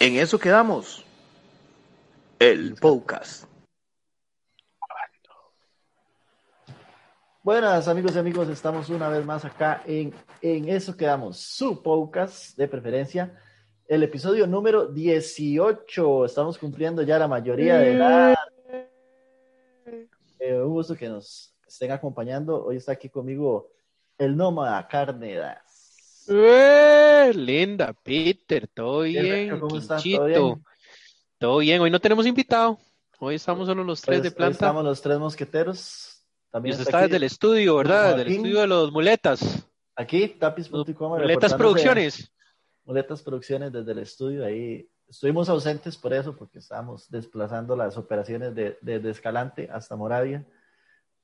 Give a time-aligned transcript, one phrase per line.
[0.00, 1.04] En eso quedamos.
[2.38, 3.44] El podcast.
[7.42, 10.12] Buenas amigos y amigos, estamos una vez más acá en
[10.42, 13.36] En eso quedamos, su podcast de preferencia,
[13.88, 16.26] el episodio número 18.
[16.26, 18.36] Estamos cumpliendo ya la mayoría de edad.
[20.38, 22.64] Eh, un gusto que nos estén acompañando.
[22.64, 23.70] Hoy está aquí conmigo
[24.18, 26.26] el nómada Carnedas.
[26.28, 27.32] ¡Eh!
[27.34, 29.80] Linda, Peter, todo bien, ¿cómo?
[29.80, 30.64] ¿Todo bien?
[31.38, 32.78] Todo bien, hoy no tenemos invitado.
[33.20, 34.52] Hoy estamos solo los tres Hoy- de hoy planta.
[34.54, 36.22] Estamos los tres mosqueteros.
[36.50, 38.16] También está desde el estudio, ¿verdad?
[38.16, 39.68] Desde el estudio de los muletas.
[39.94, 41.18] aquí tapis.com.
[41.18, 42.32] Muletas Producciones.
[42.84, 44.44] Muletas Producciones desde el estudio.
[44.44, 50.46] Ahí estuvimos ausentes por eso, porque estábamos desplazando las operaciones de, desde Escalante hasta Moravia.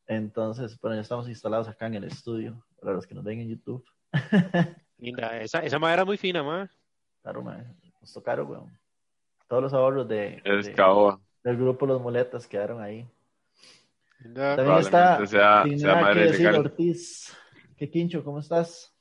[0.06, 3.48] Entonces, bueno, ya estamos instalados acá en el estudio, para los que nos ven en
[3.48, 3.84] YouTube.
[4.98, 6.70] Linda, esa, esa madera muy fina, ma.
[7.22, 7.64] Claro, mae,
[8.00, 8.78] nos tocaron, weón.
[9.48, 11.20] Todos los ahorros de, Es de- caoba.
[11.42, 13.06] del grupo Los Muletas quedaron ahí.
[14.20, 14.56] Linda.
[14.56, 16.60] También está Probablemente sea- sin sea nada que madre decir, legal.
[16.60, 17.36] Ortiz.
[17.76, 18.22] ¿Qué quincho?
[18.24, 18.94] ¿Cómo estás?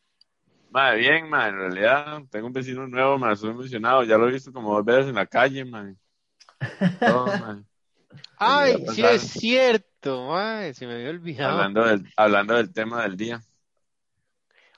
[0.71, 4.31] Madre, bien, madre, en realidad tengo un vecino nuevo, madre, estoy emocionado, ya lo he
[4.31, 5.95] visto como dos veces en la calle, madre.
[6.99, 7.63] Todo, madre.
[8.37, 10.73] Ay, sí es cierto, ma.
[10.73, 11.51] Se me había olvidado.
[11.53, 13.39] Hablando del, hablando del tema del día.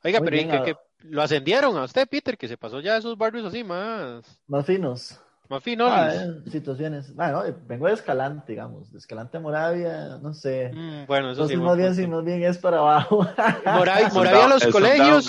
[0.06, 2.58] Oiga, Muy pero ¿y bien, que, a- que lo ascendieron a usted, Peter, que se
[2.58, 5.20] pasó ya esos barrios así más, Más finos.
[5.50, 6.14] más finolis.
[6.14, 7.14] Ah, eh, situaciones.
[7.16, 8.92] Bueno, eh, vengo de Escalante, digamos.
[8.92, 10.72] De Escalante a Moravia, no sé.
[10.72, 11.56] Mm, bueno, eso sí.
[11.56, 13.28] Entonces, buen más bien, si más bien es para abajo.
[13.66, 15.28] Moravia, Moravia los colegios.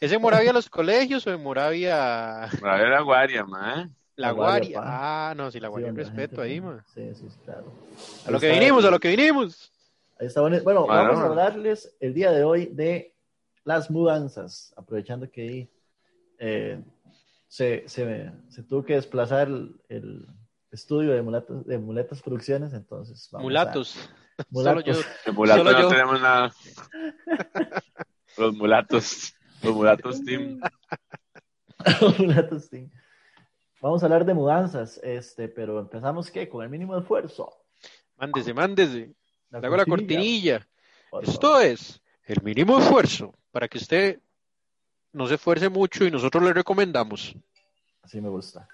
[0.00, 3.90] ¿Es en Moravia los colegios o en Moravia Moravia era Guaria, madre.
[4.16, 4.82] la La Guaria, pa.
[5.30, 6.84] Ah, no, sí, la Sí, Guaria, la respeto gente ahí, man.
[6.94, 7.72] Sí, sí, sí, claro.
[8.26, 9.72] A lo que vinimos, a lo que vinimos.
[10.18, 10.58] Ahí está bueno.
[10.64, 11.02] Bueno, Bueno.
[11.04, 13.14] vamos a hablarles el día de hoy de
[13.68, 15.70] las mudanzas, aprovechando que ahí,
[16.38, 16.82] eh,
[17.48, 20.26] se, se, se tuvo que desplazar el, el
[20.70, 24.10] estudio de Muletas, de Muletas Producciones, entonces vamos a- Mulatos.
[24.50, 24.84] Mulatos.
[24.84, 25.08] Solo yo.
[25.26, 25.88] De mulato Solo no yo.
[25.88, 26.54] tenemos nada.
[28.38, 29.34] Los mulatos.
[29.62, 30.60] Los mulatos team.
[32.18, 32.88] Mulatos, sí.
[33.82, 36.48] Vamos a hablar de mudanzas, este, pero empezamos ¿qué?
[36.48, 37.52] con el mínimo esfuerzo.
[38.16, 39.14] Mándese, mándese.
[39.50, 40.66] Le hago la cortinilla.
[41.22, 44.20] Esto es el mínimo esfuerzo para que usted
[45.12, 47.34] no se esfuerce mucho y nosotros le recomendamos.
[48.02, 48.68] Así me gusta.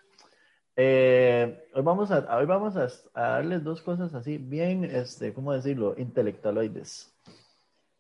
[0.77, 5.55] Eh, hoy vamos a, hoy vamos a, a darles dos cosas así, bien, este, ¿cómo
[5.55, 5.95] decirlo?
[5.97, 7.11] Intelectualoides.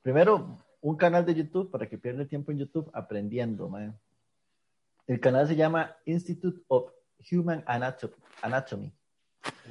[0.02, 3.98] Primero, un canal de YouTube para que pierda tiempo en YouTube aprendiendo, man.
[5.06, 6.92] El canal se llama Institute of
[7.32, 8.12] Human Anato-
[8.42, 8.92] Anatomy,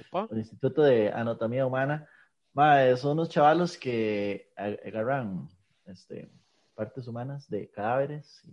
[0.09, 0.28] Opa.
[0.31, 2.09] el Instituto de Anatomía Humana.
[2.53, 5.47] Ma, son unos chavalos que ag- agarran
[5.85, 6.31] este,
[6.73, 8.44] partes humanas de cadáveres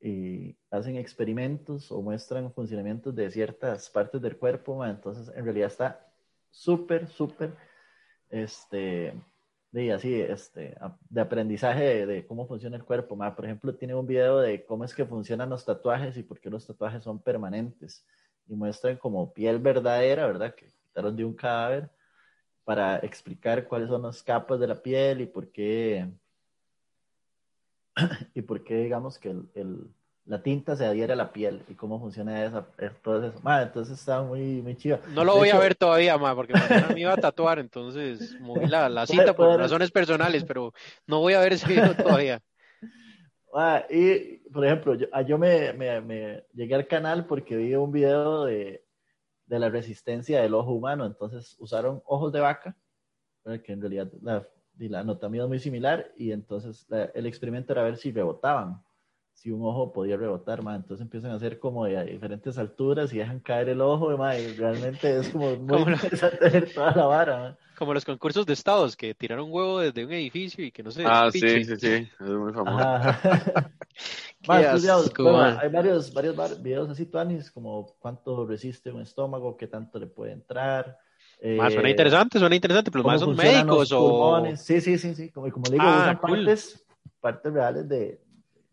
[0.00, 4.84] y, y hacen experimentos o muestran funcionamientos de ciertas partes del cuerpo.
[4.84, 6.12] Entonces, en realidad está
[6.50, 7.54] súper, súper,
[8.30, 9.14] este,
[9.70, 10.76] de así, este,
[11.08, 13.16] de aprendizaje de, de cómo funciona el cuerpo.
[13.16, 13.34] ma.
[13.34, 16.50] Por ejemplo, tiene un video de cómo es que funcionan los tatuajes y por qué
[16.50, 18.04] los tatuajes son permanentes.
[18.48, 20.54] Y muestran como piel verdadera, ¿verdad?
[20.54, 21.90] Que quitaron de un cadáver
[22.64, 26.08] para explicar cuáles son las capas de la piel y por qué,
[28.34, 29.90] y por qué digamos que el, el-
[30.24, 32.64] la tinta se adhiere a la piel y cómo funciona esa,
[33.02, 33.40] todo eso.
[33.42, 35.00] Ma, entonces está muy, muy chido.
[35.04, 38.36] No lo De voy a ver todavía, ma, porque mañana me iba a tatuar, entonces
[38.38, 40.72] moví la, la cita por razones personales, pero
[41.06, 42.40] no voy a ver ese video todavía.
[43.90, 47.92] Y, por ejemplo, yo, ah, yo me, me- me llegué al canal porque vi un
[47.92, 48.84] video de,
[49.46, 51.06] de la resistencia del ojo humano.
[51.06, 52.76] Entonces usaron ojos de vaca,
[53.64, 54.46] que en realidad la,
[54.78, 58.82] y la anatomía es muy similar, y entonces la- el experimento era ver si rebotaban,
[59.32, 60.74] si un ojo podía rebotar, ma.
[60.76, 64.36] entonces empiezan a hacer como de a diferentes alturas y dejan caer el ojo, ma,
[64.38, 67.38] y realmente es como muy Como interesante ver toda la vara.
[67.38, 67.58] ma.
[67.78, 71.02] Como los concursos de estados que tiraron huevo desde un edificio y que no se
[71.04, 71.64] Ah, sí, despiche.
[71.64, 71.88] sí, sí.
[72.20, 72.88] Es muy famoso.
[74.48, 79.66] Asco, bueno, hay varios, varios var- videos así, Tuanis, como cuánto resiste un estómago, qué
[79.66, 80.98] tanto le puede entrar.
[81.42, 84.56] Ma, suena interesante, suena interesante, pero más son médicos los o...
[84.56, 85.30] Sí, sí, sí, sí.
[85.30, 86.38] Como, como le digo, Ah, usan cool.
[86.44, 86.86] partes,
[87.20, 88.22] partes reales de,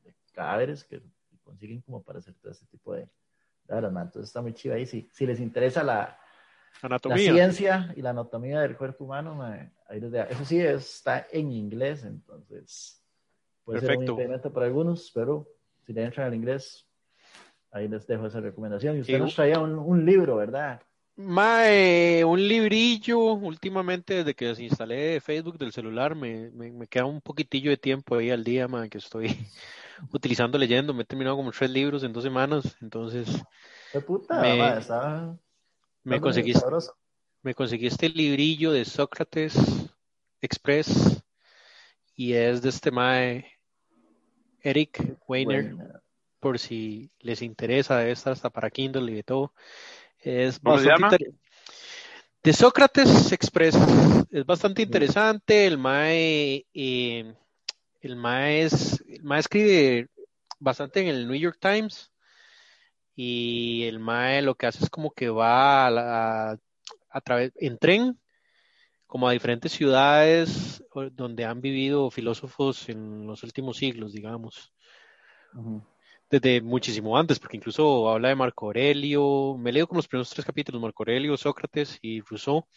[0.04, 1.02] de cadáveres que
[1.44, 3.10] consiguen como para hacer todo este tipo de,
[3.68, 4.02] ma.
[4.04, 4.86] Entonces está muy chido ahí.
[4.86, 6.20] Si, si les interesa la,
[6.82, 11.52] la ciencia y la anatomía del cuerpo humano, ma, ahí les eso sí está en
[11.52, 13.04] inglés, entonces
[13.64, 14.04] puede ser Perfecto.
[14.14, 15.48] un impedimento para algunos, pero
[15.86, 16.88] si le entran al inglés,
[17.72, 18.96] ahí les dejo esa recomendación.
[18.98, 20.82] Y usted Y- nos traía un, un libro, ¿verdad?
[21.20, 27.20] Mae, un librillo, últimamente desde que desinstalé Facebook del celular, me, me, me queda un
[27.20, 29.28] poquitillo de tiempo ahí al día, mae, que estoy
[30.14, 30.94] utilizando leyendo.
[30.94, 33.28] Me he terminado como tres libros en dos semanas, entonces
[33.92, 35.38] Qué puta, Me- ma, está,
[36.06, 36.54] me está conseguí,
[37.44, 39.56] me conseguí este librillo de Sócrates
[40.40, 41.22] Express
[42.16, 43.46] y es de este mae
[44.62, 46.00] Eric Weiner, Bueno,
[46.40, 49.54] por si les interesa, debe estar hasta para Kindle y de todo.
[50.22, 51.16] Es ¿Cómo se bastante llama?
[51.16, 51.40] inter-
[52.44, 53.76] De Sócrates Express.
[54.32, 55.66] Es bastante interesante.
[55.66, 57.34] El MAE, eh,
[58.02, 60.08] el MAE, es, el MAE escribe
[60.60, 62.12] bastante en el New York Times.
[63.16, 66.60] Y el MAE lo que hace es como que va a, la-
[67.10, 68.20] a través, en tren,
[69.08, 70.84] como a diferentes ciudades
[71.14, 74.72] donde han vivido filósofos en los últimos siglos, digamos.
[76.30, 80.46] Desde muchísimo antes, porque incluso habla de Marco Aurelio, me leo como los primeros tres
[80.46, 82.68] capítulos, Marco Aurelio, Sócrates y Rousseau,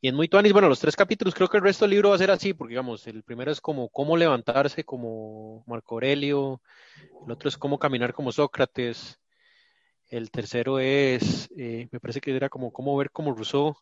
[0.00, 2.14] y en muy tuanis, bueno, los tres capítulos, creo que el resto del libro va
[2.14, 6.62] a ser así, porque digamos, el primero es como cómo levantarse como Marco Aurelio,
[7.26, 9.18] el otro es cómo caminar como Sócrates,
[10.08, 13.76] el tercero es, eh, me parece que era como cómo ver como Rousseau,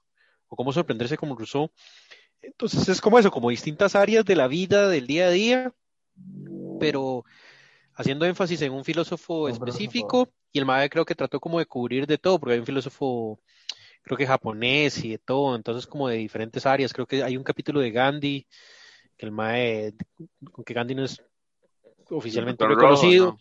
[0.48, 1.70] o cómo sorprenderse como Rousseau,
[2.42, 5.74] entonces es como eso, como distintas áreas de la vida, del día a día,
[6.80, 7.24] pero
[7.94, 11.66] haciendo énfasis en un filósofo Un específico y el MAE creo que trató como de
[11.66, 13.40] cubrir de todo, porque hay un filósofo
[14.02, 17.44] creo que japonés y de todo, entonces como de diferentes áreas, creo que hay un
[17.44, 18.46] capítulo de Gandhi,
[19.16, 19.94] que el MAE,
[20.64, 21.22] que Gandhi no es
[22.10, 23.38] oficialmente Rojo, reconocido,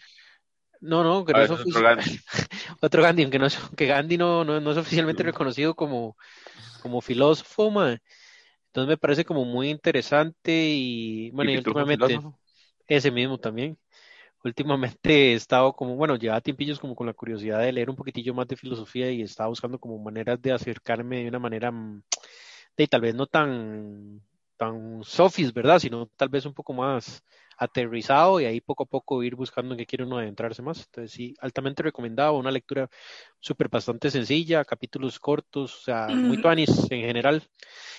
[0.83, 2.19] no, no, que no Ah, es otro Gandhi.
[2.81, 6.17] otro Gandhi, aunque no es, que Gandhi no, no, no es oficialmente reconocido como,
[6.81, 7.99] como filósofo, mae.
[8.67, 12.19] Entonces me parece como muy interesante y bueno, y ¿Y últimamente
[12.87, 13.77] ese mismo también.
[14.43, 18.33] Últimamente he estado como, bueno, llevaba tiempillos como con la curiosidad de leer un poquitillo
[18.33, 22.03] más de filosofía y estaba buscando como maneras de acercarme de una manera mm,
[22.77, 24.21] de tal vez no tan
[24.57, 25.79] tan sofis, ¿verdad?
[25.79, 27.23] Sino tal vez un poco más
[27.57, 30.85] aterrizado y ahí poco a poco ir buscando en qué quiere uno adentrarse más.
[30.85, 32.89] Entonces sí, altamente recomendado, una lectura
[33.39, 37.43] súper bastante sencilla, capítulos cortos, o sea, muy tuanis en general.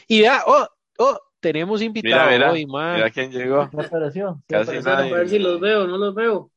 [0.08, 0.66] Y vea, oh,
[0.98, 1.18] oh,
[1.52, 2.94] tenemos invitado Mira, mira, hoy, man.
[2.96, 3.68] mira quién llegó.
[3.70, 4.42] ¿Qué apareció?
[4.48, 4.90] ¿Qué Casi apareció?
[4.92, 5.12] nadie.
[5.12, 6.50] A ver si los veo, no los veo.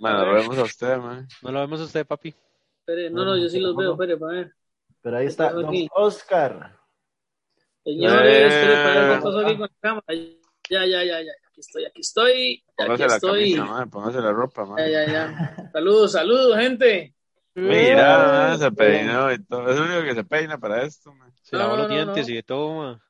[0.00, 1.26] Bueno, lo vemos a usted, man.
[1.42, 2.34] No lo vemos a usted, papi.
[2.78, 4.52] Espere, no, no, yo sí los veo, espere, para ver.
[5.02, 5.88] Pero ahí está, don aquí?
[5.92, 6.76] Oscar.
[7.82, 9.14] Señores, espere, para ver Eh.
[9.16, 10.04] qué pasó aquí con la cámara.
[10.70, 12.32] Ya, ya, ya, ya, aquí estoy, aquí estoy,
[12.78, 13.40] aquí Póngase la estoy.
[13.54, 13.90] camisa, man.
[13.90, 14.78] Póngase la ropa, man.
[14.78, 15.70] Ya, ya, ya.
[15.72, 17.14] Saludos, saludos, gente.
[17.56, 18.18] Mira,
[18.50, 19.68] man, se peinó y todo.
[19.68, 21.32] Es el único que se peina para esto, man.
[21.42, 22.32] Se No, lavó no, los no, dientes no.
[22.32, 23.00] y de todo, man.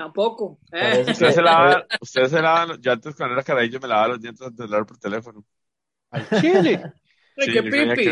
[0.00, 0.58] Tampoco.
[0.72, 1.04] Eh.
[1.10, 4.40] Usted se lava, usted se lava, yo antes cuando era carajillo me lavaba los dientes
[4.40, 5.44] antes de hablar por teléfono.
[6.10, 6.94] Al chile.
[7.36, 8.10] Sí, qué yo pipi.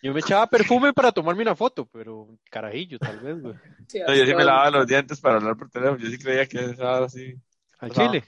[0.00, 3.54] Yo me echaba perfume para tomarme una foto, pero carajillo, tal vez, güey.
[3.88, 5.98] Sí, no, yo sí me lavaba los dientes para hablar por teléfono.
[5.98, 7.34] Yo sí creía que era así.
[7.80, 8.24] Al chile.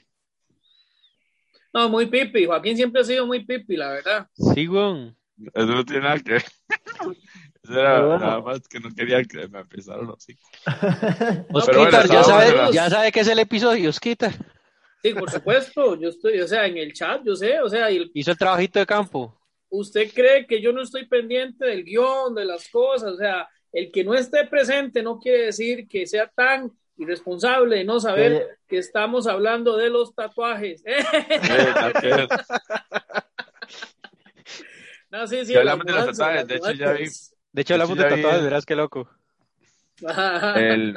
[1.73, 2.45] No, muy pipi.
[2.45, 4.29] Joaquín siempre ha sido muy pipi, la verdad.
[4.35, 5.15] Sí, güey.
[5.55, 6.45] Eso no tiene nada que ver.
[7.71, 8.19] Era bueno.
[8.19, 10.27] nada más que no quería que me empezaran los
[11.53, 14.33] Osquitar, bueno, ya, sabe, ya sabe que es el episodio, Osquitar.
[15.03, 15.99] Sí, por supuesto.
[15.99, 18.39] Yo estoy, o sea, en el chat, yo sé, o sea, y el- Hizo el
[18.39, 19.39] trabajito de campo.
[19.71, 23.91] usted cree que yo no estoy pendiente del guion, de las cosas, o sea, el
[23.93, 28.47] que no esté presente no quiere decir que sea tan irresponsable de no saber Oye.
[28.69, 30.83] que estamos hablando de los tatuajes.
[30.85, 30.99] Eh,
[35.11, 37.09] no, sí, sí, hablamos de los tatuajes, de hecho, ya vi-.
[37.53, 39.09] De hecho, hablamos de tatuajes, verás qué loco.
[40.57, 40.95] El,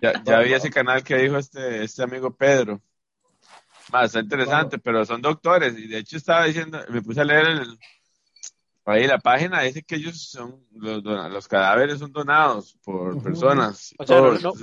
[0.00, 2.80] ya, ya vi ese canal que dijo este, este amigo Pedro.
[3.90, 5.76] Más, está interesante, pero son doctores.
[5.78, 7.78] Y de hecho estaba diciendo, me puse a leer el,
[8.84, 13.94] ahí la página, dice que ellos son, los, los cadáveres son donados por personas.
[13.98, 14.56] O sea, no,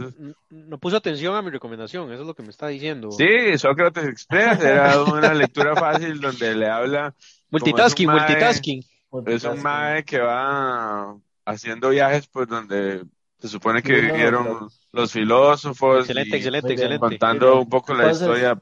[0.50, 3.12] no, puso atención a mi recomendación, eso es lo que me está diciendo.
[3.12, 7.14] Sí, Sócrates Express era una lectura fácil donde le habla.
[7.50, 8.84] multitasking, multitasking.
[9.26, 13.04] Es un mae que va haciendo viajes pues donde
[13.40, 14.68] se supone que Sí, no, vivieron no.
[14.92, 17.00] los filósofos Excelente, y excelente, excelente.
[17.00, 18.62] contando un poco la Entonces, historia.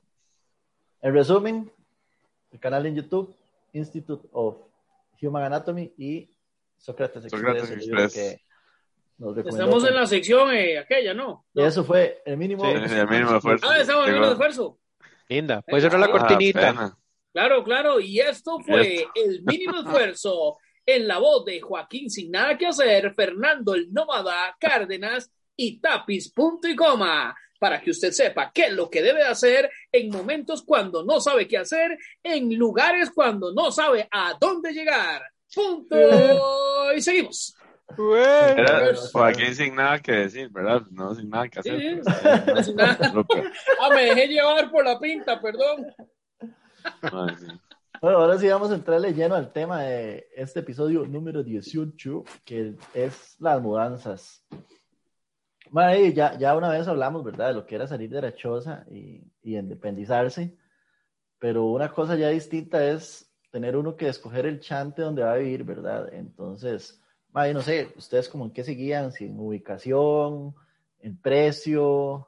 [1.02, 1.72] En resumen,
[2.52, 3.36] el canal en YouTube,
[3.74, 4.56] Institute of
[5.22, 6.30] Human Anatomy y
[6.78, 7.70] Sócrates Express.
[7.72, 8.14] El Express.
[8.14, 8.42] que
[9.18, 11.46] nos recomendó Estamos en la sección eh, aquella, ¿no?
[11.54, 12.64] Y eso fue el mínimo.
[12.64, 13.68] Sí, el mínimo esfuerzo.
[13.70, 14.26] Ah, estamos hablando Llegó.
[14.28, 14.80] de esfuerzo.
[15.30, 16.98] Linda, puede cerrar la cortinita.
[17.38, 22.58] Claro, claro, y esto fue el mínimo esfuerzo en la voz de Joaquín Sin Nada
[22.58, 28.52] que Hacer, Fernando el Nómada Cárdenas y Tapis Punto y Coma, para que usted sepa
[28.52, 33.12] qué es lo que debe hacer en momentos cuando no sabe qué hacer, en lugares
[33.14, 35.22] cuando no sabe a dónde llegar.
[35.54, 35.96] Punto.
[36.96, 37.56] Y seguimos.
[38.00, 40.82] Era Joaquín sin nada que decir, ¿verdad?
[40.90, 41.80] No, sin nada que hacer.
[41.80, 43.14] Sí, pues, no, sin nada.
[43.80, 45.86] Ah, me dejé llevar por la pinta, perdón.
[47.02, 47.36] Ay.
[48.00, 52.76] Bueno, ahora sí vamos a entrarle lleno al tema de este episodio número 18, que
[52.94, 54.46] es las mudanzas.
[55.72, 57.48] Mae, ya, ya una vez hablamos, ¿verdad?
[57.48, 60.56] De lo que era salir de la choza y, y independizarse,
[61.40, 65.38] pero una cosa ya distinta es tener uno que escoger el chante donde va a
[65.38, 66.14] vivir, ¿verdad?
[66.14, 70.54] Entonces, mae, no sé, ustedes como en qué se guían, si en ubicación,
[71.00, 72.28] en precio,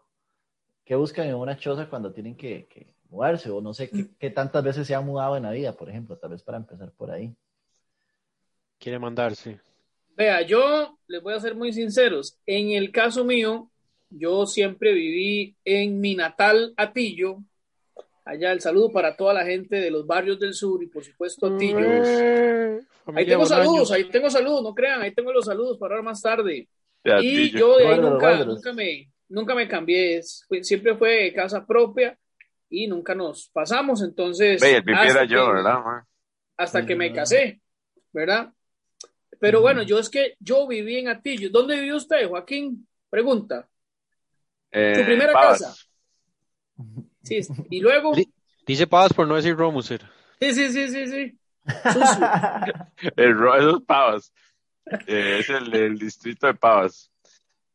[0.84, 3.50] ¿qué buscan en una choza cuando tienen que, que mudarse?
[3.50, 6.18] O no sé qué, qué tantas veces se han mudado en la vida, por ejemplo,
[6.18, 7.34] tal vez para empezar por ahí.
[8.78, 9.60] Quiere mandarse.
[10.16, 12.38] Vea, yo les voy a ser muy sinceros.
[12.46, 13.70] En el caso mío,
[14.10, 17.40] yo siempre viví en mi natal Atillo.
[18.26, 21.48] Allá el saludo para toda la gente de los barrios del sur y por supuesto
[21.48, 21.80] Atillo.
[23.16, 26.22] Ahí tengo saludos, ahí tengo saludos, no crean, ahí tengo los saludos para ahora más
[26.22, 26.68] tarde.
[27.04, 32.18] De Y yo de ahí nunca, nunca, me, nunca me cambié, siempre fue casa propia
[32.70, 34.62] y nunca nos pasamos, entonces...
[34.62, 35.84] Ve, el pipi hasta era yo, que- ¿verdad?
[35.84, 36.04] man?
[36.58, 37.62] Hasta que me casé,
[38.12, 38.54] ¿verdad?
[39.40, 41.50] Pero bueno, yo es que yo viví en Atillo.
[41.50, 42.86] ¿Dónde vivió usted, Joaquín?
[43.10, 43.68] Pregunta.
[44.72, 45.62] Eh, ¿Tu primera Pavas.
[45.62, 45.76] casa?
[47.24, 48.14] Sí, y luego...
[48.14, 48.32] Di-
[48.66, 50.02] Dice Paz por no decir Romuser.
[50.40, 51.40] Sí, sí, sí, sí, sí.
[53.16, 54.32] El ro- esos Pavas.
[55.08, 57.12] Eh, es el, el distrito de Pavas.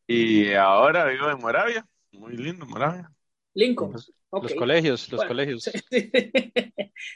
[0.07, 1.85] Y ahora vivo en Moravia.
[2.11, 3.11] Muy lindo, Moravia.
[3.55, 3.95] Lincoln.
[4.41, 5.63] Los, colegios, los Bueno, colegios.
[5.89, 6.11] sí.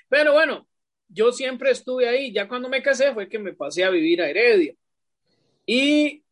[0.07, 0.67] Pero bueno,
[1.07, 2.31] yo siempre estuve ahí.
[2.31, 4.75] Ya cuando me casé fue que me pasé a vivir a Heredia.
[5.65, 6.23] Y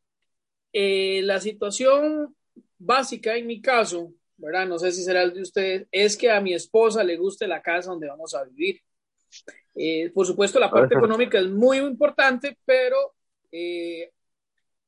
[0.72, 2.36] eh, la situación
[2.78, 4.68] básica en mi caso, ¿verdad?
[4.68, 7.62] No sé si será el de ustedes, es que a mi esposa le guste la
[7.62, 8.82] casa donde vamos a vivir.
[9.76, 13.16] Eh, por supuesto, la parte económica es muy importante, pero
[13.52, 14.12] eh,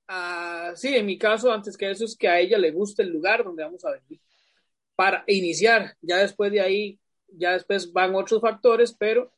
[0.08, 3.10] ah, sí, en mi caso, antes que eso, es que a ella le guste el
[3.10, 4.20] lugar donde vamos a vivir
[5.00, 5.96] para iniciar.
[6.02, 9.32] Ya después de ahí, ya después van otros factores, pero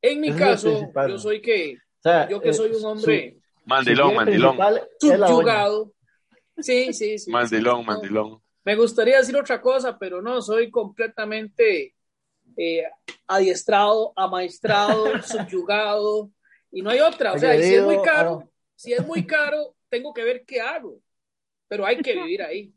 [0.00, 2.86] en mi es caso, yo soy que, O sea, yo que eh, soy un su-
[2.86, 4.56] hombre su Mandilón, mandilón.
[4.98, 5.92] subyugado.
[6.56, 7.30] Sí, sí, sí.
[7.30, 7.92] Mandilón, sí, no.
[7.92, 8.42] mandilón.
[8.64, 11.94] Me gustaría decir otra cosa, pero no, soy completamente
[12.56, 12.84] eh,
[13.26, 16.30] adiestrado, amaestrado, subyugado,
[16.70, 17.34] y no hay otra.
[17.34, 18.50] O sea, y si es muy caro, ah.
[18.76, 21.02] si es muy caro, tengo que ver qué hago,
[21.68, 22.72] pero hay que vivir ahí.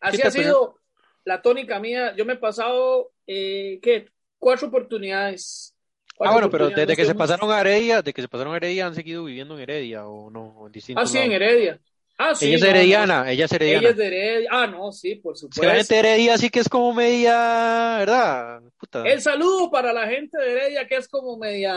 [0.00, 0.78] Así ha sido
[1.24, 2.14] la tónica mía.
[2.16, 4.08] Yo me he pasado, eh, ¿qué?
[4.38, 5.74] Cuatro oportunidades.
[6.10, 8.54] Ah, Cuatro bueno, pero desde que se no pasaron a Heredia, de que se pasaron
[8.54, 11.34] a Heredia, han seguido viviendo en Heredia o no, en distintos Ah, sí, en lados.
[11.42, 11.80] Heredia.
[12.16, 12.46] Ah, sí.
[12.46, 13.80] ella es no, no, herediana, ella es herediana.
[13.80, 14.48] Ella es de Heredia.
[14.52, 15.76] Ah, no, sí, por Es que la supuesto.
[15.76, 18.62] gente de Heredia sí que es como media, ¿verdad?
[18.78, 19.02] Puta.
[19.02, 21.74] El saludo para la gente de Heredia, que es como media.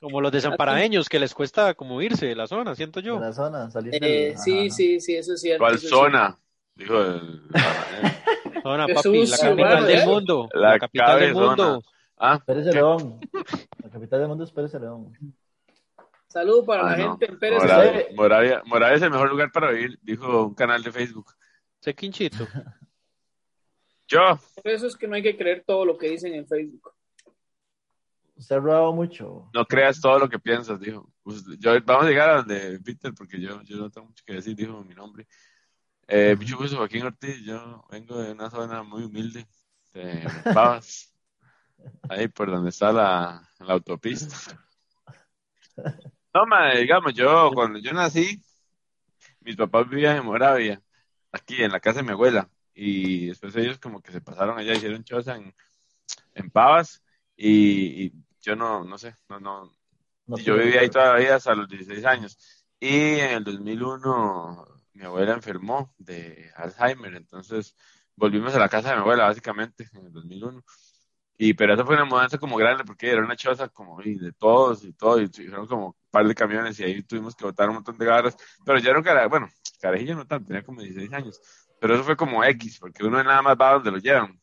[0.00, 3.14] Como los desamparadeños que les cuesta como irse de la zona, siento yo.
[3.14, 5.64] de la zona, salir Eh, del- sí, sí, sí, eso es cierto.
[5.64, 6.38] ¿Cuál zona?
[6.74, 7.42] Dijo el.
[8.62, 10.48] Zona, Qué papi, la capital del mundo.
[10.52, 11.82] La capital del mundo.
[12.16, 13.20] Ah, Pérez León.
[13.82, 15.12] La capital del mundo es Pérez León.
[16.28, 17.10] Saludo para ah, la no.
[17.10, 17.58] gente en Pérez.
[17.60, 18.06] Moravia, León.
[18.14, 21.34] Moravia, Moravia es el mejor lugar para vivir, dijo un canal de Facebook.
[21.80, 22.46] Sé quinchito.
[24.08, 26.92] Yo, Por eso es que no hay que creer todo lo que dicen en Facebook.
[28.36, 29.48] Usted ha robado mucho.
[29.54, 31.10] no creas todo lo que piensas, dijo.
[31.22, 34.34] Pues, yo, vamos a llegar a donde Peter, porque yo, yo no tengo mucho que
[34.34, 35.26] decir, dijo mi nombre.
[36.08, 37.40] Eh, mucho gusto, Joaquín Ortiz.
[37.44, 39.46] Yo vengo de una zona muy humilde,
[39.92, 41.14] de Pavas,
[42.08, 44.36] ahí por donde está la, la autopista.
[46.34, 48.42] No, ma, digamos, yo cuando yo nací,
[49.40, 50.82] mis papás vivían en Moravia,
[51.32, 54.74] aquí en la casa de mi abuela, y después ellos como que se pasaron allá,
[54.74, 55.54] hicieron choza en,
[56.34, 57.02] en Pavas,
[57.36, 59.72] y, y yo no, no sé, no, no,
[60.34, 62.38] yo tiene- viví ahí toda la vida hasta los 16 años.
[62.80, 62.88] Y
[63.20, 67.74] en el 2001 mi abuela enfermó de Alzheimer, entonces
[68.16, 70.62] volvimos a la casa de mi abuela básicamente en el 2001.
[71.38, 74.32] Y pero eso fue una mudanza como grande porque era una choza como y de
[74.32, 77.68] todos y todo, y fueron como un par de camiones y ahí tuvimos que botar
[77.68, 78.36] un montón de garras.
[78.64, 79.48] Pero ya no cara, bueno,
[79.80, 81.40] carajillo no tanto, tenía como 16 años.
[81.80, 84.40] Pero eso fue como X, porque uno nada más va donde lo llevan.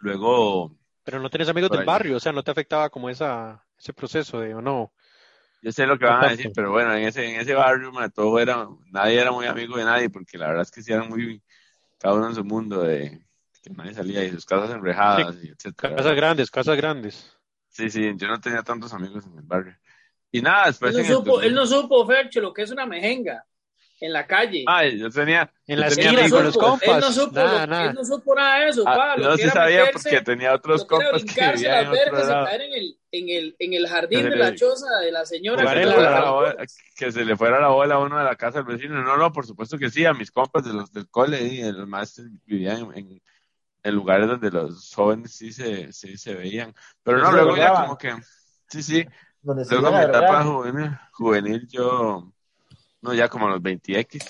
[0.00, 1.84] Luego, Pero no tenés amigos del ahí.
[1.84, 4.92] barrio, o sea, no te afectaba como esa, ese proceso de, o no.
[5.62, 8.08] Yo sé lo que van a decir, pero bueno, en ese, en ese barrio, ma,
[8.08, 11.08] todo era, nadie era muy amigo de nadie, porque la verdad es que sí eran
[11.08, 11.40] muy,
[11.98, 13.24] cada uno en su mundo de,
[13.62, 15.96] que nadie salía y sus casas enrejadas, y etcétera.
[15.96, 17.38] Casas grandes, casas grandes.
[17.68, 19.76] Sí, sí, yo no tenía tantos amigos en el barrio.
[20.32, 20.96] Y nada, después...
[20.96, 23.46] Él no, el supo, él 2000 no supo, Fercho, lo que es una mejenga
[24.04, 24.64] en la calle.
[24.66, 25.50] Ay, yo tenía...
[25.66, 26.88] En la esquina con los supo, compas.
[26.88, 27.90] él no supo, Nada, lo- nada.
[27.90, 30.54] él no supo nada de eso, Ah, pa, lo no se sabía meterse- porque tenía
[30.54, 32.44] otros compas que vivían en otro lado.
[32.46, 35.12] caer en el, en el, en el jardín Que de se la le- choza de
[35.12, 35.62] la señora.
[35.62, 36.56] Que se, la- la bola,
[36.96, 39.02] que se le fuera la bola a uno de la casa del vecino.
[39.02, 41.86] No, no, por supuesto que sí, a mis compas de los del cole y los
[41.86, 43.22] maestros vivían en, en-
[43.84, 46.74] en lugares donde los jóvenes sí se, sí se veían.
[47.04, 48.14] Pero no, se luego ya como que,
[48.68, 49.04] sí, sí,
[49.40, 52.32] Donde se luego mi etapa juvenil, juvenil yo,
[53.02, 54.24] no, ya como a los 20X.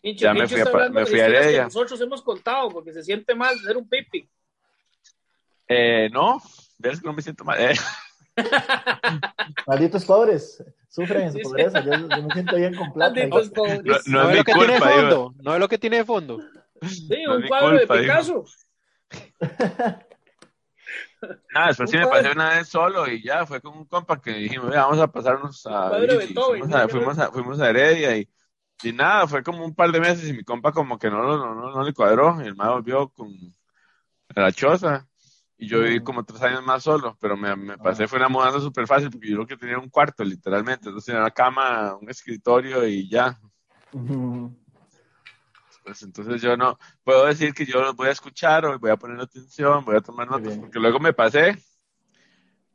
[0.00, 1.64] Pincho, Ya me fui a me de fui a Heredia.
[1.64, 4.28] nosotros hemos contado porque se siente mal ser un pipi.
[5.68, 6.40] Eh, no,
[6.78, 7.58] ves que no me siento mal.
[7.60, 7.74] Eh,
[9.66, 11.48] Malditos pobres, sufren en su Sí, sí.
[11.50, 11.80] pobreza.
[11.84, 13.14] Yo, yo me siento bien con plata.
[13.14, 14.06] Malditos no, pobres.
[14.06, 15.34] no No es lo que tiene de fondo.
[15.42, 16.38] No es lo que tiene de fondo.
[16.82, 18.00] Sí, no un cuadro culpa, de.
[18.02, 18.44] Picasso.
[21.52, 24.32] Nada, después sí me pasé una vez solo y ya fue con un compa que
[24.32, 25.88] dijimos, "Vea, vamos a pasarnos a
[26.46, 28.28] fuimos, a, fuimos, a, fuimos a Heredia y,
[28.82, 31.54] y nada, fue como un par de meses y mi compa como que no, no,
[31.54, 32.42] no, no le cuadró.
[32.42, 33.32] Y el mae volvió con
[34.34, 35.06] la choza
[35.56, 38.60] y yo viví como tres años más solo, pero me, me pasé, fue una mudanza
[38.60, 42.10] súper fácil porque yo lo que tenía un cuarto literalmente, entonces tenía una cama, un
[42.10, 43.38] escritorio y ya.
[45.84, 48.96] Pues entonces yo no puedo decir que yo los voy a escuchar o voy a
[48.96, 51.56] poner atención, voy a tomar notas, porque luego me pasé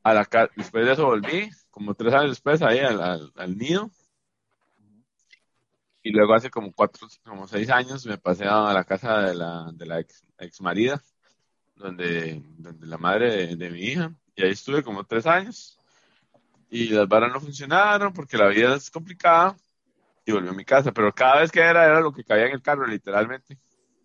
[0.03, 3.57] a la casa, después de eso volví, como tres años después, ahí al, al, al
[3.57, 3.89] nido.
[6.01, 9.69] Y luego hace como cuatro, como seis años me pasé a la casa de la,
[9.73, 11.01] de la ex, ex marida,
[11.75, 15.77] donde, donde la madre de, de mi hija, y ahí estuve como tres años.
[16.69, 19.57] Y las varas no funcionaron porque la vida es complicada
[20.29, 22.53] y volví a mi casa, pero cada vez que era, era lo que cabía en
[22.53, 23.57] el carro, literalmente.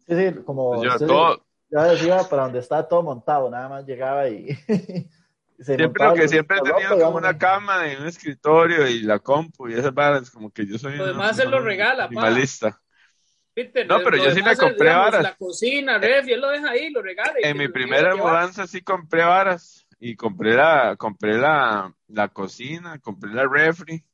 [0.06, 3.86] Sí, sí, como Yo, usted todo, ya decía, para donde está todo montado, nada más
[3.86, 4.48] llegaba y,
[5.58, 9.02] y se Siempre lo que siempre he tenido como una cama y un escritorio y
[9.02, 12.80] la compu y esas varas, como que yo soy Lo demás él lo regala, minimalista.
[13.54, 15.22] Peter, No, pero yo sí me compré digamos, varas.
[15.22, 17.34] La cocina, ref, y él lo deja ahí, lo regala.
[17.40, 23.32] En mi primera mudanza sí compré varas y compré la, compré la, la cocina, compré
[23.32, 24.04] la refri,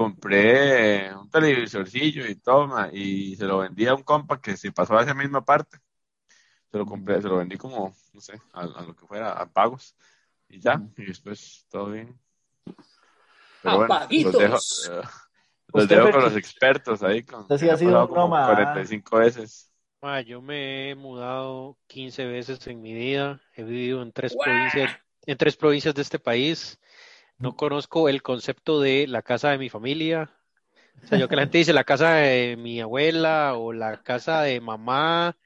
[0.00, 4.96] compré un televisorcillo y toma y se lo vendí a un compa que se pasó
[4.96, 5.76] a esa misma parte.
[6.72, 9.44] Se lo compré, se lo vendí como, no sé, a, a lo que fuera, a
[9.44, 9.94] pagos
[10.48, 12.18] y ya, y después todo bien.
[13.62, 14.38] A los paguitos.
[14.38, 15.02] dejo, eh,
[15.74, 17.22] los dejo con los expertos ahí.
[17.22, 19.70] Con, sí me ha sido nómada, 45 veces.
[20.00, 23.38] Ma, yo me he mudado 15 veces en mi vida.
[23.54, 26.80] He vivido en tres provincias, en tres provincias de este país.
[27.40, 30.30] No conozco el concepto de la casa de mi familia.
[31.02, 34.42] O sea, yo que la gente dice la casa de mi abuela o la casa
[34.42, 35.38] de mamá.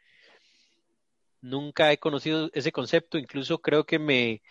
[1.41, 3.17] Nunca he conocido ese concepto.
[3.17, 4.43] Incluso creo que me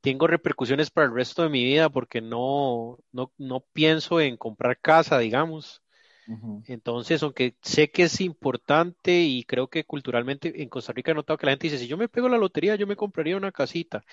[0.00, 4.78] tengo repercusiones para el resto de mi vida porque no, no, no pienso en comprar
[4.78, 5.82] casa, digamos.
[6.68, 11.38] Entonces, aunque sé que es importante y creo que culturalmente en Costa Rica he notado
[11.38, 14.04] que la gente dice, si yo me pego la lotería, yo me compraría una casita.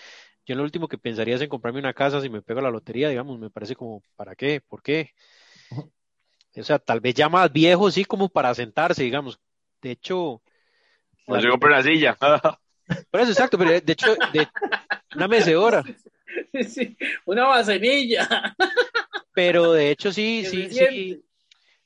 [0.45, 3.09] Yo lo último que pensaría es en comprarme una casa si me pego la lotería,
[3.09, 4.61] digamos, me parece como, ¿para qué?
[4.61, 5.11] ¿Por qué?
[6.55, 9.39] O sea, tal vez ya más viejo, sí, como para sentarse, digamos.
[9.81, 10.41] De hecho,
[11.27, 12.17] Pues la- yo compré una silla.
[13.11, 14.51] por eso exacto, pero de hecho, de
[15.13, 15.89] una mecedora.
[16.67, 18.55] Sí, una vasenilla.
[19.33, 21.23] Pero de hecho sí, sí, se sí, siente.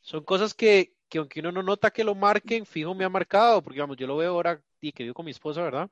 [0.08, 3.62] Son cosas que, que aunque uno no nota que lo marquen, fijo me ha marcado,
[3.64, 5.92] porque digamos, yo lo veo ahora y que vivo con mi esposa, ¿verdad?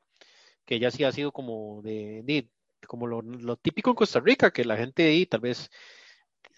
[0.65, 2.49] Que ella sí ha sido como de, de-
[2.87, 5.69] como lo, lo típico en Costa Rica, que la gente ahí tal vez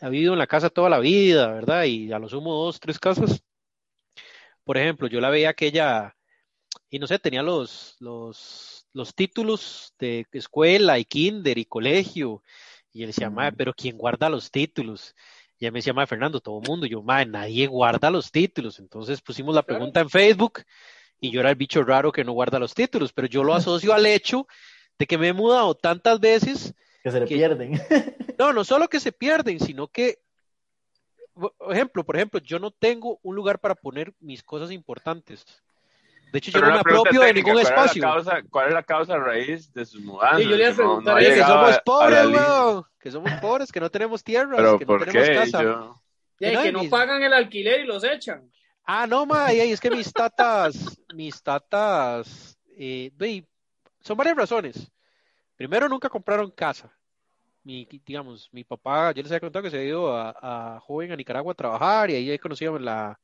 [0.02, 1.86] ha vivido en la casa toda la vida, ¿verdad?
[1.86, 3.44] Y a lo sumo dos, tres casas.
[4.64, 6.16] Por ejemplo, yo la veía que ella,
[6.92, 12.44] y no sé, tenía los, los, los títulos de escuela y kinder y colegio.
[12.94, 15.16] Y él decía, madre, pero ¿quién guarda los títulos?
[15.60, 16.86] Y ella me decía, madre, Fernando, todo el mundo.
[16.86, 18.80] Yo, madre, nadie guarda los títulos.
[18.80, 20.62] Entonces pusimos la pregunta en Facebook
[21.20, 23.94] y yo era el bicho raro que no guarda los títulos, pero yo lo asocio
[23.94, 24.48] al hecho
[25.00, 26.74] de que me he mudado tantas veces.
[27.04, 27.80] que se le que- pierden.
[28.38, 30.20] No, no solo que se pierden, sino que,
[31.34, 35.44] por ejemplo, por ejemplo, yo no tengo un lugar para poner mis cosas importantes.
[36.32, 38.02] De hecho, yo no me apropio de ningún ¿cuál es la espacio.
[38.04, 40.40] causa- ¿Cuál es la causa raíz de sus mudanzas?
[40.40, 43.72] Sí, yo le iba a Que no- no ha somos pobres, weón, que somos pobres,
[43.72, 45.36] que no tenemos tierras, Pero que no ¿por tenemos qué?
[45.36, 45.64] casa.
[45.64, 46.02] Yo-
[46.40, 48.52] No, que no mis- pagan el alquiler y los echan.
[48.86, 53.46] Ah, no, ma, y es que mis tatas, mis tatas, eh, ve,
[54.02, 54.92] son varias razones.
[55.56, 56.92] Primero, nunca compraron casa.
[57.64, 61.12] Mi, digamos, mi papá, yo les había contado que se había ido a, a joven
[61.12, 63.20] a Nicaragua a trabajar y ahí conocíamos la,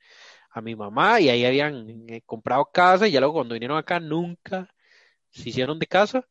[0.54, 4.00] a mi mamá y ahí habían eh, comprado casa y ya luego cuando vinieron acá
[4.00, 4.74] nunca
[5.32, 6.28] se hicieron de casa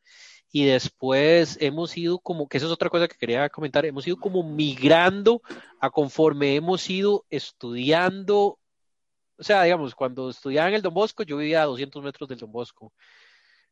[0.53, 4.19] y después hemos ido como, que eso es otra cosa que quería comentar, hemos ido
[4.19, 5.43] como migrando
[5.81, 8.59] a conforme hemos ido estudiando,
[9.39, 12.39] o sea, digamos, cuando estudiaba en el Don Bosco, yo vivía a 200 metros del
[12.39, 12.93] Don Bosco.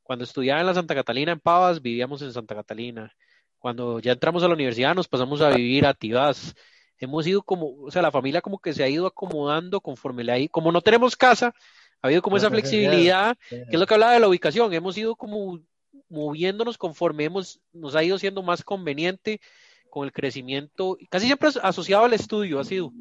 [0.02, 3.12] Cuando estudiaba en la Santa Catalina en Pavas, vivíamos en Santa Catalina.
[3.58, 6.54] Cuando ya entramos a la universidad, nos pasamos a vivir a Tibás.
[7.00, 10.32] Hemos ido como, o sea, la familia como que se ha ido acomodando conforme le
[10.32, 11.54] ha ido, como no tenemos casa,
[12.02, 15.16] ha habido como esa flexibilidad, que es lo que hablaba de la ubicación, hemos ido
[15.16, 15.60] como
[16.08, 19.40] moviéndonos conforme hemos, nos ha ido siendo más conveniente
[19.88, 22.92] con el crecimiento, casi siempre asociado al estudio ha sido.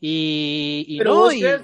[0.00, 1.62] Y, Pero vos crees,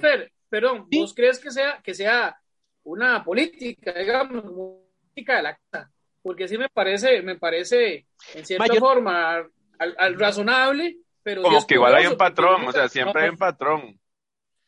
[0.49, 2.37] perdón, ¿vos crees que sea, que sea
[2.83, 5.91] una política, digamos, política de la casa?
[6.21, 11.41] Porque sí me parece, me parece, en cierta forma, al, razonable, pero...
[11.41, 13.99] Como que igual hay un patrón, o sea, siempre hay un patrón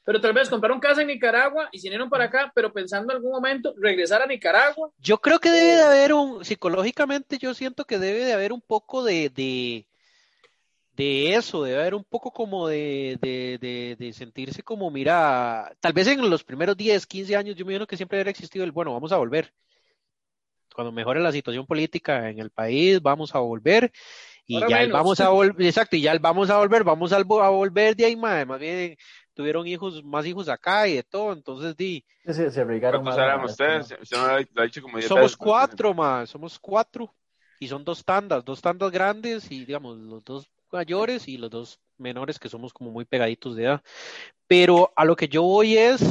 [0.07, 3.17] pero tal vez compraron casa en Nicaragua y se vinieron para acá, pero pensando en
[3.17, 4.89] algún momento regresar a Nicaragua.
[4.99, 8.61] Yo creo que debe de haber un, psicológicamente yo siento que debe de haber un
[8.61, 9.85] poco de, de,
[10.93, 16.07] de eso, debe haber un poco como de, de, de, sentirse como, mira, tal vez
[16.07, 18.93] en los primeros 10, 15 años yo me imagino que siempre hubiera existido el, bueno,
[18.93, 19.53] vamos a volver.
[20.73, 23.91] Cuando mejore la situación política en el país, vamos a volver
[24.47, 28.05] y ya vamos a volver, exacto, y ya vamos a volver, vamos a, volver de
[28.05, 28.97] ahí, más bien
[29.37, 32.03] tuvieron hijos, más hijos acá y de todo, entonces di.
[32.33, 32.59] se
[33.45, 33.93] ustedes?
[35.07, 37.13] somos cuatro más, somos cuatro
[37.59, 41.79] y son dos tandas, dos tandas grandes y digamos los dos mayores y los dos
[41.97, 43.83] menores que somos como muy pegaditos de edad.
[44.47, 46.01] Pero a lo que yo voy es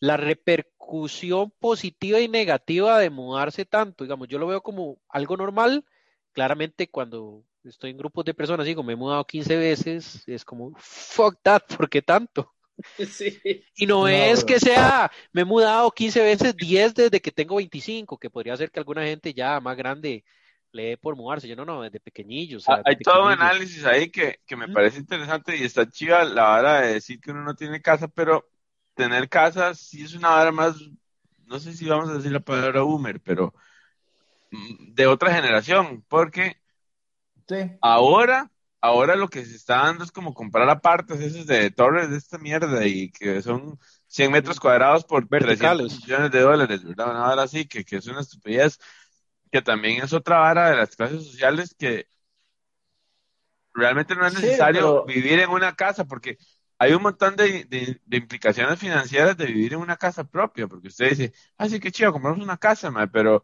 [0.00, 5.84] la repercusión positiva y negativa de mudarse tanto, digamos, yo lo veo como algo normal,
[6.32, 10.72] claramente cuando estoy en grupos de personas, digo, me he mudado 15 veces, es como,
[10.76, 12.54] fuck that, ¿por qué tanto?
[13.74, 18.18] Y no, es que sea, me he mudado 15 veces, 10 desde que tengo 25,
[18.18, 20.24] que podría ser que alguna gente ya más grande
[20.72, 21.48] le dé por mudarse.
[21.48, 22.66] Yo no, no, desde pequeñillos.
[22.84, 26.80] Hay todo un análisis ahí que, que me parece interesante y está chida la hora
[26.80, 28.48] de decir que uno no tiene casa, pero
[28.94, 30.76] tener casa sí es una hora más,
[31.46, 33.54] no sé si vamos a decir la palabra boomer, pero
[34.50, 36.56] mm, de otra generación, porque
[37.80, 42.16] Ahora, ahora lo que se está dando es como comprar apartes esos de torres de
[42.16, 47.10] esta mierda y que son 100 metros cuadrados por verticales millones de dólares, ¿verdad?
[47.10, 48.78] Una hora así, que, que es una estupidez,
[49.50, 52.06] que también es otra vara de las clases sociales que
[53.74, 56.36] realmente no es necesario vivir en una casa porque
[56.78, 61.10] hay un montón de, de, implicaciones financieras de vivir en una casa propia, porque usted
[61.10, 63.42] dice, ah, sí, qué chido, compramos una casa, pero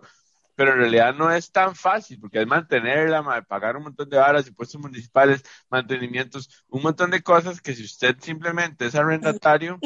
[0.54, 4.46] pero en realidad no es tan fácil, porque es mantenerla, pagar un montón de varas,
[4.46, 9.78] impuestos municipales, mantenimientos, un montón de cosas que si usted simplemente es arrendatario,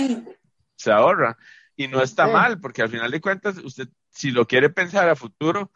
[0.77, 1.37] se ahorra.
[1.77, 5.15] Y no está mal, porque al final de cuentas, usted, si lo quiere pensar a
[5.15, 5.71] futuro,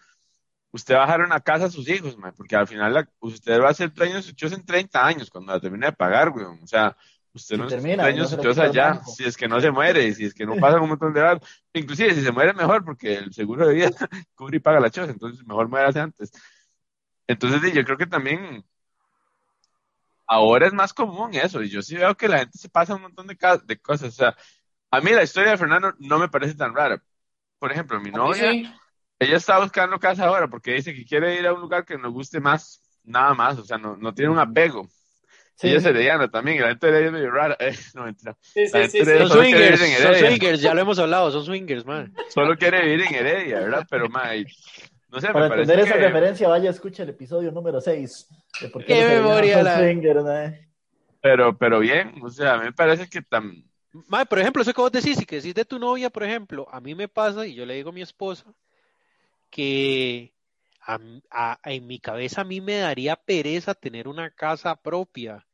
[0.72, 3.74] usted va a dejar una casa a sus hijos, porque al final usted va a
[3.74, 6.44] ser dueño de su en 30 años, cuando la termine de pagar, güey.
[6.44, 6.96] O sea,
[7.35, 10.45] Usted no termina, años allá, si es que no se muere, y si es que
[10.45, 11.42] no pasa un montón de edad,
[11.73, 13.90] inclusive si se muere mejor, porque el seguro de vida
[14.35, 16.31] cubre y paga la choza, entonces mejor muérase antes.
[17.27, 18.62] Entonces yo creo que también
[20.27, 23.03] ahora es más común eso, y yo sí veo que la gente se pasa un
[23.03, 24.37] montón de, de cosas, o sea,
[24.90, 27.03] a mí la historia de Fernando no me parece tan rara.
[27.59, 28.59] Por ejemplo, mi novia,
[29.18, 32.12] ella está buscando casa ahora porque dice que quiere ir a un lugar que nos
[32.12, 34.88] guste más, nada más, o sea, no, no tiene un apego.
[35.62, 35.68] Sí.
[35.68, 37.57] Ella es Diana también, la gente de ella es medio rara.
[37.61, 38.37] Eh, no, mentira.
[38.40, 42.12] Sí, sí, sí, Son swingers, son swingers, ya lo hemos hablado, son swingers, man.
[42.31, 43.87] Solo quiere vivir en Heredia, ¿verdad?
[43.88, 44.44] Pero, man,
[45.09, 48.29] no sé, Para entender esa referencia, vaya, escucha el episodio número 6.
[48.62, 49.79] De por qué, qué memoria la...
[49.79, 50.25] Swingers.
[51.20, 53.62] Pero, pero bien, o sea, a mí me parece que tan...
[54.09, 56.66] Man, por ejemplo, eso que vos decís, y que decís de tu novia, por ejemplo,
[56.72, 58.46] a mí me pasa, y yo le digo a mi esposa,
[59.48, 60.33] que
[60.81, 65.46] a, en mi cabeza a mí me daría pereza tener una casa propia,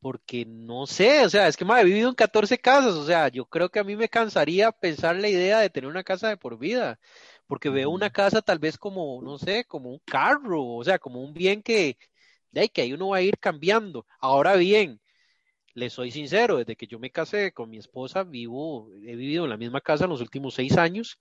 [0.00, 3.28] porque no sé, o sea, es que me he vivido en 14 casas, o sea,
[3.28, 6.36] yo creo que a mí me cansaría pensar la idea de tener una casa de
[6.36, 6.98] por vida,
[7.46, 11.22] porque veo una casa tal vez como, no sé, como un carro, o sea, como
[11.22, 11.98] un bien que,
[12.50, 14.06] de ahí, que ahí uno va a ir cambiando.
[14.20, 15.00] Ahora bien,
[15.74, 19.50] le soy sincero, desde que yo me casé con mi esposa, vivo, he vivido en
[19.50, 21.18] la misma casa en los últimos seis años,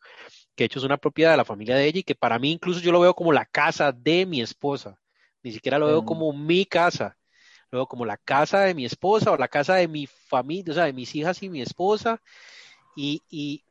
[0.56, 2.52] que de hecho es una propiedad de la familia de ella y que para mí
[2.52, 5.00] incluso yo lo veo como la casa de mi esposa,
[5.44, 7.19] ni siquiera lo veo como mi casa,
[7.72, 10.86] veo como la casa de mi esposa o la casa de mi familia, o sea,
[10.86, 12.22] de mis hijas y mi esposa,
[12.96, 13.64] y, y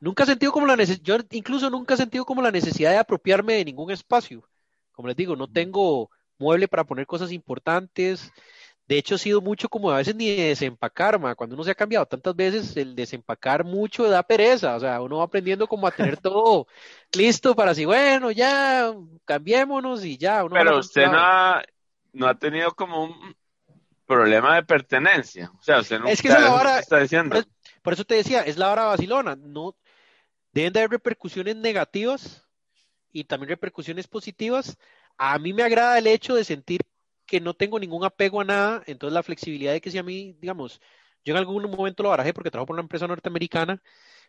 [0.00, 2.98] nunca he sentido como la necesidad, yo incluso nunca he sentido como la necesidad de
[2.98, 4.48] apropiarme de ningún espacio,
[4.92, 8.32] como les digo, no tengo mueble para poner cosas importantes,
[8.88, 11.34] De hecho, ha sido mucho como a veces ni de desempacar, ma.
[11.34, 14.76] Cuando uno se ha cambiado tantas veces, el desempacar mucho da pereza.
[14.76, 16.66] O sea, uno va aprendiendo como a tener todo
[17.12, 18.94] listo para así, bueno, ya,
[19.24, 20.44] cambiémonos y ya.
[20.44, 21.62] Uno va a Pero usted no ha,
[22.16, 23.36] no ha tenido como un
[24.06, 25.50] problema de pertenencia.
[25.58, 27.30] O sea, usted no Es que es la vara- está diciendo.
[27.34, 27.48] Por eso,
[27.82, 29.36] por eso te decía, es la hora vacilona.
[29.36, 29.76] No,
[30.52, 32.44] deben de haber repercusiones negativas
[33.12, 34.76] y también repercusiones positivas.
[35.18, 36.80] A mí me agrada el hecho de sentir
[37.26, 40.36] que no tengo ningún apego a nada, entonces la flexibilidad de que si a mí,
[40.40, 40.80] digamos,
[41.26, 43.82] yo en algún momento lo barajé porque trabajo por una empresa norteamericana,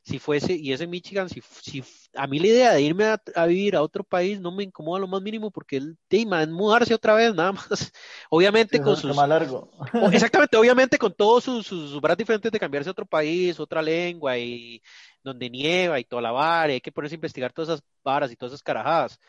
[0.03, 1.83] si fuese, y es en Michigan, si, si
[2.15, 4.99] a mí la idea de irme a, a vivir a otro país no me incomoda
[4.99, 7.67] lo más mínimo porque el tema es mudarse otra vez, nada más.
[8.31, 9.69] Obviamente Sí, con sus, tema largo.
[10.11, 13.81] Exactamente, obviamente con todos sus, sus, sus varas diferentes de cambiarse a otro país, otra
[13.81, 14.81] lengua y
[15.23, 18.31] donde nieva y toda la vara, y hay que ponerse a investigar todas esas varas
[18.31, 19.19] y todas esas carajadas.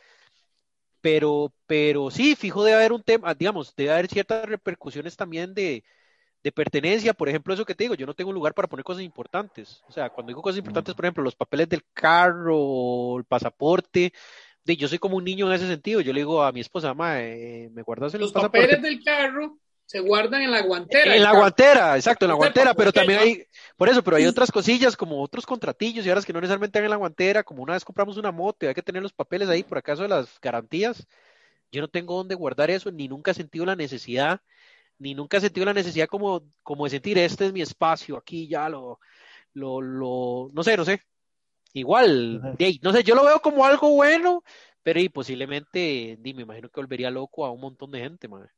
[1.02, 5.84] Pero, pero sí, fijo debe haber un tema, digamos, debe haber ciertas repercusiones también de,
[6.42, 8.84] de pertenencia, por ejemplo, eso que te digo, yo no tengo un lugar para poner
[8.84, 9.82] cosas importantes.
[9.88, 14.12] O sea, cuando digo cosas importantes, por ejemplo, los papeles del carro, el pasaporte,
[14.64, 16.00] de, yo soy como un niño en ese sentido.
[16.00, 18.66] Yo le digo a mi esposa, mamá, eh, ¿me guardas el Los pasaporte?
[18.66, 21.16] papeles del carro se guardan en la guantera.
[21.16, 21.38] En la carro.
[21.40, 23.42] guantera, exacto, en la guantera, pero también hay,
[23.74, 26.84] por eso, pero hay otras cosillas como otros contratillos y ahora que no necesariamente están
[26.84, 29.48] en la guantera, como una vez compramos una moto y hay que tener los papeles
[29.48, 31.06] ahí por acaso de las garantías.
[31.72, 34.42] Yo no tengo dónde guardar eso, ni nunca he sentido la necesidad,
[34.98, 38.48] ni nunca he sentido la necesidad como, como de sentir este es mi espacio, aquí
[38.48, 38.98] ya lo,
[39.54, 41.02] lo, lo, no sé, no sé.
[41.74, 44.42] Igual, de ahí, no sé, yo lo veo como algo bueno,
[44.82, 48.50] pero y posiblemente, di, me imagino que volvería loco a un montón de gente, madre.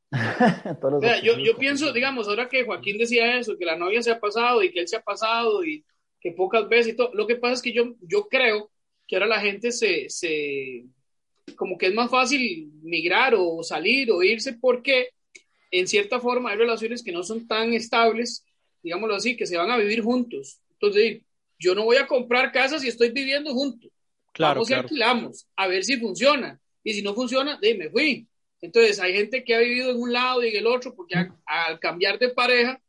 [0.81, 4.13] O sea, yo, yo pienso, digamos, ahora que Joaquín decía eso, que la novia se
[4.13, 5.85] ha pasado y que él se ha pasado y
[6.21, 8.71] que pocas veces y todo, lo que pasa es que yo, yo creo
[9.09, 10.85] que ahora la gente se, se,
[11.57, 15.09] como que es más fácil migrar o salir o irse porque
[15.71, 18.45] en cierta forma hay relaciones que no son tan estables,
[18.83, 20.61] digámoslo así, que se van a vivir juntos.
[20.73, 21.23] Entonces,
[21.59, 23.91] yo no voy a comprar casas si estoy viviendo juntos.
[24.33, 24.83] Claro, Vamos y claro.
[24.83, 26.59] alquilamos, a ver si funciona.
[26.83, 28.27] Y si no funciona, de, me fui.
[28.63, 31.35] Entonces, hay gente que ha vivido en un lado y en el otro, porque a-
[31.47, 32.81] al cambiar de pareja,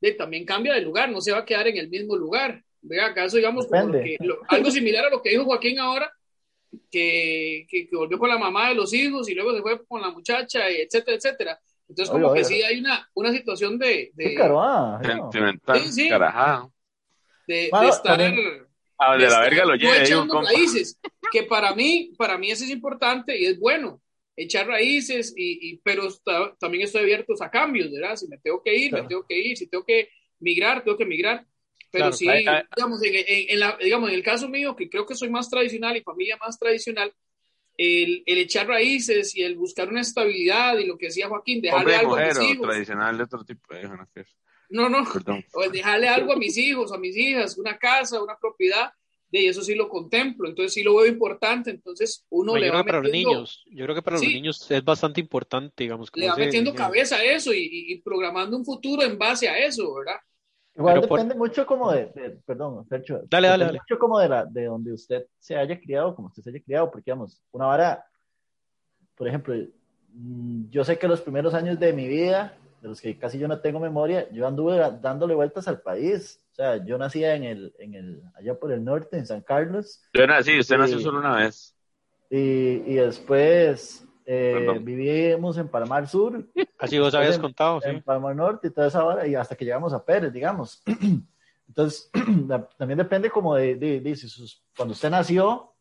[0.00, 2.62] de, también cambia de lugar, no se va a quedar en el mismo lugar.
[2.82, 4.16] Vea, acaso, digamos, como lo Depende.
[4.18, 6.12] que- lo- algo similar a lo que dijo Joaquín ahora,
[6.90, 10.00] que, que, que volvió con la mamá de los hijos y luego se fue con
[10.02, 11.60] la muchacha, etcétera, etcétera.
[11.88, 15.00] Entonces, como Oiga, que sí hay una, una situación de, de, ah.
[15.02, 16.08] Sentimental, Sí, sí.
[16.08, 16.68] carajada.
[17.46, 18.18] de, de Bueno, estar...
[18.18, 18.66] también-
[18.98, 20.50] A donde de la verga lo lleve, echando compa.
[20.52, 21.00] raíces,
[21.32, 24.02] que para mí, para mí eso es importante y es bueno,
[24.36, 28.16] echar raíces, y, y- pero ta- también estoy abierto a cambios, ¿verdad?
[28.16, 29.04] Si me tengo que ir, Claro.
[29.04, 30.08] me tengo que ir, si tengo que
[30.40, 31.46] migrar, tengo que migrar.
[31.90, 34.76] Pero Claro, sí, hay- hay- digamos, en, en- en la- digamos, en el caso mío,
[34.76, 37.12] que creo que soy más tradicional y familia más tradicional,
[37.78, 41.94] el, el echar raíces y el buscar una estabilidad y lo que decía Joaquín, dejarle
[41.94, 42.68] Hombre algo a mis hijos.
[42.68, 43.72] tradicional de otro tipo.
[43.74, 44.26] eh, no sé.
[44.70, 45.42] No, no, Perdón.
[45.54, 48.90] o el dejarle algo a mis hijos, a mis hijas, una casa, una propiedad,
[49.30, 52.82] de eso sí lo contemplo, entonces sí lo veo importante, entonces uno le creo va
[52.82, 54.34] que para los metiendo, niños, yo creo que para los Sí.
[54.34, 58.00] niños es bastante importante, digamos, como le va metiendo cabeza a eso y, y- y
[58.02, 60.16] programando un futuro en base a eso, ¿verdad?
[60.78, 63.78] Igual Pero por- depende mucho como de, de- perdón, Fercho, Dale, dale, depende dale.
[63.80, 66.90] mucho como de, la, de donde usted se haya criado, como usted se haya criado,
[66.90, 68.04] porque digamos, una vara,
[69.16, 69.54] por ejemplo,
[70.12, 73.48] mm, yo sé que los primeros años de mi vida, de los que casi yo
[73.48, 77.74] no tengo memoria, yo anduve dándole vueltas al país, o sea, yo nacía en el,
[77.80, 80.80] en el, allá por el norte, en San Carlos, Yo nací, usted Sí.
[80.80, 81.74] nació solo una vez.
[82.30, 86.46] y, y después eh, vivimos en Palmar Sur,
[86.78, 87.88] Así vos habías en- contado, sí.
[87.88, 90.82] en Palmar Norte y toda esa hora, y hasta que llegamos a Pérez, digamos.
[91.68, 92.10] Entonces,
[92.46, 95.72] la- también depende como de, de- de si sus, cuando usted nació,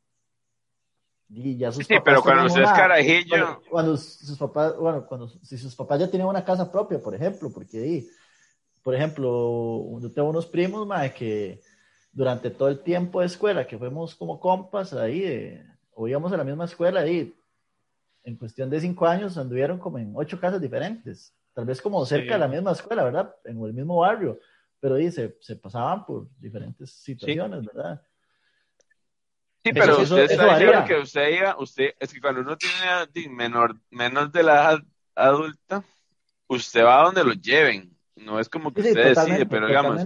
[1.29, 4.77] y ya sus Sí, papás pero cuando usted es una- carajillo, Cuando, cuando sus papás,
[4.77, 8.07] bueno, cuando si sus papás ya tenían una casa propia, por ejemplo, porque ahí,
[8.81, 11.59] por ejemplo, yo tengo unos primos, mae, que
[12.13, 16.37] durante todo el tiempo de escuela, que fuimos como compas ahí, de, o íbamos a
[16.37, 17.35] la misma escuela ahí,
[18.27, 22.25] en cuestión de cinco años anduvieron como en ocho casas diferentes, tal vez como cerca
[22.25, 22.33] Sí.
[22.33, 23.33] de la misma escuela, ¿verdad?
[23.45, 24.37] En el mismo barrio,
[24.81, 28.01] pero ahí se, se pasaban por diferentes situaciones, ¿verdad?
[29.63, 32.57] Sí, pero eso- usted eso está diciendo que usted iba, usted, es que cuando uno
[32.57, 34.79] tiene menor, menos de la edad
[35.15, 35.83] adulta,
[36.47, 37.95] usted va a donde lo lleven.
[38.17, 40.01] No es como que Sí, usted decide, pero digamos,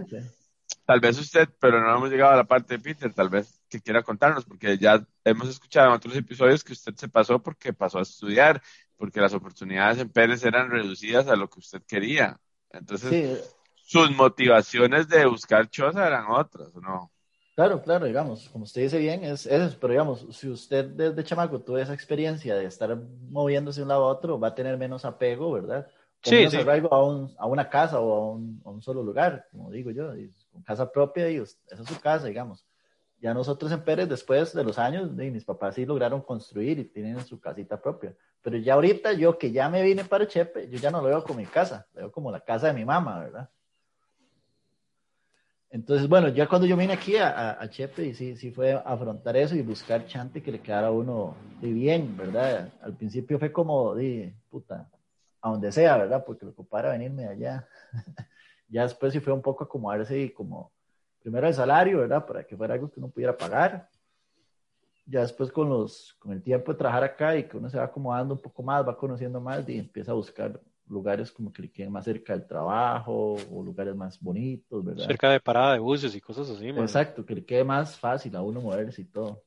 [0.86, 3.82] tal vez usted, pero no hemos llegado a la parte de Peter, tal vez que
[3.82, 8.00] quiera contarnos, porque ya hemos escuchado en otros episodios que usted se pasó porque pasó
[8.00, 8.62] a estudiar,
[8.98, 12.40] porque las oportunidades en Pérez eran reducidas a lo que usted quería.
[12.72, 13.38] Entonces, Sí,
[13.76, 17.12] sus motivaciones de buscar choza eran otras, ¿o ¿no?
[17.56, 21.24] Claro, claro, digamos, como usted dice bien, es, es eso, pero digamos, si usted desde
[21.24, 22.96] chamaco tuvo esa experiencia de estar
[23.30, 25.88] moviéndose de un lado a otro, va a tener menos apego, ¿verdad?
[26.24, 26.58] Sí, ponernos sí.
[26.58, 29.92] arraigo a, un- a una casa o a un, a un solo lugar, como digo
[29.92, 32.66] yo, y con casa propia, y esa es su casa, digamos.
[33.22, 37.24] Ya nosotros en Pérez, después de los años, mis papás sí lograron construir y tienen
[37.24, 38.16] su casita propia.
[38.42, 41.24] Pero ya ahorita, yo que ya me vine para Chepe, yo ya no lo veo
[41.24, 43.50] como mi casa, lo veo como la casa de mi mamá, ¿verdad?
[45.70, 49.56] Entonces, bueno, ya cuando yo vine aquí a, Chepe, y sí, sí fue afrontar eso
[49.56, 52.74] y buscar chante que le quedara a uno de bien, ¿verdad?
[52.82, 54.90] Al principio fue como, de puta,
[55.42, 56.26] a donde sea, ¿verdad?
[56.26, 57.68] Porque lo ocupara venirme allá.
[58.68, 60.72] ya después sí fue un poco acomodarse y como,
[61.22, 62.26] primero el salario, ¿verdad?
[62.26, 63.90] Para que fuera algo que uno pudiera pagar.
[65.06, 67.86] Ya después con los, con el tiempo de trabajar acá y que uno se va
[67.86, 71.72] acomodando un poco más, va conociendo más y empieza a buscar lugares como que le
[71.72, 75.06] queden más cerca del trabajo o lugares más bonitos, ¿verdad?
[75.06, 76.84] Cerca de parada de buses y cosas así, man.
[76.84, 79.44] Exacto, que le quede más fácil a uno moverse y todo.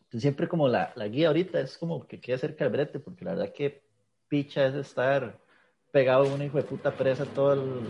[0.00, 3.24] Entonces siempre como la, la guía ahorita es como que quede cerca del brete, porque
[3.24, 3.82] la verdad que
[4.28, 5.38] picha es estar
[5.92, 7.88] pegado a una hijo de puta presa toda el-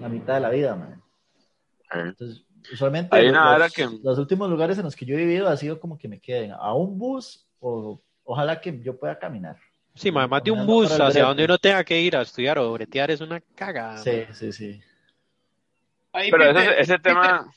[0.00, 1.02] la mitad de la vida, man.
[2.10, 5.48] Entonces, usualmente Hay una los, que- los últimos lugares en los que yo he vivido
[5.48, 9.56] ha sido como que me queden a un bus o ojalá que yo pueda caminar.
[9.94, 13.10] Sí, más de un bus hacia donde uno tenga que ir a estudiar o bretear
[13.10, 13.98] es una cagada.
[13.98, 14.34] Sí, man.
[14.34, 14.80] sí, sí.
[16.12, 17.52] Ahí, Pero Peter, ese, ese tema,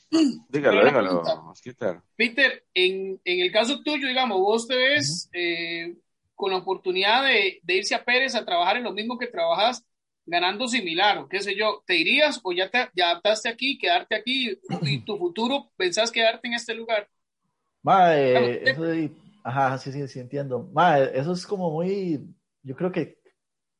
[0.48, 1.22] dígalo, dígalo.
[1.44, 2.02] Mosquita.
[2.16, 5.96] Peter, en, en el caso tuyo, digamos, vos te ves eh,
[6.34, 9.84] con la oportunidad de, de irse a Pérez a trabajar en lo mismo que trabajas,
[10.26, 14.14] ganando similar, o qué sé yo, ¿te irías o ya te ya adaptaste aquí, quedarte
[14.14, 17.08] aquí y tu futuro pensás quedarte en este lugar?
[17.82, 19.10] Ma, eh, Claro, eso de-
[19.44, 20.68] ajá, sí, sí, sí, entiendo.
[20.72, 22.20] Ma, eso es como muy,
[22.62, 23.18] yo creo que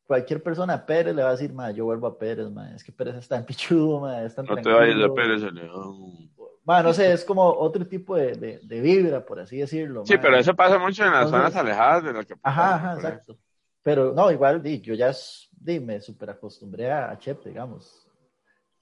[0.04, 2.82] cualquier persona a Pérez le va a decir, ma, yo vuelvo a Pérez, ma, es
[2.82, 6.30] que Pérez está en pichudo, ma, es tan No te vayas a Pérez, León.
[6.64, 10.04] Ma, no sé, es como otro tipo de, de, de vibra, por así decirlo.
[10.06, 12.40] Sí, pero eso pasa mucho en las Entonces- zonas alejadas de la capital.
[12.44, 13.38] Ajá, ajá, exacto.
[13.82, 18.06] Pero no, igual, di, yo ya es- me super acostumbré a, Chepe, digamos.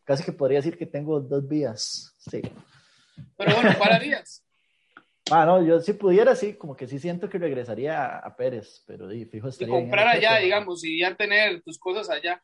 [0.04, 2.42] Casi que podría decir que tengo dos vías, sí.
[3.36, 4.44] Pero bueno, ¿cuál harías?
[5.32, 8.82] Ah, no, yo si pudiera, sí, como que sí siento que regresaría a, a Pérez,
[8.84, 12.42] pero di, fijo Y estaría en comprar allá, digamos, y ya tener tus cosas allá.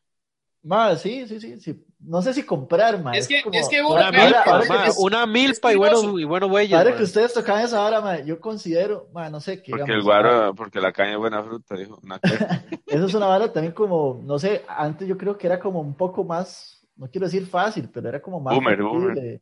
[0.67, 1.83] Ma, sí, sí, sí, sí.
[1.99, 3.15] No sé si comprar, ma.
[3.15, 6.49] Es que- como- es que Una milpa, que- es- una milpa y buenos, y buenos
[6.49, 6.77] bueyes.
[6.77, 9.95] Ahora que ustedes tocan esa hora, ma, yo considero, ma, no sé, que Porque digamos,
[9.95, 11.99] el guaro, porque la caña es buena fruta, dijo.
[12.85, 15.95] Eso es una vara también como, no sé, antes yo creo que era como un
[15.95, 19.41] poco más, no quiero decir fácil, pero era como más Boomer, factible.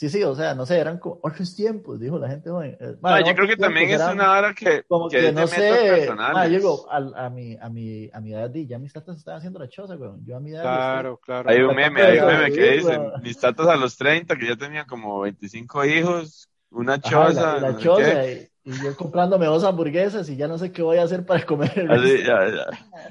[0.00, 2.74] Sí, sí, o sea, no sé, eran como otros tiempos, dijo la gente joven.
[2.80, 5.46] Eh, ma, Ah, yo creo que también es una hora que, Como que que, no
[5.46, 9.18] sé, ma, yo digo, a, a, mi, a, mi, a mi edad, ya mis tatas
[9.18, 10.24] estaban haciendo la choza, weón.
[10.24, 10.68] Yo a mi edad.
[10.68, 11.48] Claro, claro.
[11.50, 14.56] Hay un meme, hay un meme que dice, mis tatas a los 30, que ya
[14.56, 18.28] tenían como 25 hijos, una Ajá, choza, la, la no sé choza, qué.
[18.28, 21.44] y, y yo comprándome dos hamburguesas y ya no sé qué voy a hacer para
[21.46, 21.72] comer.
[21.78, 22.66] el Así, ya, ya.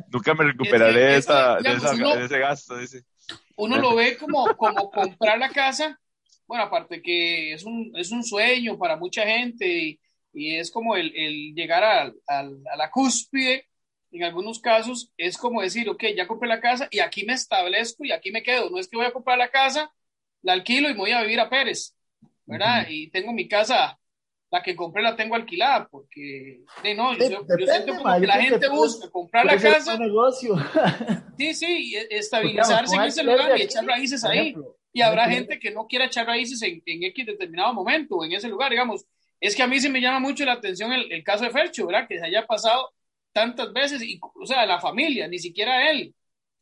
[0.07, 3.03] Nunca me recuperaré esa, digamos, esa- uno- de ese gasto, dice.
[3.57, 5.99] uno lo ve como, como comprar la casa,
[6.49, 9.99] bueno, aparte que es un, es un sueño para mucha gente y,
[10.33, 13.67] y es como el, el llegar al- al- a la cúspide,
[14.11, 18.03] en algunos casos es como decir, ok, ya compré la casa y aquí me establezco
[18.03, 19.91] y aquí me quedo, no es que voy a comprar la casa,
[20.41, 21.95] la alquilo y me voy a vivir a Pérez,
[22.47, 22.87] ¿verdad?
[22.89, 23.99] Y tengo mi casa,
[24.49, 26.61] la que compré la tengo alquilada, porque,
[26.97, 30.55] no, yo, yo siento como ma, que la que gente busca comprar la casa, negocio.
[31.37, 34.39] sí, sí, y estabilizarse en ese lugar y echar raíces ahí.
[34.39, 38.25] ejemplo, Y habrá gente que no quiera echar raíces en, en X determinado momento o
[38.25, 39.05] en ese lugar, digamos.
[39.39, 41.85] Es que a mí sí me llama mucho la atención el, el caso de Fercho,
[41.87, 42.07] ¿verdad?
[42.07, 42.91] Que se haya pasado
[43.31, 46.13] tantas veces, y, o sea, la familia, ni siquiera él,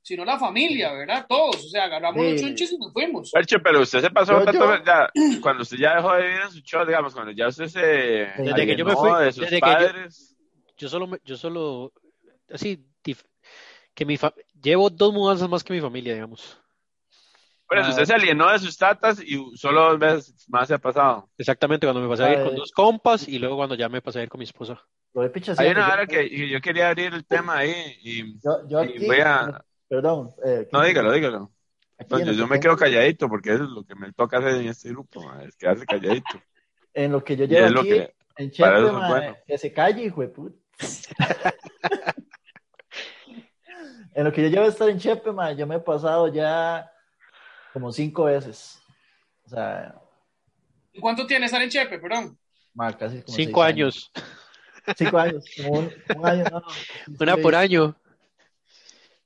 [0.02, 1.26] sino la familia, ¿verdad?
[1.28, 2.32] Todos, o sea, agarramos Sí.
[2.34, 3.32] los chunches y nos fuimos.
[3.32, 5.10] Percho, pero usted se pasó Yo- tanto, yo- ya,
[5.42, 8.66] cuando usted ya dejó de vivir en su show, digamos, cuando ya usted se Desde
[8.68, 10.38] que yo me fui- de sus desde que yo- padres.
[10.78, 11.92] Yo solo, me- yo solo,
[12.54, 12.86] así,
[13.96, 16.62] que mi fa- llevo dos mudanzas más que mi familia, digamos.
[17.68, 17.92] Por eso, Ah.
[17.92, 21.30] usted se alienó de sus tatas y solo dos veces más se ha pasado.
[21.38, 24.20] Exactamente, cuando me pasé a ir con dos compas y luego cuando ya me pasé
[24.20, 24.74] a ir con mi esposa.
[25.14, 28.40] Lo voy Hay pichaseando, una hora que que yo quería abrir el tema ahí y...
[28.40, 30.34] Yo, yo y aquí, voy a- perdón.
[30.46, 31.52] eh, No, dígalo, dígalo.
[31.98, 34.68] aquí No, yo, me quedo calladito porque eso es lo que me toca hacer en
[34.70, 36.26] este grupo, ma, es quedarse calladito.
[36.94, 39.36] En lo que yo llevo aquí, que- en Chepe, bueno.
[39.46, 40.56] que se calle, hijo de puta.
[44.16, 46.90] en lo que yo llevo de estar en Chepe, ma, yo me he pasado ya
[47.78, 48.80] como cinco veces.
[49.46, 49.94] O sea,
[50.92, 52.36] ¿Y ¿Cuánto tiene estar en Chepe, perdón?
[52.74, 54.12] ma, casi como Cinco años,
[54.98, 56.62] Cinco años, como un, un año, no.
[57.20, 57.96] una por año.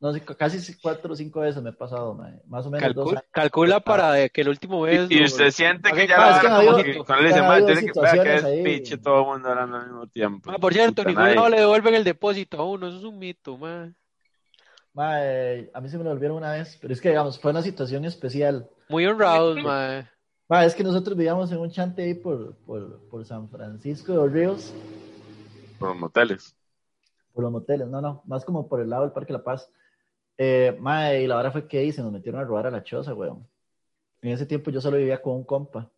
[0.01, 3.31] No, casi cuatro o cinco veces me he pasado, más o menos dos Calcula, años.
[3.31, 5.09] calcula para que el último vez.
[5.09, 7.43] Y lo- usted siente que pague ya que vara ha como que cuando le dicen,
[7.43, 8.63] ha "Ma, habido tiene que que situaciones es ahí".
[8.63, 10.51] pinche todo el mundo hablando al mismo tiempo.
[10.51, 11.03] Ah, por cierto,
[11.35, 13.95] lado le devuelven el depósito a uno, eso es un mito, man.
[14.93, 17.61] Mae, a mí se me lo volvieron una vez, pero es que, digamos, fue una
[17.61, 18.69] situación especial.
[18.89, 20.07] Muy honrados, mae.
[20.49, 24.17] Mae, es que nosotros vivíamos en un chante ahí por, por, por San Francisco de
[24.17, 24.73] los Ríos,
[25.79, 26.55] Por los moteles.
[27.33, 29.69] por los moteles, no, no, más como por el lado del Parque La Paz.
[30.37, 32.83] Eh, mae, y la hora fue que ahí se nos metieron a robar a la
[32.83, 33.47] choza, weón.
[34.21, 35.89] En ese tiempo yo solo vivía con un compa.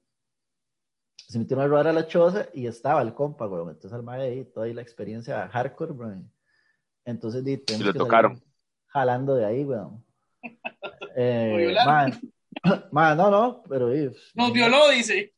[1.15, 3.69] Se metieron a robar a la choza y estaba el compa, weón.
[3.69, 6.31] Entonces al mae ahí, toda ahí la experiencia hardcore, weón.
[7.05, 8.37] Entonces, di, le que tocaron.
[8.37, 8.52] salir
[8.93, 10.03] jalando de ahí, weón.
[11.15, 11.75] Eh,
[12.91, 13.89] mae, no, no, pero...
[13.89, 15.33] di, Nos violó, dice.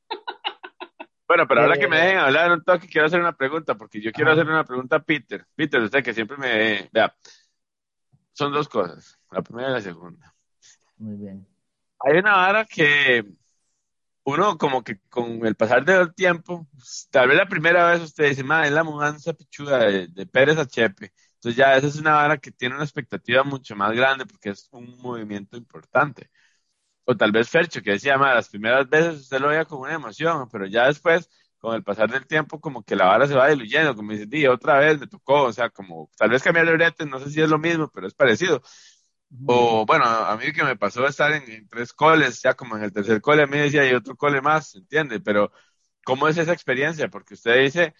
[1.27, 3.99] Bueno, pero ahora Eh, que me dejen hablar un toque, quiero hacer una pregunta, porque
[3.99, 4.39] yo quiero Ajá.
[4.41, 5.45] hacer una pregunta a Peter.
[5.55, 6.89] Peter, usted que siempre me...
[6.93, 7.13] Vea,
[8.31, 10.33] son dos cosas, la primera y la segunda.
[10.97, 11.45] Muy bien.
[11.99, 13.25] Hay una vara que
[14.23, 18.29] uno como que con el pasar del tiempo, pues, tal vez la primera vez usted
[18.29, 21.11] dice, madre, es la mudanza pichuda de, de Pérez a Chepe.
[21.45, 24.67] Entonces ya esa es una vara que tiene una expectativa mucho más grande porque es
[24.71, 26.29] un movimiento importante.
[27.05, 29.93] O tal vez Fercho, que decía, madre, las primeras veces usted lo veía con una
[29.95, 31.29] emoción, pero ya después,
[31.59, 34.47] con el pasar del tiempo, como que la vara se va diluyendo, como dice, "Di,
[34.47, 37.41] otra vez me tocó, o sea, como tal vez cambiar de brete, no sé si
[37.41, 38.61] es lo mismo, pero es parecido.
[39.47, 42.83] O bueno, a mí que me pasó estar en, en tres coles, ya como en
[42.83, 45.19] el tercer cole, a mí decía, hay otro cole más, ¿entiende?
[45.19, 45.51] Pero,
[46.03, 47.09] ¿cómo es esa experiencia?
[47.09, 47.93] Porque usted dice,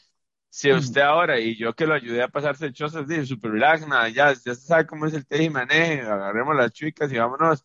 [0.56, 4.08] si usted ahora y yo que lo ayudé a pasarse chozas, dice, super relax, nada,
[4.08, 7.62] ya, ya se sabe cómo es el teje y maneje, agarremos las chicas y vámonos.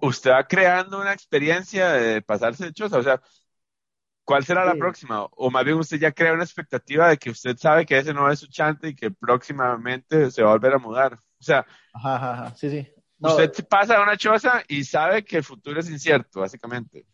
[0.00, 3.22] Usted va creando una experiencia de pasarse de choza, o sea,
[4.24, 5.22] ¿cuál será la próxima?
[5.30, 8.28] O más bien usted ya crea una expectativa de que usted sabe que ese no
[8.28, 11.14] es su chante y que próximamente se va a volver a mudar.
[11.14, 12.88] O sea, Ajá, ajá, sí, sí.
[13.20, 17.06] No, Usted pasa a una choza y sabe que el futuro es incierto, básicamente.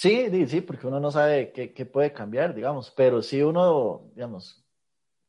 [0.00, 4.10] Sí, di- sí, porque uno no sabe qué, qué puede cambiar, digamos, pero si uno,
[4.14, 4.64] digamos,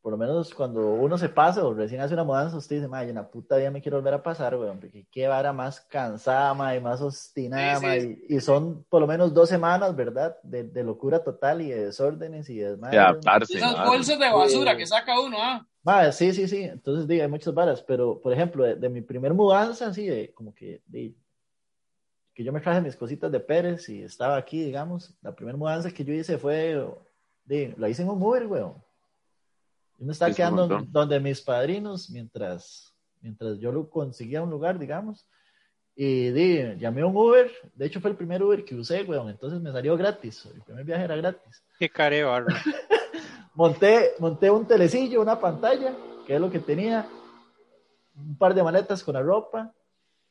[0.01, 3.09] por lo menos cuando uno se pasa o recién hace una mudanza, usted dice, madre,
[3.09, 6.53] en la puta vida me quiero volver a pasar, weón, porque qué vara más cansada,
[6.53, 10.37] madre, más obstinada, Sí, sí, madre, y, y son por lo menos dos semanas, ¿verdad?
[10.41, 13.57] De, de locura total y de desórdenes y de desmadre, adaptarse.
[13.57, 13.91] Esas claro.
[13.91, 14.77] bolsas de basura Sí.
[14.77, 15.67] que saca uno, ¿ah?
[15.83, 19.01] Madre, sí, sí, sí, entonces diga, hay muchas varas, pero por ejemplo, de, de mi
[19.01, 21.13] primer mudanza, así, de como que, de,
[22.33, 25.91] que yo me traje mis cositas de Pérez y estaba aquí, digamos, la primera mudanza
[25.91, 26.83] que yo hice fue,
[27.45, 28.75] de, la hice en un Uber, weón.
[29.97, 34.79] Yo me estaba es quedando donde mis padrinos mientras, mientras yo lo conseguía un lugar,
[34.79, 35.27] digamos,
[35.95, 39.29] y di, llamé a un Uber, de hecho fue el primer Uber que usé, weón,
[39.29, 41.63] entonces me salió gratis, el primer viaje era gratis.
[41.79, 42.47] Qué care barro.
[43.53, 45.93] monté, monté un telecillo, una pantalla,
[46.25, 47.07] que es lo que tenía,
[48.15, 49.73] un par de maletas con la ropa.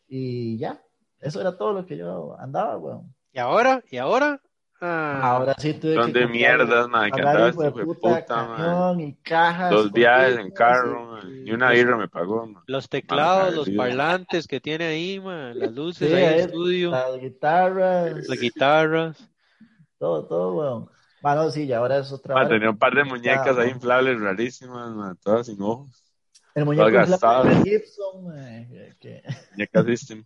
[0.08, 0.82] Y ya.
[1.20, 3.14] Eso era todo lo que yo andaba, weón.
[3.32, 3.82] ¿Y ahora?
[3.90, 4.40] ¿Y ahora?
[4.82, 7.80] Ah, Ahora sí tuve Son que de mierdas, madre, que pagar andaba hijo de este
[7.80, 9.70] de puta, camión y cajas.
[9.70, 12.46] Dos viajes en carro, y- y una birra me pagó.
[12.46, 12.62] man.
[12.66, 13.76] los teclados, los Agradecido.
[13.76, 18.28] parlantes que tiene ahí, man, las Sí, luces ahí en el ahí, estudio, las guitarras,
[18.28, 19.30] las guitarras.
[19.98, 20.88] todo, todo, weón.
[21.20, 24.90] Bueno, sí, y ahora es otra Man, tenía un par de muñecas ahí inflables rarísimas,
[24.94, 26.02] man, todas sin ojos.
[26.54, 27.70] El muñeco inflable de.
[27.70, 30.24] Gibson, eh, que- Muñecas System.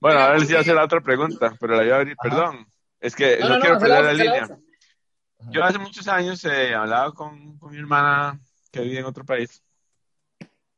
[0.00, 2.28] Bueno, a porque- hacer la otra pregunta, pero la iba a abrir, Ajá.
[2.28, 2.66] perdón.
[2.98, 4.44] Es que No, no, no, no, quiero hace la perder la hace la línea.
[4.44, 5.50] otra.
[5.50, 8.38] Yo hace muchos años eh, hablaba con, con mi hermana
[8.70, 9.62] que vive en otro país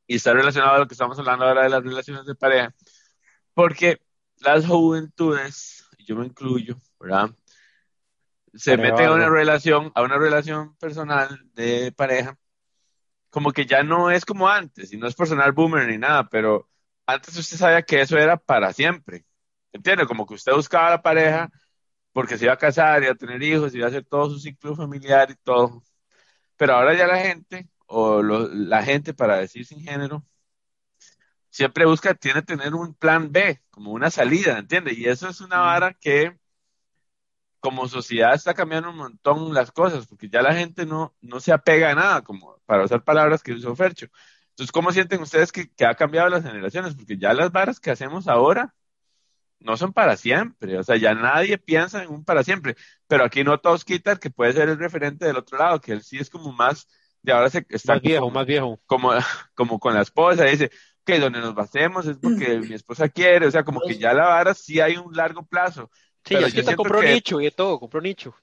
[0.07, 2.73] y está relacionado a lo que estamos hablando ahora de las relaciones de pareja,
[3.55, 4.01] porque
[4.41, 7.31] las juventudes, y yo me incluyo, ¿verdad?
[8.55, 12.37] Se Pareja meten a una relación, a una relación personal de pareja,
[13.31, 16.69] como que ya no es como antes, y no es personal boomer ni nada, pero
[17.07, 19.25] antes usted sabía que eso era para siempre,
[19.73, 20.07] ¿entiende?
[20.07, 21.51] Como que usted buscaba a la pareja
[22.13, 24.77] porque se iba a casar, iba a tener hijos, iba a hacer todo su ciclo
[24.77, 25.83] familiar y todo.
[26.57, 30.25] Pero ahora ya la gente, o lo- la gente para decir sin género,
[31.51, 34.99] siempre busca, tiene que tener un plan B, como una salida, ¿entiendes?
[34.99, 36.37] Y eso es una vara que
[37.61, 41.53] como sociedad está cambiando un montón las cosas, porque ya la gente no, no se
[41.53, 44.09] apega a nada, como para usar palabras que usó Fercho.
[44.53, 46.95] Entonces, ¿cómo sienten ustedes que, que ha cambiado las generaciones?
[46.95, 48.75] Porque ya las varas que hacemos ahora
[49.61, 52.77] no son para siempre, o sea, ya nadie piensa en un para siempre,
[53.07, 56.03] pero aquí no todos quitan que puede ser el referente del otro lado, que él
[56.03, 56.89] sí es como más,
[57.23, 58.81] de ahora se está Más viejo, como, más viejo.
[58.87, 59.13] como,
[59.55, 60.71] como con la esposa, dice,
[61.05, 64.27] que donde nos basemos es porque mi esposa quiere, o sea, como que ya la
[64.27, 65.91] vara sí hay un largo plazo,
[66.25, 68.35] Sí, Pero es que siento compró que- nicho y de todo, compró nicho.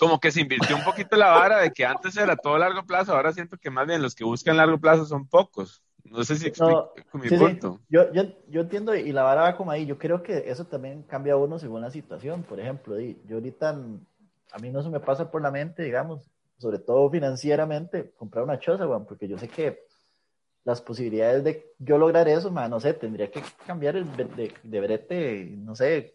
[0.00, 3.14] Como que se invirtió un poquito la vara de que antes era todo largo plazo,
[3.14, 5.82] ahora siento que más bien los que buscan largo plazo son pocos.
[6.04, 7.36] No sé si explico mi sí, sí.
[7.36, 7.80] punto.
[7.90, 9.84] Yo, yo, yo entiendo y la vara va como ahí.
[9.84, 12.42] Yo creo que eso también cambia a uno según la situación.
[12.44, 13.78] Por ejemplo, yo ahorita,
[14.52, 16.22] a mí no se me pasa por la mente, digamos,
[16.56, 19.84] sobre todo financieramente, comprar una choza, weón, porque yo sé que
[20.64, 24.80] las posibilidades de yo lograr eso, ma, no sé, tendría que cambiar el de, de
[24.80, 26.14] brete, no sé,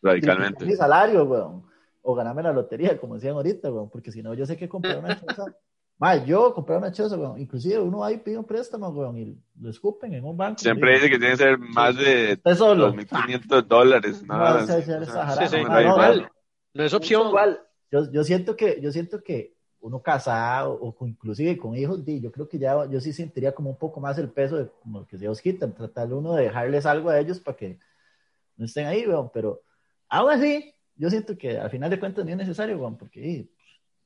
[0.00, 0.64] Radicalmente.
[0.64, 1.67] mi salario, weón,
[2.02, 4.98] o ganarme la lotería, como decían ahorita, weón, porque si no, yo sé que comprar
[4.98, 5.44] una choza,
[5.98, 9.70] ma, yo comprar una choza, weón, inclusive uno ahí pide un préstamo, weón, y lo
[9.70, 10.60] escupen en un banco.
[10.60, 12.92] Siempre dice que tiene que ser más de Usted solo.
[12.92, 14.22] 2.500 dólares.
[14.26, 16.30] No, nada sí, no, igual.
[16.74, 17.28] No es opción.
[17.28, 22.04] Igual, yo, yo siento que, yo siento que uno casado o con- inclusive con hijos,
[22.04, 24.68] di, yo creo que ya yo sí sentiría como un poco más el peso de
[24.82, 27.78] como que Dios quita, tratar uno de dejarles algo a ellos para que
[28.56, 29.62] no estén ahí, weón, pero
[30.08, 33.50] aún así, yo siento que al final de cuentas ni es necesario, weón, porque di,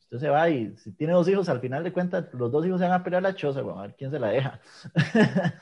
[0.02, 2.78] usted se va y si tiene dos hijos, al final de cuentas los dos hijos
[2.78, 4.60] se van a pelear la choza, weón, a ver quién se la deja.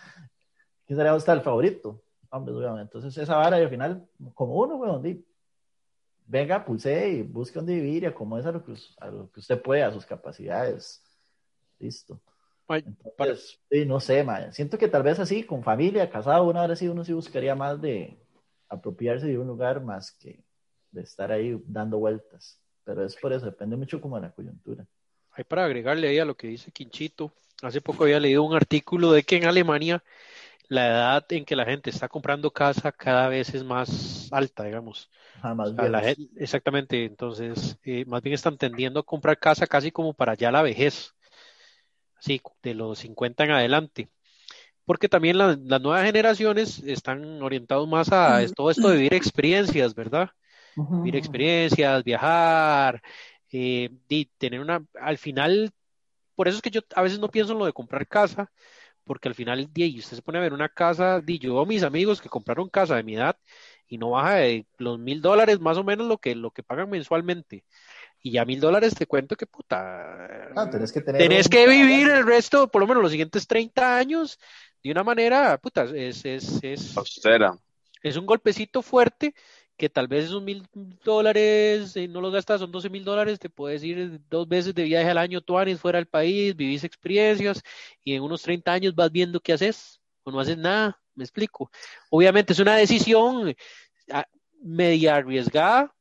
[0.87, 2.03] ¿Quién se le va a gustar el favorito?
[2.31, 5.25] Hombre, weón, entonces esa vara y al final, como uno, weón, di,
[6.27, 9.61] venga, pulse y busque donde vivir y acomode a lo que, a lo que usted
[9.63, 11.03] puede, a sus capacidades.
[11.79, 12.21] Listo.
[12.69, 16.63] Entonces, para- sí, no sé, ma, siento que tal vez así, con familia, casado, una
[16.63, 18.17] hora sí, uno sí buscaría más de
[18.69, 20.45] apropiarse de un lugar más que
[20.93, 22.61] de estar ahí dando vueltas.
[22.85, 24.87] Pero es por eso, depende mucho como de la coyuntura.
[25.33, 27.33] Hay para agregarle ahí a lo que dice Quinchito.
[27.63, 30.03] Hace poco había leído un artículo de que en Alemania
[30.69, 35.11] la edad en que la gente está comprando casa cada vez es más alta, digamos.
[35.35, 36.03] Ajá, más O sea, la
[36.37, 40.63] exactamente, entonces eh, más bien están tendiendo a comprar casa casi como para ya la
[40.63, 41.15] vejez,
[42.17, 44.09] así de los 50 en adelante.
[44.87, 49.95] Porque también la- las nuevas generaciones están orientados más a todo esto de vivir experiencias,
[49.95, 50.31] ¿verdad?
[50.89, 53.03] Vivir experiencias, viajar,
[53.53, 55.73] eh, y tener una, al final,
[56.35, 58.51] por eso es que yo a veces no pienso en lo de comprar casa,
[59.05, 61.83] porque al final, y usted se pone a ver una casa, di, yo a mis
[61.83, 63.37] amigos que compraron casa de mi edad
[63.89, 66.91] y no baja de los mil dólares más o menos lo que, lo que pagan
[66.91, 67.65] mensualmente.
[68.23, 71.69] Y ya mil dólares te cuento que puta, Ah, tenés que tener tenés un- que
[71.69, 74.39] vivir el resto, por lo menos los siguientes 30 años,
[74.83, 77.53] de una manera, puta, es, es, es, Austera.
[78.03, 79.35] es un golpecito fuerte
[79.81, 80.69] que tal vez esos mil
[81.03, 84.83] dólares eh, no los gastas, son 12 mil dólares, te puedes ir dos veces de
[84.83, 87.63] viaje al año, tú años fuera del país, vivís experiencias
[88.05, 91.71] y en unos 30 años vas viendo qué haces o no haces nada, me explico.
[92.11, 93.57] Obviamente es una decisión
[94.13, 94.27] ah,
[94.61, 95.95] media arriesgada,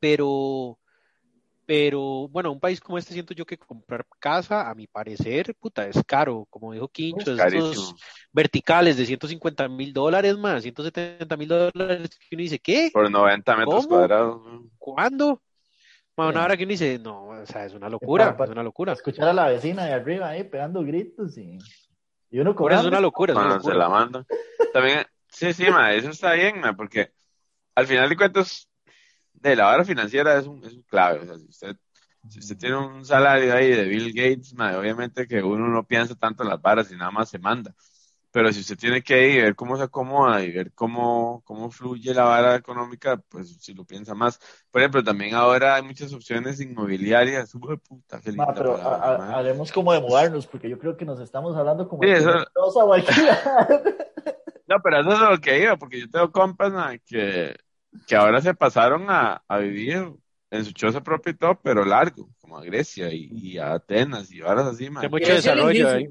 [0.00, 0.78] pero,
[1.68, 5.86] pero bueno, un país como este siento yo que comprar casa, a mi parecer, puta,
[5.86, 7.98] es caro, como dijo Quincho, Es estos carísimo.
[8.32, 12.90] verticales de 150 mil dólares más, 170 mil dólares, que uno dice, ¿qué?
[12.90, 13.98] Por 90 metros ¿Cómo?
[13.98, 14.40] cuadrados.
[14.78, 15.42] ¿Cuándo?
[16.16, 16.42] Bueno, Sí.
[16.42, 18.94] ahora que uno dice, no, o sea, es una locura, para- es una locura.
[18.94, 21.58] Escuchar a la vecina de arriba ahí pegando gritos y,
[22.30, 22.88] y uno eso es cobrando.
[22.88, 23.84] una locura, es una Cuando se locura.
[23.84, 24.26] la mandan.
[24.72, 27.12] También, sí, sí, ma, eso está bien, ma, porque
[27.74, 28.67] al final de cuentas,
[29.40, 31.20] de la vara financiera es un, es un clave.
[31.20, 31.76] O sea, si usted,
[32.28, 36.14] si usted tiene un salario ahí de Bill Gates, ma, obviamente que uno no piensa
[36.14, 37.74] tanto en las varas y nada más se manda.
[38.30, 41.70] Pero si usted tiene que ir y ver cómo se acomoda y ver cómo, cómo
[41.70, 44.38] fluye la vara económica, pues si lo piensa más.
[44.70, 47.54] Por ejemplo, también ahora hay muchas opciones inmobiliarias.
[47.54, 49.38] Uy, puta, qué Ma, linda pero palabra, ha- ha- ma.
[49.38, 52.44] haremos como de mudarnos, porque yo creo que nos estamos hablando como Sí, de eso-.
[54.66, 57.56] No, pero eso es a lo que iba, porque yo tengo compas ma, que,
[58.06, 60.12] que ahora se pasaron a, a vivir
[60.50, 64.30] en su choza propia y todo, pero largo, como a Grecia y, y a Atenas
[64.32, 65.02] y varas así, ma.
[65.02, 66.08] Hay mucho desarrollo ahí,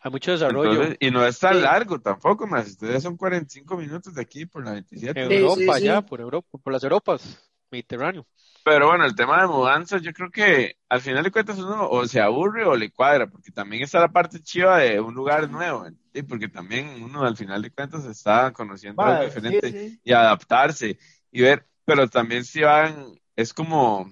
[0.00, 0.82] hay mucho desarrollo.
[0.82, 1.62] Entonces, y no es tan Sí.
[1.62, 2.68] largo tampoco, más.
[2.68, 5.20] Ustedes son 45 minutos de aquí por la 27.
[5.20, 5.88] En Sí, Europa, sí, sí.
[5.90, 7.38] allá, por Europa, por las Europas,
[7.70, 8.26] Mediterráneo.
[8.62, 12.06] Pero bueno, el tema de mudanza, yo creo que al final de cuentas uno o
[12.06, 15.86] se aburre o le cuadra, porque también está la parte chiva de un lugar nuevo,
[16.14, 16.22] ¿sí?
[16.22, 20.00] porque también uno al final de cuentas está conociendo Ma, algo diferente sí, sí.
[20.02, 20.98] y adaptarse
[21.34, 24.08] y ver, pero también si van, es como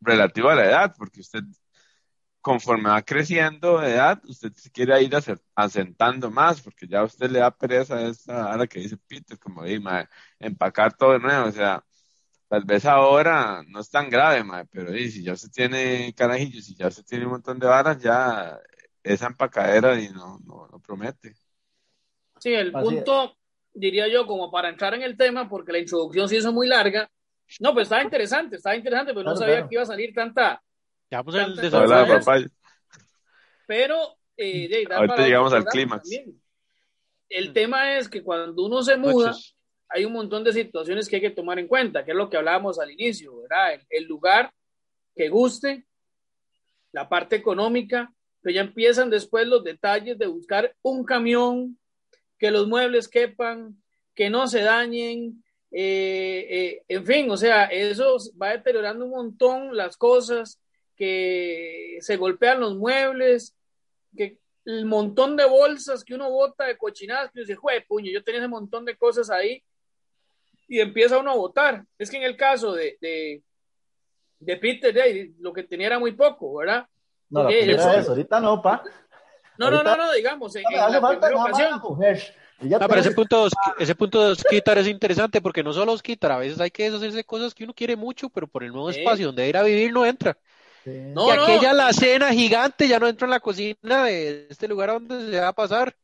[0.00, 1.42] relativo a la edad, porque usted
[2.42, 5.12] conforme va creciendo de edad, usted se quiere ir
[5.54, 8.98] asentando más, porque ya a usted le da pereza a esta, a la que dice
[8.98, 10.08] Peter, como de, ma,
[10.38, 11.82] empacar todo de nuevo, o sea,
[12.48, 16.66] tal vez ahora no es tan grave, ma, pero di, si ya usted tiene carajillos,
[16.66, 18.60] si ya usted tiene un montón de varas, ya
[19.02, 21.34] esa empacadera y no, no, no promete.
[22.38, 23.39] Sí, el Así punto,
[23.72, 27.10] diría yo, como para entrar en el tema, porque la introducción se hizo muy larga.
[27.60, 29.68] No, pues estaba interesante, estaba interesante, pero no Claro, sabía claro.
[29.68, 30.62] que iba a salir tanta.
[31.10, 31.94] Ya en el desarrollo.
[31.94, 32.44] Hola, ¿sabes?
[32.48, 32.98] papá.
[33.66, 36.08] Pero, eh, de- Ahorita llegamos al clímax.
[37.28, 39.56] El tema es que cuando uno se muda, Noches.
[39.88, 42.36] hay un montón de situaciones que hay que tomar en cuenta, que es lo que
[42.36, 43.74] hablábamos al inicio, ¿verdad?
[43.74, 44.52] El, el lugar
[45.14, 45.86] que guste,
[46.92, 51.78] la parte económica, pero ya empiezan después los detalles de buscar un camión,
[52.40, 53.76] que los muebles quepan,
[54.14, 59.76] que no se dañen, eh, eh, en fin, o sea, eso va deteriorando un montón
[59.76, 60.58] las cosas,
[60.96, 63.54] que se golpean los muebles,
[64.16, 68.10] que el montón de bolsas que uno bota de cochinadas, que uno dice, jue, puño,
[68.10, 69.62] yo tenía ese montón de cosas ahí,
[70.66, 71.84] y empieza uno a votar.
[71.98, 73.42] Es que en el caso de, de,
[74.38, 76.86] de Peter, de, lo que tenía era muy poco, ¿verdad?
[77.28, 78.82] No, eso- ahorita no, pa.
[79.58, 81.70] No, no, Ahorita- no, no, digamos, en, No la falta ocasión.
[82.60, 85.72] la No, pero ese punto, de Osqui- ese punto de Osquitar es interesante porque no
[85.72, 88.72] solo Osquitar, a veces hay que deshacerse cosas que uno quiere mucho, pero por el
[88.72, 89.00] nuevo Sí.
[89.00, 90.36] espacio donde ir a vivir no entra.
[90.84, 90.90] Sí.
[90.90, 95.30] No, y aquella alacena gigante ya no entra en la cocina de este lugar donde
[95.30, 95.94] se va a pasar.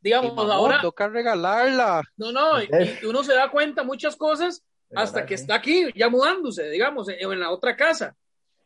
[0.00, 2.02] Y Digamos, mamón, ahora, toca regalarla.
[2.16, 2.68] no, no, y,
[3.06, 4.62] uno se da cuenta muchas cosas
[4.94, 8.14] hasta que está aquí, ya mudándose, digamos, en, en la otra casa.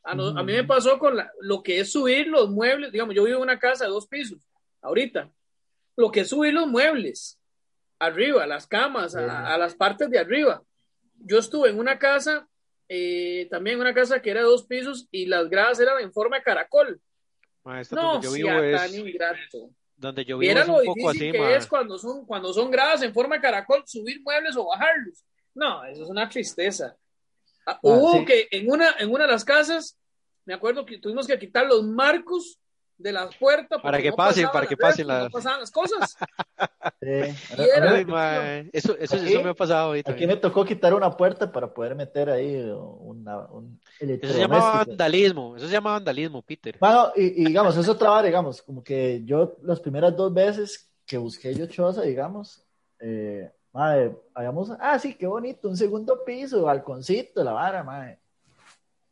[0.05, 0.68] A, no- a mí me Ujú.
[0.68, 3.84] pasó con la- lo que es subir los muebles, digamos, yo vivo en una casa
[3.84, 4.38] de dos pisos,
[4.80, 5.30] ahorita.
[5.96, 7.38] Lo que es subir los muebles,
[7.99, 10.62] arriba, las camas, a, a las partes de arriba.
[11.16, 12.49] Yo estuve en una casa,
[12.88, 16.36] eh, también una casa que era de dos pisos y las gradas eran en forma
[16.38, 17.01] de caracol.
[17.64, 19.70] Ma, esta No, donde yo vivo sea tan es, ingrato.
[19.96, 21.55] donde yo vivo Viera es lo un poco difícil así, que ma.
[21.57, 25.24] es cuando son, cuando son gradas en forma de caracol, subir muebles o bajarlos.
[25.55, 26.96] No, eso es una tristeza.
[27.70, 28.24] Ah, hubo sí.
[28.24, 29.98] que en una, en una de las casas,
[30.46, 32.58] me acuerdo que tuvimos que quitar los marcos
[32.96, 35.60] de las puertas Para que no pasen, para que las pasen refri, no las- pasaban
[35.60, 36.16] las cosas.
[37.00, 37.06] Sí.
[37.58, 40.10] Y era- A Ay, mí- ma, Eso, eso, Aquí- eso me ha pasado ahorita.
[40.10, 44.84] Aquí me tocó quitar una puerta para poder meter ahí una, un Eso se llama
[44.84, 45.56] vandalismo.
[45.56, 46.76] Eso se llama vandalismo, Peter.
[46.80, 51.18] Bueno, y, y digamos, eso trabaja, digamos, como que yo las primeras dos veces que
[51.18, 52.64] busqué yo choza, digamos,
[53.00, 58.18] eh, madre, habíamos, ah, sí, qué bonito, un segundo piso, balconcito, la vara, madre.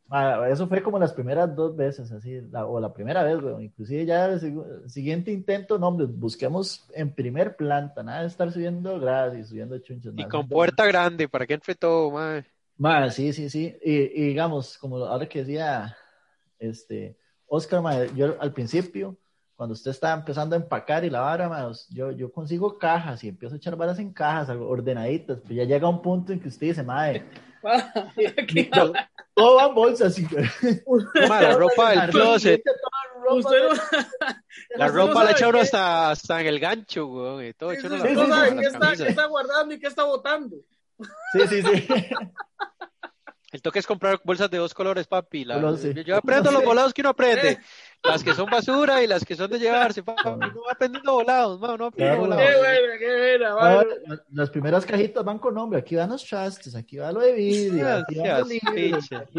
[0.07, 3.61] Madre, eso fue como las primeras dos veces, así, la- o la primera vez, weón.
[3.61, 8.99] Inclusive ya el, siguiente intento, no, hombre, busquemos en primer planta, nada de estar subiendo
[8.99, 10.13] gradas y subiendo chunchos.
[10.15, 12.43] Y con puerta grande para que entre todo, ma.
[12.77, 13.75] Ma, sí, sí, sí.
[13.83, 15.97] Y, y digamos, como ahora que decía
[16.57, 19.17] este Oscar, ma, yo al principio,
[19.57, 23.27] cuando usted está empezando a empacar y la vara, ma, yo, yo consigo cajas y
[23.29, 26.67] empiezo a echar varas en cajas, ordenaditas, pero ya llega un punto en que usted
[26.67, 27.25] dice, madre,
[29.33, 30.17] todo va en bolsas.
[30.19, 30.27] y-
[31.15, 32.61] la ropa del closet.
[33.29, 33.75] Usted no,
[34.77, 37.43] La no ropa la echa uno hasta, hasta en el gancho, weón.
[37.45, 39.87] Y todo Sí, sí, sí, la no sí, sabe sí, qué está guardando y qué
[39.87, 40.55] está botando.
[41.33, 41.87] Sí, sí, sí.
[43.51, 45.45] El toque es comprar bolsas de dos colores, papi.
[45.45, 45.93] La- sí.
[46.05, 46.65] yo, aprendo los Sí.
[46.65, 47.51] volados que uno aprende.
[47.51, 47.59] Eh.
[48.03, 50.21] Las que son basura y las que son de llevarse, papi.
[50.25, 52.15] No va aprendiendo volados, ma, no aprende Claro.
[52.15, 52.57] Qué volados.
[52.59, 56.97] buena, qué buena, la- las primeras cajitas van con nombre, aquí van los trastes, aquí
[56.97, 58.15] va lo de vidrio, aquí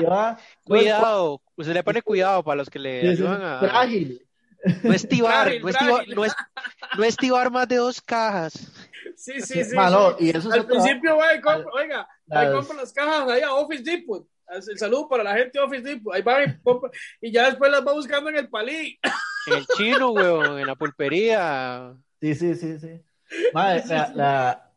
[0.05, 0.37] va...
[0.65, 4.27] Cuidado, usted le pone cuidado para los que le ayudan a Frágil.
[4.83, 6.15] no estibar, Frágil, no estibar, frágil.
[6.15, 6.37] no, es-
[6.97, 8.53] no estibar más de dos cajas.
[9.17, 9.75] Sí, sí, sí.
[9.77, 10.27] Mano, sí.
[10.27, 13.29] y eso es Al principio va y compra, oiga, va y Las- compra las cajas
[13.29, 14.27] ahí a Office Depot.
[14.51, 16.15] El saludo para la gente de Office Depot.
[16.15, 18.99] Ahí va y compra, y ya después las va buscando en el palí.
[19.47, 21.95] En el chino, weón, en la pulpería.
[22.21, 23.01] Sí, sí, sí, sí.
[23.53, 24.73] Madre, la, la-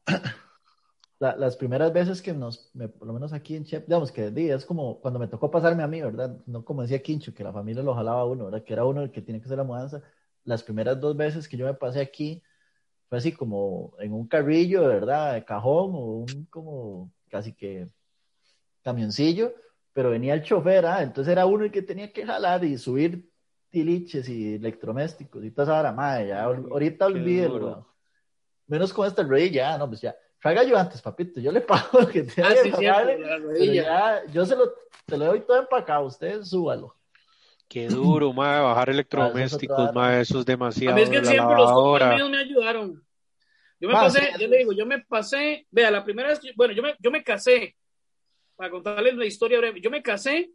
[1.19, 4.31] la- las primeras veces que nos, me- por lo menos aquí en Chep, digamos que
[4.31, 6.35] di, es como cuando me tocó pasarme a mí, ¿verdad?
[6.47, 8.63] No como decía Quincho, que la familia lo jalaba a uno, ¿verdad?
[8.63, 10.01] Que era uno el que tiene que hacer la mudanza.
[10.43, 12.41] Las primeras dos veces que yo me pasé aquí,
[13.07, 15.35] fue así como en un carrillo, ¿verdad?
[15.35, 17.87] De cajón o un como casi que
[18.83, 19.53] camioncillo,
[19.93, 21.01] pero venía el chofer, ¿ah?
[21.01, 23.29] Entonces era uno el que tenía que jalar y subir
[23.69, 27.87] tiliches y electrodomésticos y toda esa vara, madre, ya ahorita olvídelo.
[28.67, 30.15] Menos con esta rodilla, ya, no, pues ya.
[30.41, 33.05] Traiga ayudantes, papito, yo le pago lo que tenga Ah,
[33.57, 34.73] sí, ya, yo se lo,
[35.05, 36.95] te lo doy todo empacado, usted súbalo.
[37.67, 40.95] Qué duro, ma, bajar electrodomésticos, Ah, eso es es A demasiado.
[40.95, 42.05] mí es que la siempre los lavadora.
[42.09, 43.03] compas míos me ayudaron.
[43.81, 46.71] Yo me pasé, yo le digo, yo me pasé, vea, la primera vez, que- bueno,
[46.71, 47.75] yo me, yo me casé,
[48.55, 50.51] para contarles la historia breve, yo me casé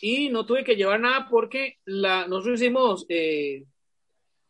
[0.00, 3.64] y no tuve que llevar nada porque la, nosotros hicimos eh,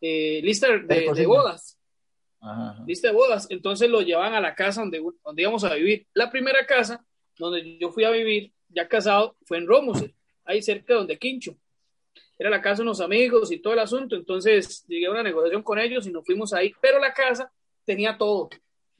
[0.00, 1.76] eh, lista de, bodas,
[2.40, 2.84] Ajá, ajá.
[2.86, 6.06] lista de bodas, entonces lo llevaban a la casa donde, donde íbamos a vivir.
[6.14, 7.04] La primera casa
[7.36, 10.14] donde yo fui a vivir, ya casado, fue en Romusel,
[10.44, 11.56] ahí cerca de donde Quincho.
[12.38, 15.64] Era la casa de unos amigos y todo el asunto, entonces llegué a una negociación
[15.64, 17.52] con ellos y nos fuimos ahí, pero la casa
[17.84, 18.48] tenía todo,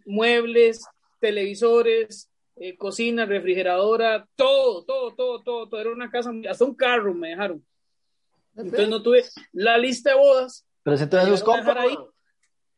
[0.04, 0.84] muebles,
[1.20, 7.14] televisores, eh, cocina, refrigeradora, todo, todo, todo, todo, todo, era una casa, hasta un carro
[7.14, 7.64] me dejaron.
[8.56, 10.66] Entonces no tuve la lista de bodas.
[10.82, 10.96] Pero
[11.44, 11.96] compas, ahí.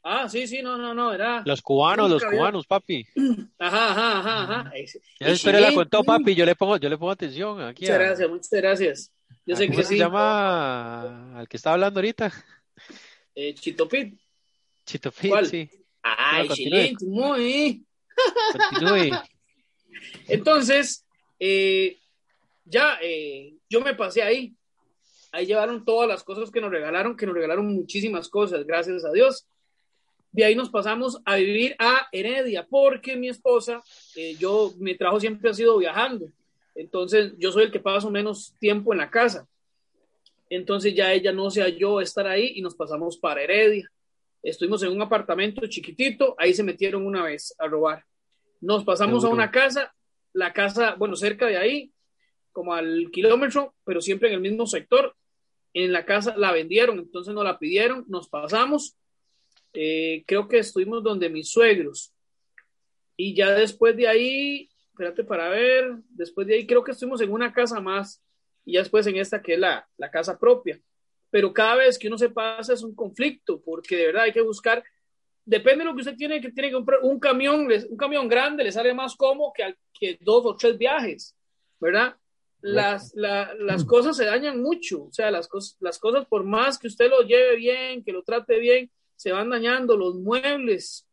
[0.07, 1.43] Ah, sí, sí, no, no, no, era.
[1.47, 3.07] Los cubanos, los había- cubanos, papi.
[3.59, 4.73] Ajá, ajá, ajá, ajá.
[4.77, 7.85] Esa historia la contó papi, yo le pongo, yo le pongo atención aquí.
[7.85, 9.13] Muchas a- gracias, muchas gracias.
[9.47, 9.99] Yo a- sé ¿Cómo que se sí.
[9.99, 12.31] llama al que está hablando ahorita?
[13.35, 14.21] Eh, Chito Pit.
[14.85, 15.47] Chito Fit, ¿Cuál?
[15.47, 15.69] sí.
[16.05, 16.49] Ay.
[16.51, 17.83] Chilín, muy.
[18.71, 19.11] Continúe.
[20.29, 21.05] Entonces,
[21.39, 21.97] eh,
[22.65, 24.55] ya eh, yo me pasé ahí.
[25.33, 29.11] Ahí llevaron todas las cosas que nos regalaron, que nos regalaron muchísimas cosas, gracias a
[29.11, 29.47] Dios.
[30.31, 33.83] De ahí nos pasamos a vivir a Heredia, porque mi esposa,
[34.15, 36.27] eh, yo, mi trabajo siempre ha sido viajando.
[36.75, 39.47] Entonces, yo soy el que paso menos tiempo en la casa.
[40.51, 43.91] Entonces, ya ella no se halló estar ahí y nos pasamos para Heredia.
[44.45, 48.05] Estuvimos en un apartamento chiquitito, ahí se metieron una vez a robar.
[48.61, 49.95] Nos pasamos a una casa,
[50.35, 51.93] la casa, bueno, cerca de ahí,
[52.53, 55.17] como al kilómetro, pero siempre en el mismo sector.
[55.73, 58.97] En la casa la vendieron, entonces nos la pidieron, nos pasamos.
[59.73, 62.13] Eh, creo que estuvimos donde mis suegros.
[63.17, 67.33] Y ya después de ahí, espérate para ver, después de ahí creo que estuvimos en
[67.33, 68.23] una casa más
[68.67, 70.79] y ya después en esta que es la, la casa propia.
[71.35, 74.41] Pero cada vez que uno se pasa es un conflicto, porque de verdad hay que
[74.41, 74.85] buscar,
[75.45, 78.63] depende de lo que usted tiene, que tiene que comprar un camión, un camión grande
[78.63, 81.35] le sale más cómodo que, que dos o tres viajes,
[81.81, 82.15] ¿verdad?
[82.61, 86.79] Las, la, las cosas se dañan mucho, o sea, las, cosas las cosas por más
[86.79, 91.05] que usted lo lleve bien, que lo trate bien, se van dañando, los muebles,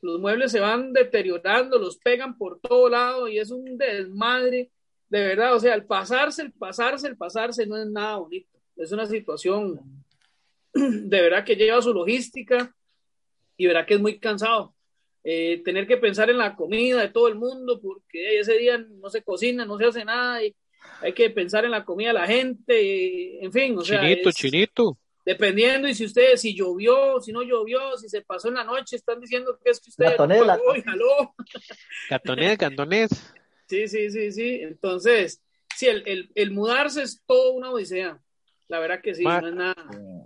[0.00, 4.72] los muebles se van deteriorando, los pegan por todo lado y es un desmadre,
[5.08, 8.92] de verdad, o sea, el pasarse, el pasarse, el pasarse no es nada bonito, es
[8.92, 9.80] una situación
[10.74, 12.74] de verdad que lleva su logística
[13.56, 14.74] y verá que es muy cansado.
[15.24, 19.10] Eh, tener que pensar en la comida de todo el mundo porque ese día no
[19.10, 20.54] se cocina, no se hace nada y
[21.00, 24.34] hay que pensar en la comida de la gente, en fin, o sea, Chinito, es-
[24.36, 24.98] chinito.
[25.24, 28.96] dependiendo y si usted, si llovió, si no llovió, si se pasó en la noche,
[28.96, 30.56] están diciendo que es que usted Gatonela.
[30.56, 31.34] no pagó y jaló.
[32.08, 33.10] Cantonés, cantonés.
[33.68, 34.60] Sí, sí, sí, sí.
[34.62, 35.42] Entonces,
[35.76, 38.18] sí, el, el, el mudarse es todo una odisea.
[38.68, 39.74] La verdad que sí, Ma- no es nada,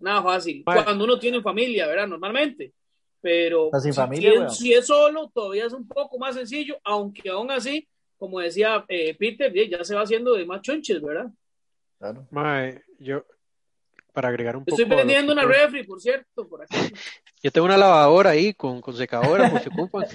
[0.01, 0.63] nada fácil.
[0.67, 2.09] Ma- Cuando uno tiene familia, ¿verdad?
[2.09, 2.73] Normalmente.
[3.21, 4.51] Pero si, familia, si es- weón.
[4.51, 7.87] si es solo, todavía es un poco más sencillo, aunque aún así,
[8.19, 11.31] como decía eh, Peter, ya ya se va haciendo de más chonches, ¿verdad?
[11.99, 12.27] Claro.
[12.99, 13.25] Yo,
[14.13, 14.75] para agregar un poco.
[14.75, 16.75] Estoy a lo vendiendo una refri, por cierto, por aquí.
[17.43, 20.07] Yo tengo una lavadora ahí con, con secadora, por si ocupan.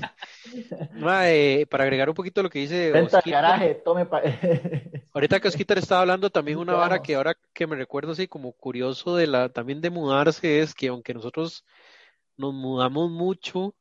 [0.93, 4.21] Mae, para agregar un poquito lo que dice Venta garaje, tome pa...
[5.13, 8.53] Ahorita que Osquitar estaba hablando también una vara que ahora que me recuerdo así como
[8.53, 11.65] curioso de la también de mudarse es que aunque nosotros
[12.37, 13.75] nos mudamos mucho,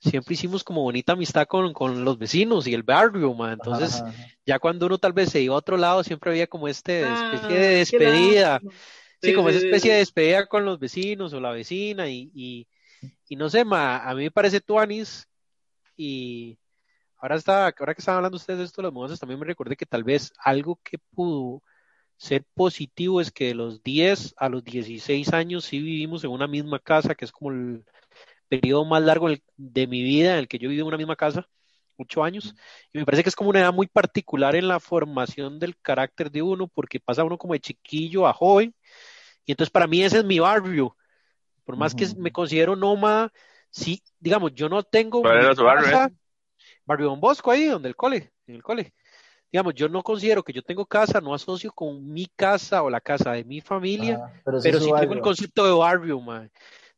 [0.00, 3.52] siempre hicimos como bonita amistad con, con los vecinos y el barrio, ma.
[3.52, 4.26] Entonces, Ajá, ajá.
[4.46, 7.58] ya cuando uno tal vez se iba a otro lado, siempre había como este especie
[7.58, 8.60] Ah, de qué despedida.
[9.22, 12.68] Sí, como sí, esa especie de despedida con los vecinos o la vecina y, y,
[13.32, 15.26] y no sé, ma, a mí me parece tuanis
[15.96, 16.58] y
[17.16, 19.74] ahora está, ahora que estaban hablando ustedes de esto de las mudanzas, también me recordé
[19.74, 21.62] que tal vez algo que pudo
[22.18, 26.46] ser positivo es que de los 10 a los 16 años sí vivimos en una
[26.46, 27.86] misma casa, que es como el
[28.48, 31.48] periodo más largo de mi vida en el que yo viví en una misma casa,
[31.96, 32.54] ocho años,
[32.92, 36.30] y me parece que es como una edad muy particular en la formación del carácter
[36.30, 38.74] de uno, porque pasa uno como de chiquillo a joven,
[39.46, 40.94] y entonces para mí ese es mi barrio,
[41.64, 43.32] por más que me considero nómada,
[43.70, 46.14] sí, digamos, yo no tengo ¿Cuál mi era tu barrio casa, ese?
[46.86, 48.94] barrio Don Bosco ahí, donde el cole, en el cole.
[49.52, 53.00] Digamos, yo no considero que yo tengo casa, no asocio con mi casa o la
[53.00, 56.50] casa de mi familia, Ajá, pero sí, pero sí tengo el concepto de barrio, man.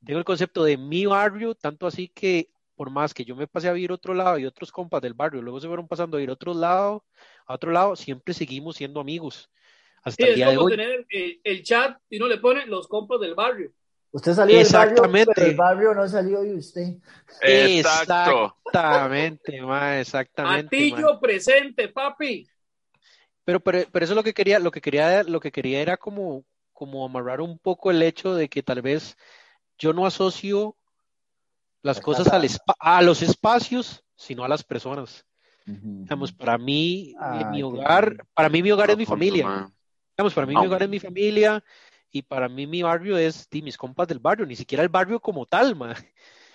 [0.04, 3.68] Tengo el concepto de mi barrio, tanto así que por más que yo me pasé
[3.68, 6.22] a vivir a otro lado y otros compas del barrio luego se fueron pasando a
[6.22, 7.04] ir a otro lado,
[7.46, 9.50] a otro lado, siempre seguimos siendo amigos.
[10.02, 10.74] Hasta Sí, el es día de hoy.
[10.76, 13.72] tener el, el chat y uno le pone los compas del barrio.
[14.14, 15.32] Usted salió del barrio, Exactamente.
[15.34, 16.94] pero el barrio no salió de usted.
[17.42, 18.56] Exacto.
[18.64, 20.76] Exactamente, ma, exactamente.
[20.90, 20.96] ma.
[20.96, 22.48] Atillo presente, papi.
[23.44, 25.96] Pero, pero, pero eso es lo que quería, lo que quería, lo que quería era
[25.96, 29.16] como, como amarrar un poco el hecho de que tal vez
[29.78, 30.76] yo no asocio
[31.82, 35.26] las La cosas al espa- a los espacios, sino a las personas.
[35.66, 39.68] Digamos, para mí, eh, Ay, mi hogar, para mí mi hogar es mi familia.
[40.16, 40.60] Digamos, para mí Ah.
[40.60, 41.64] mi hogar es mi familia
[42.14, 45.18] y para mí mi barrio es di, mis compas del barrio, ni siquiera el barrio
[45.18, 45.96] como tal, ma.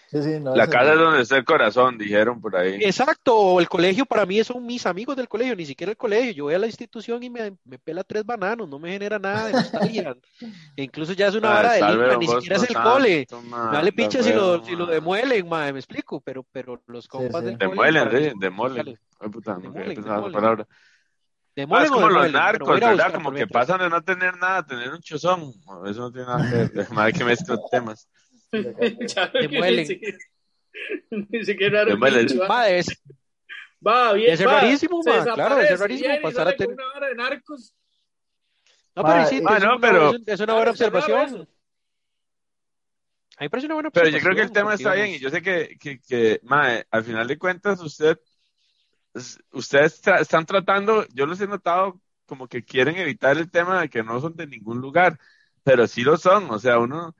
[0.10, 2.80] Sí, sí, no, La casa es donde está el corazón, dijeron por ahí.
[2.82, 6.32] Exacto, o el colegio para mí son mis amigos del colegio, ni siquiera el colegio.
[6.32, 9.48] Yo voy a la institución y me, me pela tres bananos, no me genera nada
[9.48, 10.16] de nostalgia.
[10.78, 13.28] E incluso ya es una Ah, vara de don ni siquiera es el cole.
[13.50, 17.08] Man, vale la pinche si lo, si lo demuelen, ma, me explico, pero, pero los
[17.08, 17.48] compas sí.
[17.48, 18.98] del Demuelen, sí, demuelen.
[19.20, 20.68] Ay, puta, no Demuelen, pensar esa
[21.56, 21.58] demuelen.
[21.58, 22.34] Ah, ¿Demuelen es como los demuelen?
[22.34, 23.14] Narcos, ¿verdad?
[23.14, 25.52] Como que pasan de no tener nada a tener un chozón.
[25.88, 26.92] Eso no tiene nada que ver.
[26.92, 28.08] Madre que mezcla temas.
[28.52, 29.88] Demuelen.
[31.32, 31.82] Es raro.
[31.82, 32.26] el Demuelen.
[32.28, 32.70] bicho, va.
[32.70, 33.04] Es, bien.
[33.86, 34.14] Va,
[34.62, 37.74] rarísimo, ma, claro, desaparece, rarísimo pasar a tener- una vara de narcos.
[38.96, 40.72] no, Ma, pero sí, eh, Ah, es, no, una, pero- es, un- es una buena
[40.72, 41.20] observación.
[43.38, 44.20] A mí me parece una buena Pero observación.
[44.22, 46.42] yo creo que el tema está bien y yo sé que, que, que
[46.92, 48.20] al final de cuentas usted,
[49.52, 53.90] ustedes tra- están tratando, yo los he notado como que quieren evitar el tema de
[53.90, 55.18] que no son de ningún lugar,
[55.64, 57.16] pero sí lo son, o sea, uno,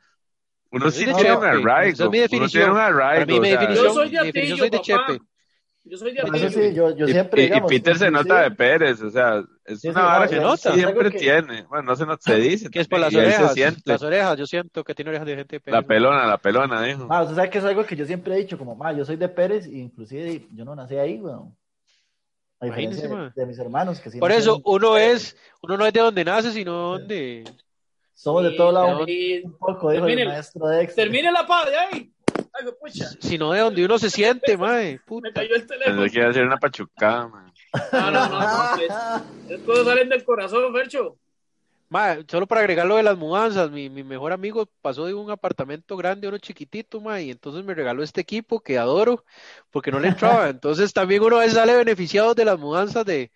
[0.72, 1.44] uno sí de tiene un.
[1.44, 2.72] Esa arraigo, es mi uno tiene definición.
[2.72, 4.82] un arraigo, mí, mi o sea, definición, Yo soy de Atillo, soy de.
[4.82, 5.20] Chepe.
[5.86, 6.50] Yo soy de Atillo.
[6.52, 10.06] sí, yo, siempre, y- Peter se nota de Pérez, o sea, es Sí, una sí,
[10.06, 10.74] vara no, que nota.
[10.74, 13.56] siempre que- tiene, bueno, no se nota, se dice, Que es por las orejas.
[13.86, 16.84] Las orejas, yo siento que tiene orejas de gente de Pérez, la pelona, la pelona,
[16.84, 17.08] dijo.
[17.10, 19.16] Ah, usted sabe que es algo que yo siempre he dicho, como, ma, yo soy
[19.16, 21.56] de Pérez, e inclusive yo no nací ahí, weón.
[22.62, 25.94] A diferencia Imagínese, de, mis hermanos, que sí Por eso uno es, uno no es
[25.94, 27.46] de donde nace, sino donde.
[28.14, 31.06] Somos de todo lado un poco, dijo el Termine- maestro Dexter.
[31.06, 32.12] Termine la paz de ahí.
[32.52, 33.06] Ay, me pucha.
[33.22, 34.94] Sino de donde uno se siente, mae.
[34.94, 35.32] Me Puta.
[35.34, 36.02] cayó el teléfono.
[36.02, 37.54] Pensé que hacer una pachucada, man.
[37.94, 38.76] No, no, no, no.
[38.82, 38.90] es-
[39.52, 41.16] Las cosas salen del corazón, Fercho.
[42.28, 45.98] Solo para agregar lo de las mudanzas, mi, mi mejor amigo pasó de un apartamento
[45.98, 49.26] grande a uno chiquitito, mae, y entonces me regaló este equipo que adoro,
[49.72, 50.50] porque no le entraba.
[50.50, 53.32] Entonces también uno a veces sale beneficiado de las mudanzas de,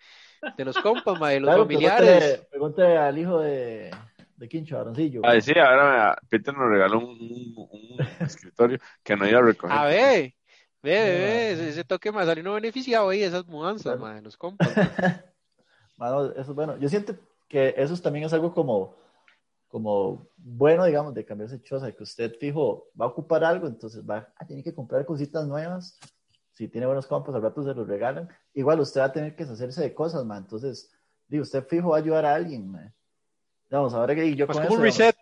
[0.56, 2.42] de los compas, mae, de los Claro, familiares.
[2.50, 3.90] Pregúntele al hijo de,
[4.36, 5.22] de Quincho, Aroncillo.
[5.22, 9.42] Ay, sí, ahora me- Peter nos regaló un, un- un escritorio que no iba a
[9.42, 9.80] recoger.
[9.80, 10.34] A ver,
[10.82, 13.98] ve, ve, ve, ese, ese toque más salió uno beneficiado ahí, esas mudanzas, Claro.
[13.98, 14.76] mae, de los compas.
[14.78, 14.98] mae.
[15.96, 16.76] Mano, eso es bueno.
[16.78, 17.14] Yo siento
[17.48, 18.96] que eso también es algo como,
[19.68, 24.08] como bueno, digamos, de cambiarse de choza, que usted fijo va a ocupar algo, entonces
[24.08, 25.98] va a tener que comprar cositas nuevas.
[26.52, 28.28] Si tiene buenos compas, al rato se los regalan.
[28.52, 30.44] Igual usted va a tener que deshacerse de cosas, man.
[30.44, 30.92] Entonces,
[31.26, 32.94] digo, usted fijo va a ayudar a alguien, man.
[33.70, 35.16] Vamos, ahora que yo Pues con como un eso, reset.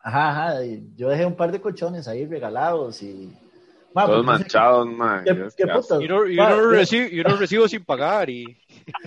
[0.00, 0.62] Ajá, ajá.
[0.96, 3.34] yo dejé un par de colchones ahí regalados y.
[3.94, 5.24] Ma, Todos manchados, man.
[5.24, 6.00] ¿Qué, qué putas?
[6.00, 6.06] Y
[7.20, 8.44] uno recibo sin pagar y...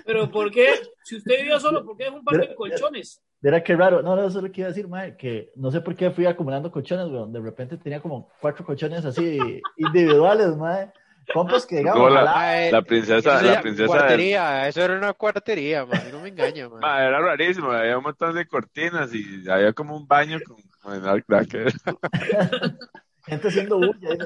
[0.06, 0.68] Pero ¿por qué?
[1.04, 3.22] Si usted vivía solo, ¿por qué es un par de colchones?
[3.42, 4.02] Mira qué raro.
[4.02, 6.12] No, no, eso es lo que iba a decir, mae, que no sé por qué
[6.12, 7.32] fui acumulando colchones, weón.
[7.34, 10.92] De repente tenía como cuatro colchones así individuales, mae.
[11.34, 16.20] Compas que digamos, la- princesa, la princesa del- cuartería, eso era una cuartería, man, no
[16.20, 16.82] me engaña, man.
[16.82, 20.94] Ma, era rarísimo, había un montón de cortinas y había como un baño con, con
[21.16, 21.72] el cracker.
[23.26, 24.18] gente haciendo bulla, ahí,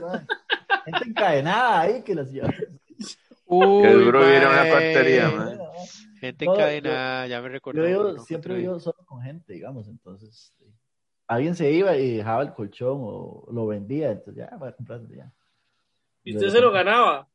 [0.85, 2.49] gente encadenada ahí que las lleva.
[3.47, 4.69] Uy, Qué duro vivir en una mae.
[4.69, 5.59] cuartería, man.
[6.19, 7.81] Gente No, encadenada, ya me Yo recordó.
[7.83, 10.71] vivo- no, siempre vivo solo con gente, digamos, entonces eh,
[11.27, 15.07] alguien se iba y dejaba el colchón o lo vendía, entonces ya, voy a comprarlo
[15.13, 15.31] ya.
[16.23, 17.27] Y usted se lo ganaba.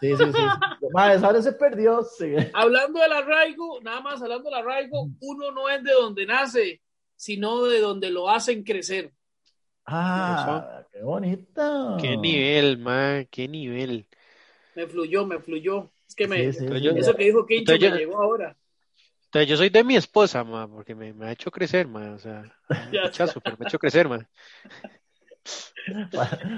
[0.00, 0.32] Sí, sí, sí.
[0.32, 0.86] sí.
[0.92, 2.02] Mae, ahora se perdió.
[2.04, 2.34] sí.
[2.52, 6.80] Hablando del arraigo, nada más hablando del arraigo, uno no es de donde nace,
[7.16, 9.12] sino de donde lo hacen crecer.
[9.86, 11.96] Ah, qué bonito.
[12.00, 14.06] Qué nivel, man, qué nivel.
[14.76, 15.90] Me fluyó, me fluyó.
[16.06, 18.56] Es que me, Sí, sí, yo- eso que dijo Quincho me yo- llegó ahora.
[19.24, 22.18] Entonces yo soy de mi esposa, man, porque me, me ha hecho crecer, man, o
[22.18, 22.44] sea,
[23.40, 24.28] pero me ha hecho crecer, man.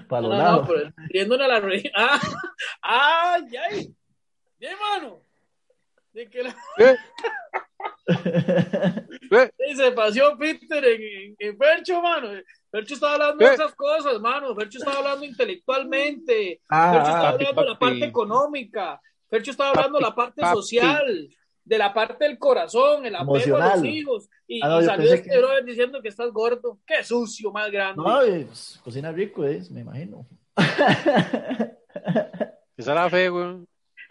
[0.08, 0.60] Para No, los no, lados.
[0.62, 0.92] no, pero
[1.40, 1.90] a la reina.
[1.96, 2.20] Ah,
[2.82, 3.62] ah, ya.
[4.60, 5.22] Ya, mano.
[6.12, 6.96] De que la- eh,
[9.30, 12.28] Sí, se paseó Peter en, en, en Fercho, mano.
[12.70, 13.54] Fercho estaba hablando de Eh.
[13.54, 14.54] esas cosas, mano.
[14.54, 16.60] Fercho estaba hablando intelectualmente.
[16.70, 18.08] Ah, Fercho estaba papi, hablando de la parte papi.
[18.10, 19.00] económica.
[19.28, 20.56] Fercho estaba hablando de la parte papi.
[20.56, 21.28] social,
[21.64, 24.28] de la parte del corazón, el apego a los hijos.
[24.46, 26.78] Y, Ah, no, y salió este que- brother diciendo que estás gordo.
[26.86, 28.02] Qué sucio, más grande.
[28.02, 30.26] no, es- cocina rico es, me imagino.
[30.56, 31.76] esa
[32.76, 33.58] es la fe, güey.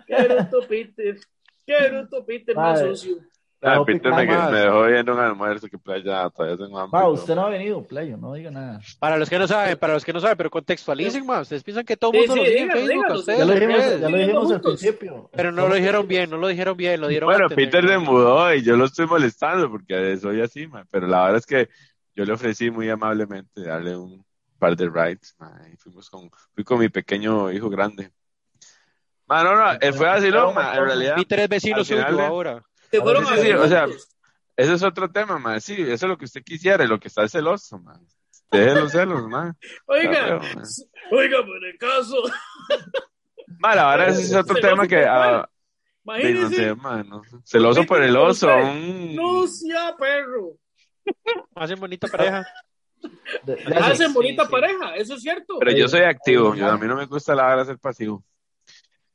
[0.05, 1.17] Qué bruto, Peter.
[1.65, 3.17] Qué bruto, Peter, más sucio.
[3.61, 6.99] Ah, Peter me, dejó viendo un almuerzo que playa, todavía tengo hambre.
[6.99, 8.79] Ma, usted no ha venido, playo, no diga nada.
[8.99, 11.41] Para los que no saben, para los que no saben, pero contextualicen, man.
[11.41, 14.01] Ustedes piensan que todo el mundo sí, lo en Facebook, ustedes Ya lo dijimos, redes.
[14.01, 15.29] ya lo dijimos al principio.
[15.33, 18.53] Pero no lo dijeron bien, no lo dijeron bien, lo dieron Bueno, Peter se mudó
[18.53, 20.85] y yo lo estoy molestando porque soy así, man.
[20.91, 21.69] Pero la verdad es que
[22.15, 24.23] yo le ofrecí muy amablemente darle un
[24.59, 28.11] par de rides, man, y fuimos con, fui con mi pequeño hijo grande.
[29.25, 31.15] Man, no, no, él fue así, no, en realidad.
[31.15, 32.63] Peter es vecino suyo ahora.
[32.91, 33.85] Se fueron Sí, a o sea.
[34.55, 35.61] Ese es otro tema, man.
[35.61, 37.99] Sí, eso es lo que usted quisiera y lo que está es celoso, man.
[38.51, 39.55] Deje los celos, man.
[39.85, 40.63] Oiga, man.
[41.11, 42.15] oiga, por el caso.
[43.59, 45.47] Man, ahora ese es otro Celoso tema que, ah,
[46.21, 47.21] sí, no sé, man, no.
[47.45, 48.47] Celoso por el oso.
[48.47, 49.15] mm.
[49.15, 50.53] no sea perro.
[51.55, 52.45] Hacen bonita pareja.
[53.43, 54.51] De- de- Hacen sí, bonita sí.
[54.51, 55.59] pareja, eso es cierto.
[55.59, 58.23] Pero yo soy activo, yo, a mí no me gusta la hora de ser pasivo.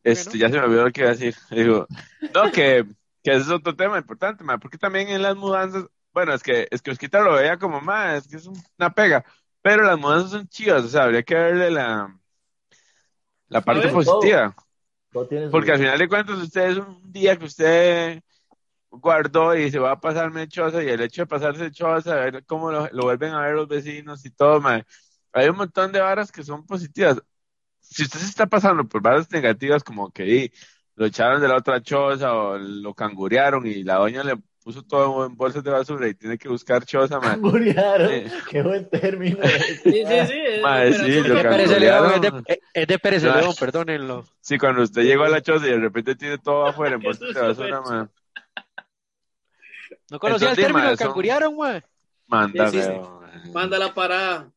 [0.04, 1.34] Este, ya se me olvidó lo que iba a decir.
[1.50, 1.86] Digo,
[2.34, 2.84] no, que,
[3.22, 6.68] que ese es otro tema importante, man, porque también en las mudanzas, bueno, es que,
[6.70, 9.24] es que Osquita lo veía como, más es que es una pega,
[9.60, 12.18] pero las mudanzas son chivas, o sea, habría que verle la,
[13.48, 14.56] la parte ver, positiva.
[15.12, 18.22] todo Porque al final de cuentas, usted es un día que usted
[18.90, 22.44] guardó y se va a pasarme choza y el hecho de pasarse choza, a ver
[22.44, 24.84] cómo lo, lo vuelven a ver los vecinos y todo, mae.
[25.32, 27.22] Hay un montón de varas que son positivas.
[27.80, 30.52] Si usted se está pasando por varas negativas como que
[30.96, 35.26] lo echaron de la otra choza o lo cangurearon y la doña le puso todo
[35.26, 37.30] en bolsas de basura y tiene que buscar choza, mae.
[37.30, 38.08] Canguriaron.
[38.08, 38.24] Sí.
[38.50, 39.38] Qué buen término.
[39.42, 40.04] Sí, sí, sí.
[40.04, 41.80] es sí, de Pérez.
[41.80, 43.36] León, es de, es de Pérez de No.
[43.40, 44.24] León, perdónenlo.
[44.40, 47.34] Sí, cuando usted llegó a la choza y de repente tiene todo afuera en bolsas
[47.34, 48.06] de basura, mae.
[50.10, 51.82] No conocía el término canguriaron, mae.
[52.26, 52.78] Manda, Sí.
[53.52, 54.50] Manda la parada.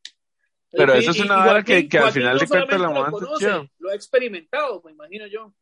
[0.71, 3.69] Pero Y- eso es una Joaquín- que- que al final de cuentas la lo conoce.
[3.79, 5.53] Lo ha experimentado, me imagino yo.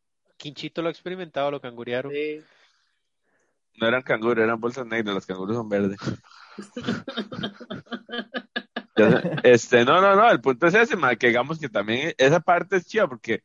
[0.43, 2.11] Quinchito lo ha experimentado, lo canguriaron.
[2.11, 2.41] Sí.
[3.79, 5.97] No eran canguros, eran bolsas negras, los canguros son verdes.
[9.43, 12.77] Este, no, no, no, el punto es ese, ma, que digamos que también esa parte
[12.77, 13.43] es chida porque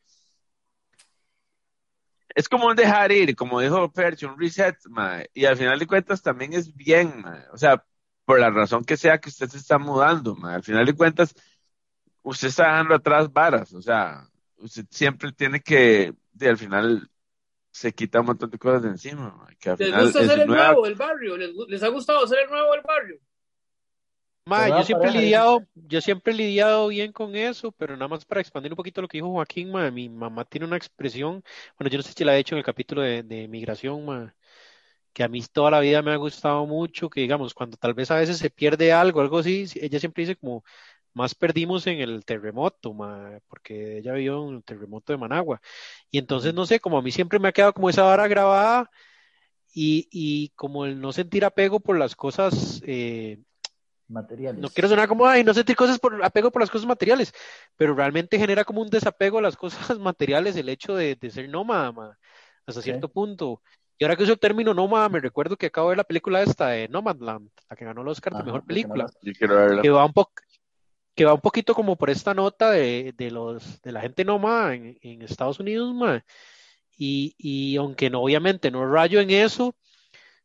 [2.35, 5.87] es como un dejar ir, como dijo Perch, un reset, ma, y al final de
[5.87, 7.83] cuentas también es bien, ma, o sea,
[8.25, 11.33] por la razón que sea que usted se está mudando, ma, al final de cuentas
[12.21, 14.29] usted está dejando atrás varas, o sea,
[14.59, 17.09] usted siempre tiene que, de, al final
[17.71, 20.37] se quita un montón de cosas de encima, ma, que al ¿Les final gusta hacer
[20.39, 21.35] el nueva- nuevo del barrio?
[21.35, 23.19] ¿Les, les ha gustado hacer el nuevo del barrio?
[24.45, 28.25] Ma, yo siempre he lidiado, yo siempre he lidiado bien con eso, pero nada más
[28.25, 31.43] para expandir un poquito lo que dijo Joaquín, ma, mi mamá tiene una expresión,
[31.77, 34.35] bueno, yo no sé si la he hecho en el capítulo de, de migración, ma,
[35.13, 38.11] que a mí toda la vida me ha gustado mucho, que digamos, cuando tal vez
[38.11, 40.63] a veces se pierde algo, algo así, ella siempre dice como,
[41.13, 45.61] más perdimos en el terremoto, ma, porque ella vivió en el terremoto de Managua,
[46.11, 48.89] y entonces, no sé, como a mí siempre me ha quedado como esa vara grabada,
[49.73, 53.39] y, y como el no sentir apego por las cosas, eh,
[54.07, 54.59] Materiales.
[54.59, 57.31] no quiero sonar como, ay, no sentir cosas por apego por las cosas materiales,
[57.77, 61.47] pero realmente genera como un desapego a las cosas materiales el hecho de, de ser
[61.47, 62.17] nómada, ma,
[62.65, 63.61] hasta cierto punto.
[63.99, 66.41] Y ahora que uso el término nómada, me recuerdo que acabo de ver la película
[66.41, 69.09] esta de Nomadland, la que ganó el Oscar de Ajá, Mejor la que no Película,
[69.75, 70.31] la- que va un poco
[71.19, 74.73] que va un poquito como por esta nota de, de los de la gente nómada
[74.73, 76.23] en, en Estados Unidos, ma.
[76.97, 79.75] Y, y aunque no, obviamente no rayo en eso,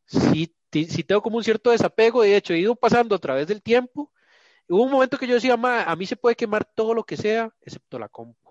[0.04, 3.62] sí, sí tengo como un cierto desapego, de hecho, he ido pasando a través del
[3.62, 4.12] tiempo.
[4.68, 7.16] Hubo un momento que yo decía, ma, a mí se puede quemar todo lo que
[7.16, 8.43] sea, excepto la compu.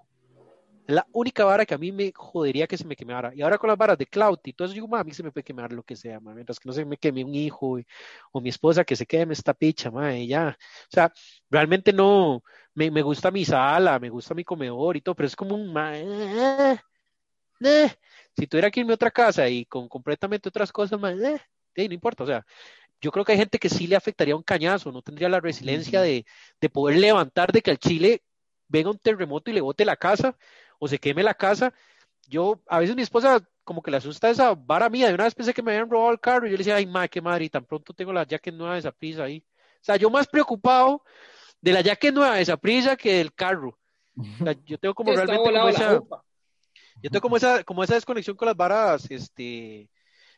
[0.86, 3.34] Es la única vara que a mí me jodería que se me quemara.
[3.34, 5.32] Y ahora con las varas de cloud y todo eso, digo, a mí se me
[5.32, 7.86] puede quemar lo que sea, ma, mientras que no se me queme un hijo y-
[8.34, 10.58] o mi esposa que se queme esta picha, ma, y ya.
[10.60, 11.12] O sea,
[11.50, 15.36] realmente no, me, me gusta mi sala, me gusta mi comedor y todo, pero es
[15.38, 16.78] como un, ma, eh,
[17.62, 17.90] eh.
[18.36, 21.40] si tuviera que irme a otra casa y con completamente otras cosas, ma, eh,
[21.76, 22.46] eh, no importa, o sea,
[23.02, 26.02] yo creo que hay gente que sí le afectaría un cañazo, no tendría la resiliencia
[26.02, 26.26] de,
[26.62, 28.24] de poder levantar de que al Chile
[28.68, 30.38] venga un terremoto y le bote la casa
[30.84, 31.74] o se queme la casa.
[32.28, 35.34] Yo, a veces mi esposa como que le asusta esa vara mía, de una vez
[35.34, 37.46] pensé que me habían robado el carro y yo le decía, ay, madre, qué madre,
[37.46, 39.46] y tan pronto tengo la jacket nueva de esa prisa ahí.
[39.76, 41.02] O sea, yo más preocupado
[41.62, 43.80] de la jacket nueva de esa prisa que del carro.
[44.18, 46.02] O sea, yo tengo como realmente como esa,
[47.02, 49.90] yo tengo como esa, como esa desconexión con las varas, este,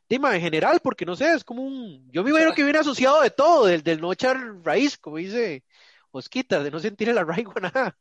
[0.08, 3.22] tema en general, porque no sé, es como un, yo me imagino que viene asociado
[3.22, 5.64] de todo, del, del no echar raíz, como dice
[6.12, 7.98] Osquita, de no sentir el arraigo a nada.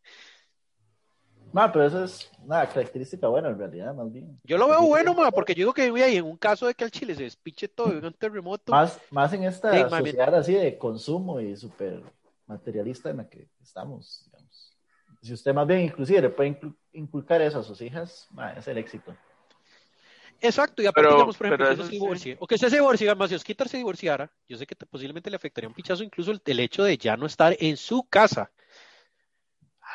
[1.54, 4.40] No, pero eso es una característica buena en realidad, más bien.
[4.42, 6.82] Yo lo veo bueno, ma, porque yo digo que güey, en un caso de que
[6.82, 10.52] al Chile se despiche todo venga un terremoto, Más, más en esta Sí, sociedad así
[10.52, 12.02] de consumo y súper
[12.48, 14.76] materialista en la que estamos, digamos.
[15.22, 18.66] Si usted más bien inclusive le puede inclu- inculcar eso a sus hijas, ma, es
[18.66, 19.14] el éxito.
[20.40, 21.98] Exacto, y aparte, Pero- digamos, por ejemplo, que eso se sí.
[22.00, 24.86] divorcie, o que usted se divorcie, digamos, si Osquitar se divorciara, yo sé que te-
[24.86, 28.02] posiblemente le afectaría un pichazo incluso el, el hecho de ya no estar en su
[28.08, 28.50] casa.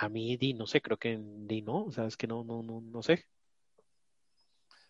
[0.02, 2.64] A mí, di, no sé, creo que di, no, o sea, es que no, no,
[2.64, 3.26] no, no sé.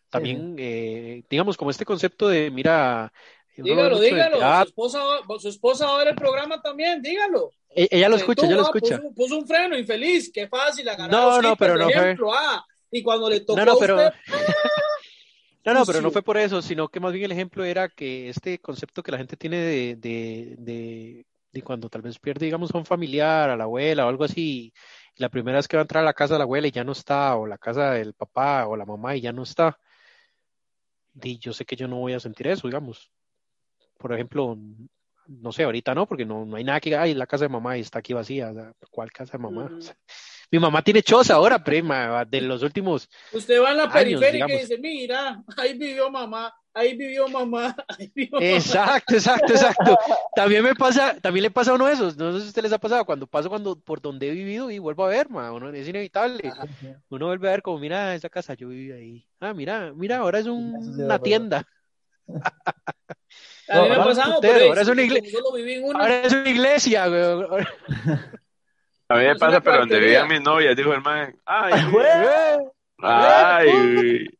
[0.09, 3.11] También, eh, digamos, como este concepto de, mira,
[3.55, 4.37] Dígalo, de dígalo.
[4.37, 7.51] Su esposa, va- su esposa va a ver el programa también, dígalo.
[7.69, 8.97] e- ella lo escucha, Tú, ella lo escucha.
[8.97, 13.03] Puso, puso un freno infeliz, qué fácil agarrar No, no, pero no fue- ah, y
[13.03, 14.13] cuando le tocó No, no, pero, usted,
[15.65, 16.01] no, no, pero sucio.
[16.01, 19.11] no fue por eso, sino que más bien el ejemplo era que este concepto que
[19.11, 23.49] la gente tiene de, de, de, de cuando tal vez pierde, digamos, a un familiar,
[23.49, 24.73] a la abuela o algo así,
[25.19, 26.83] la primera vez que va a entrar a la casa de la abuela y ya
[26.83, 29.77] no está, o la casa del papá o la mamá y ya no está,
[31.13, 33.11] di, yo sé que yo no voy a sentir eso, digamos.
[33.97, 34.57] Por ejemplo,
[35.27, 37.77] no sé, ahorita no, porque no, no hay nada que, ay, la casa de mamá
[37.77, 39.65] y está aquí vacía, o sea, ¿cuál casa de mamá?
[39.65, 39.77] Ujú.
[39.77, 39.97] O sea,
[40.51, 44.47] mi mamá tiene choza ahora, prima, de los últimos usted va en la años, periférica
[44.47, 48.45] y dice, mira, ahí vivió mamá, ahí vivió mamá, ahí vivió mamá.
[48.45, 49.97] Exacto, exacto, exacto.
[50.35, 52.15] También me pasa, también le pasa a uno de esos.
[52.17, 54.69] No sé si a usted les ha pasado cuando paso cuando por donde he vivido
[54.71, 56.51] y vuelvo a ver, ma, uno es inevitable.
[57.09, 59.25] Uno vuelve a ver como, mira, esa casa yo viví ahí.
[59.39, 61.67] Ah, mira, mira, ahora es un- Eso sí una tienda.
[63.69, 65.99] A mí me ha pasado, pero ahora es una igle- como solo viví en una,
[65.99, 67.21] Ahora es una iglesia, güey.
[69.09, 71.35] A mí me pasa, pero donde vivían mis novias, dijo el man.
[71.45, 72.07] Ay, Güey.
[73.01, 74.39] ay, güey.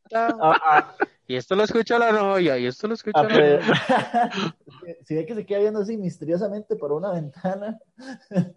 [1.29, 3.61] Y esto lo escucha la novia, y esto lo escucha la
[5.05, 7.77] si ve que se queda viendo así misteriosamente por una ventana.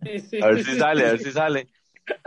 [0.03, 1.68] Sí, sí, A ver si sí, sale, a ver si sale.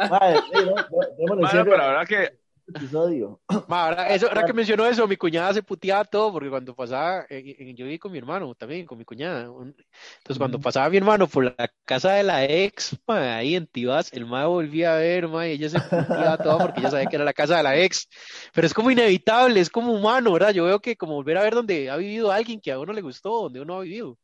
[0.07, 3.41] Mae, sí, no, no, démosle Bueno, pero a ahora que episodio.
[3.69, 7.25] Ma, ahora, eso, ahora que mencionó eso, mi cuñada se puteaba todo, porque cuando pasaba,
[7.29, 9.49] eh, eh, yo viví con mi hermano también, con mi cuñada.
[9.49, 9.75] un-
[10.17, 14.11] Entonces, cuando pasaba mi hermano por la casa de la ex, ma, ahí en Tibás,
[14.13, 17.15] el ma volvía a ver, ma, y ella se puteaba todo porque ella sabía que
[17.15, 18.07] era la casa de la ex.
[18.53, 20.53] Pero es como inevitable, es como humano, ¿verdad?
[20.53, 23.01] Yo veo que como volver a ver donde ha vivido alguien que a uno le
[23.01, 24.17] gustó, donde uno ha vivido.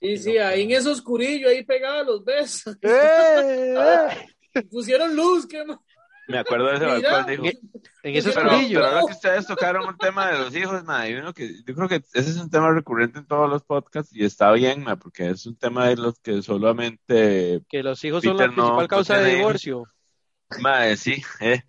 [0.00, 2.76] Y sí, ahí en ese oscurillo, ahí pegado los besos.
[2.82, 3.74] ¡Eh!
[3.76, 4.26] eh!
[4.70, 5.80] Pusieron luz, qué ma-
[6.28, 7.10] me acuerdo de ese Mira.
[7.12, 7.58] balcón, dijo.
[8.02, 11.32] En ese Pero, ahora que ustedes tocaron un tema de los hijos, ma, y uno
[11.32, 14.52] que, yo creo que ese es un tema recurrente en todos los podcasts y está
[14.52, 18.44] bien, ma, porque es un tema de los que solamente, Que los hijos son la
[18.44, 19.84] Peter no- principal no causa de divorcio.
[20.60, 21.62] ma, sí, eh,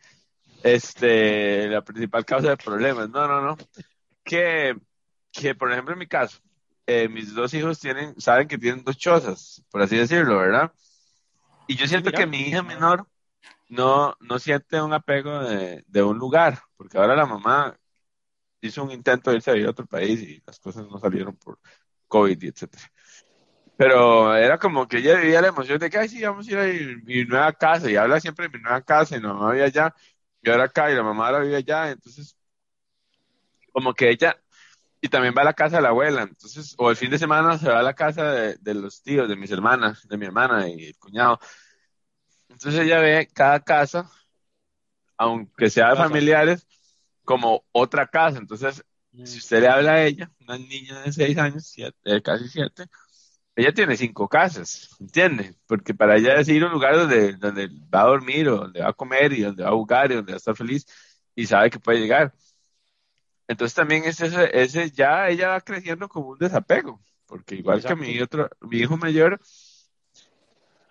[0.64, 3.10] este, la principal causa de problemas.
[3.10, 3.58] No, no, no.
[4.24, 4.76] Que,
[5.32, 6.40] que por ejemplo, en mi caso,
[6.88, 10.72] eh, mis dos hijos tienen, saben que tienen dos chozas, por así decirlo, ¿verdad?
[11.68, 12.20] Y yo siento mira.
[12.20, 13.08] que mi hija menor
[13.70, 17.78] no, no siente un apego de, de un lugar, porque ahora la mamá
[18.62, 21.36] hizo un intento de irse a vivir a otro país y las cosas no salieron
[21.38, 21.60] por
[22.08, 22.92] COVID y etcétera.
[23.78, 26.58] Pero era como que ella vivía la emoción de que, ay, sí, vamos a ir
[26.58, 26.64] a
[27.06, 29.94] mi, nueva casa, y habla siempre de mi nueva casa, y la mamá vive allá,
[30.42, 32.38] y ahora acá, y la mamá ahora vive allá, entonces,
[33.74, 34.38] como que ella,
[35.02, 37.58] y también va a la casa de la abuela, entonces, o el fin de semana
[37.58, 40.70] se va a la casa de, de los tíos, de mis hermanas, de mi hermana
[40.70, 41.40] y el cuñado.
[42.50, 44.10] Entonces ella ve cada casa,
[45.18, 46.68] aunque sea de familiares,
[47.24, 48.38] como otra casa.
[48.38, 48.84] Entonces,
[49.24, 52.86] si usted le habla a ella, una niña de seis años, siete, eh, casi siete,
[53.56, 55.56] ella tiene cinco casas, ¿entiende?
[55.68, 58.82] Porque para ella es ir a un lugar donde, donde va a dormir o donde
[58.82, 60.86] va a comer y donde va a jugar y donde va a estar feliz
[61.36, 62.34] y sabe que puede llegar.
[63.48, 68.02] Entonces también es ese, ese ya ella va creciendo como un desapego, porque igual Exacto.
[68.02, 69.40] que mi otro, mi hijo mayor,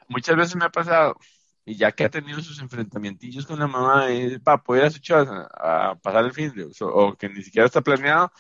[0.09, 1.17] muchas veces me ha pasado,
[1.65, 4.91] y ya que ha tenido sus enfrentamientillos con la mamá, y papá, puede ir a
[4.91, 8.31] su choza a pasar el fin de, o, o que ni siquiera está planeado,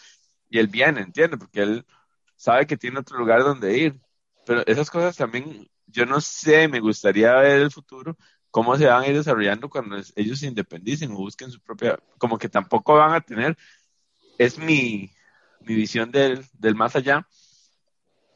[0.50, 1.36] y él viene, ¿entiende?
[1.38, 1.86] Porque él
[2.36, 4.00] sabe que tiene otro lugar donde ir.
[4.44, 8.16] Pero esas cosas también, yo no sé, me gustaría ver el futuro,
[8.50, 11.98] cómo se van a ir desarrollando cuando es- ellos se independicen o busquen su propia,
[12.18, 13.56] como que tampoco van a tener,
[14.38, 15.10] es mi,
[15.60, 17.26] mi visión del, del más allá,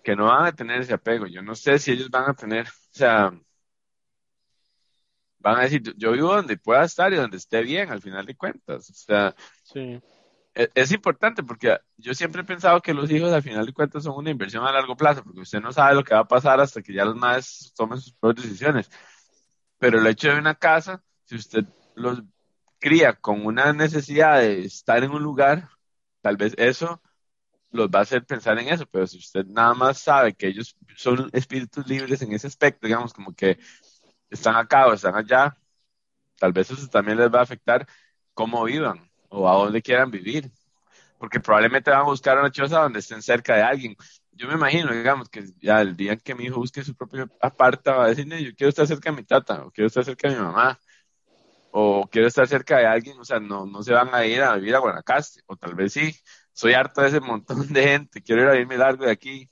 [0.03, 1.27] que no van a tener ese apego.
[1.27, 3.33] Yo no sé si ellos van a tener, o sea,
[5.39, 8.37] van a decir, yo- vivo donde pueda estar y donde esté bien, al final de
[8.37, 8.91] cuentas.
[8.91, 10.01] O sea, Sí.
[10.55, 14.05] e- es importante porque yo siempre he pensado que los hijos al final de cuentas
[14.05, 16.61] son una inversión a largo plazo, porque usted no sabe lo que va a pasar
[16.61, 18.91] hasta que ya los madres tomen sus propias decisiones.
[19.79, 21.65] Pero el hecho de una casa, si usted
[21.95, 22.23] los
[22.81, 25.69] cría con una necesidad de estar en un lugar,
[26.21, 27.01] tal vez eso
[27.71, 30.77] los va a hacer pensar en eso, pero si usted nada más sabe que ellos
[30.97, 33.59] son espíritus libres en ese aspecto, digamos, como que
[34.31, 35.57] están acá o están allá,
[36.39, 37.87] tal vez eso también les va a afectar
[38.35, 40.51] cómo vivan o a dónde quieran vivir,
[41.19, 43.97] porque probablemente van a buscar una choza donde estén cerca de alguien.
[44.33, 47.31] Yo me imagino, digamos, que ya el día en que mi hijo busque su propio
[47.41, 50.05] aparta, va a decir, "No, yo quiero estar cerca de mi tata, o quiero estar
[50.05, 50.79] cerca de mi mamá,
[51.71, 54.57] o quiero estar cerca de alguien, o sea, no, no se van a ir a
[54.57, 56.15] vivir a Guanacaste, o tal vez sí,
[56.53, 59.51] soy harto de ese montón de gente, quiero ir a irme largo de aquí.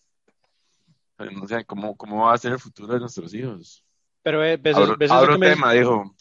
[1.18, 3.85] No sé, ¿cómo, cómo va a ser el futuro de nuestros hijos?
[4.26, 6.14] Pero eh, ves, Abro, ves eso abro que me- dijo.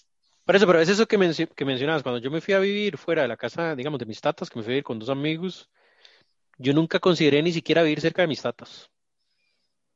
[0.45, 1.17] Por eso, pero es eso que
[1.65, 2.03] mencionabas.
[2.03, 4.57] Cuando yo me fui a vivir fuera de la casa, digamos, de mis tatas, que
[4.59, 5.69] me fui a vivir con dos amigos,
[6.59, 8.91] yo nunca consideré ni siquiera vivir cerca de mis tatas.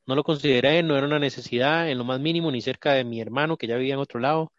[0.05, 3.21] No lo consideré, no era una necesidad en lo más mínimo, ni cerca de mi
[3.21, 4.51] hermano que ya vivía en otro lado.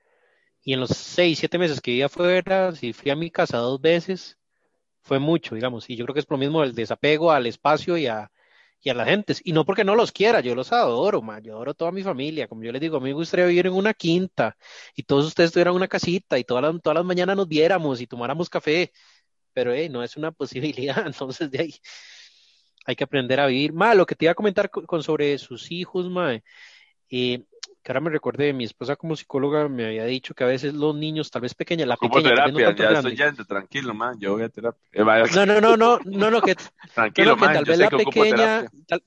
[0.62, 3.80] Y en los seis, siete meses que vivía afuera, si fui a mi casa dos
[3.80, 4.38] veces,
[5.02, 5.90] fue mucho, digamos.
[5.90, 8.30] Y yo creo que es por lo mismo el desapego al espacio y a,
[8.82, 9.40] y a las gentes.
[9.44, 12.48] Y no porque no los quiera, yo los adoro, ma, yo adoro toda mi familia.
[12.48, 14.56] Como yo les digo, a mí me gustaría vivir en una quinta
[14.94, 18.06] y todos ustedes tuvieran una casita y todas las, todas las mañanas nos viéramos y
[18.06, 18.92] tomáramos café.
[19.52, 21.74] Pero no es una posibilidad, entonces de ahí
[22.86, 23.72] hay que aprender a vivir.
[23.72, 26.40] Ma, lo que te iba a comentar con, con sobre sus hijos, ma,
[27.10, 27.44] eh,
[27.82, 30.94] que ahora me recordé, mi esposa como psicóloga me había dicho que a veces los
[30.94, 34.48] niños, tal vez pequeña, la pequeña, no ya estoy yendo, tranquilo, man, yo voy a
[34.48, 34.80] terapia.
[34.92, 36.54] Eh, vaya, No, no, no, no, no, no, que,
[36.94, 39.02] tranquilo, no, no, que man, tal vez la pequeña, tal-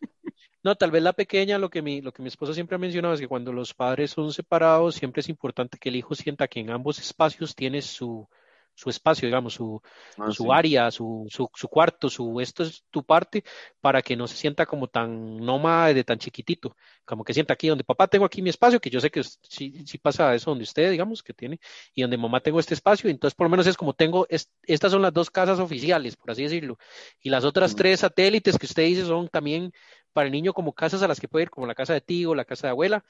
[0.62, 3.14] no, tal vez la pequeña, lo que mi, lo que mi esposa siempre ha mencionado
[3.14, 6.60] es que cuando los padres son separados, siempre es importante que el hijo sienta que
[6.60, 8.28] en ambos espacios tiene su,
[8.74, 9.80] su espacio, digamos, su,
[10.18, 10.50] Ah, su sí.
[10.52, 13.44] área, su, su, su cuarto, su esto es tu parte,
[13.80, 17.68] para que no se sienta como tan nómada de tan chiquitito, como que sienta aquí
[17.68, 20.64] donde papá tengo aquí mi espacio, que yo sé que sí, sí pasa eso donde
[20.64, 21.60] usted, digamos, que tiene,
[21.94, 24.50] y donde mamá tengo este espacio, y entonces por lo menos es como tengo, es-
[24.62, 26.78] estas son las dos casas oficiales, por así decirlo,
[27.20, 27.76] y las otras Mm.
[27.76, 29.72] tres satélites que usted dice son también
[30.12, 32.34] para el niño como casas a las que puede ir, como la casa de tío,
[32.34, 33.04] la casa de abuela,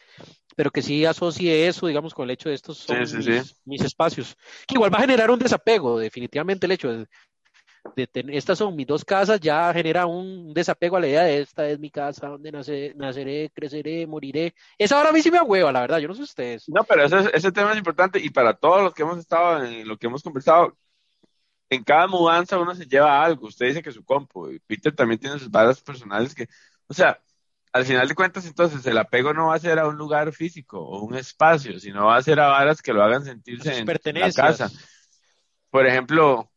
[0.56, 3.54] pero que sí asocie eso, digamos, con el hecho de estos son Sí, sí, mis,
[3.54, 3.60] sí.
[3.64, 4.36] mis espacios,
[4.66, 7.06] que igual va a generar un desapego, definitivamente el hecho de,
[7.96, 11.40] de tener, estas son mis dos casas, ya genera un desapego a la idea de
[11.40, 14.54] esta es mi casa, donde nace- naceré, creceré, moriré.
[14.78, 16.72] Esa ahora a mí sí me hueva, la verdad, yo no sé ustedes.
[16.72, 19.88] No, pero ese, ese tema es importante y para todos los que hemos estado en
[19.88, 20.76] lo que hemos conversado,
[21.70, 23.46] en cada mudanza uno se lleva algo.
[23.48, 26.48] Usted dice que su compu, y Peter también tiene sus varas personales que,
[26.90, 27.22] o sea,
[27.72, 30.80] al final de cuentas, entonces el apego no va a ser a un lugar físico
[30.80, 34.32] o un espacio, sino va a ser a varas que lo hagan sentirse en la
[34.32, 34.68] casa.
[35.70, 36.50] Por ejemplo,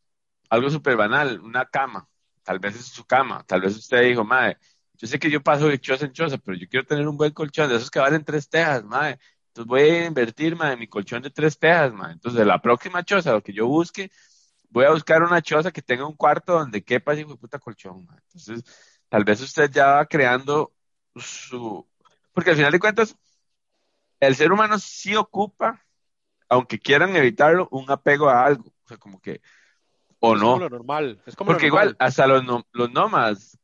[0.50, 2.10] algo súper banal, una cama.
[2.42, 3.44] Tal vez es su cama.
[3.46, 4.58] Tal vez usted dijo, madre,
[4.98, 7.32] yo sé que yo paso de choza en choza, pero yo quiero tener un buen
[7.32, 9.20] colchón de esos que valen tres tejas, madre.
[9.50, 12.14] Entonces voy a invertir, madre, en mi colchón de tres tejas, madre.
[12.14, 14.10] Entonces, la próxima choza, lo que yo busque,
[14.70, 18.24] voy a buscar una choza que tenga un cuarto donde quepa ese puta colchón, madre.
[18.34, 18.64] Entonces,
[19.14, 20.74] tal vez usted ya va creando
[21.16, 21.88] su...
[22.34, 23.16] Porque al final de cuentas,
[24.20, 25.84] el ser humano sí ocupa,
[26.50, 28.66] aunque quieran evitarlo, un apego a algo.
[28.86, 29.42] O sea, como que,
[30.20, 30.60] o Es como no.
[30.60, 33.58] lo normal, es como lo Porque igual, normal, hasta los, no- los nómadas,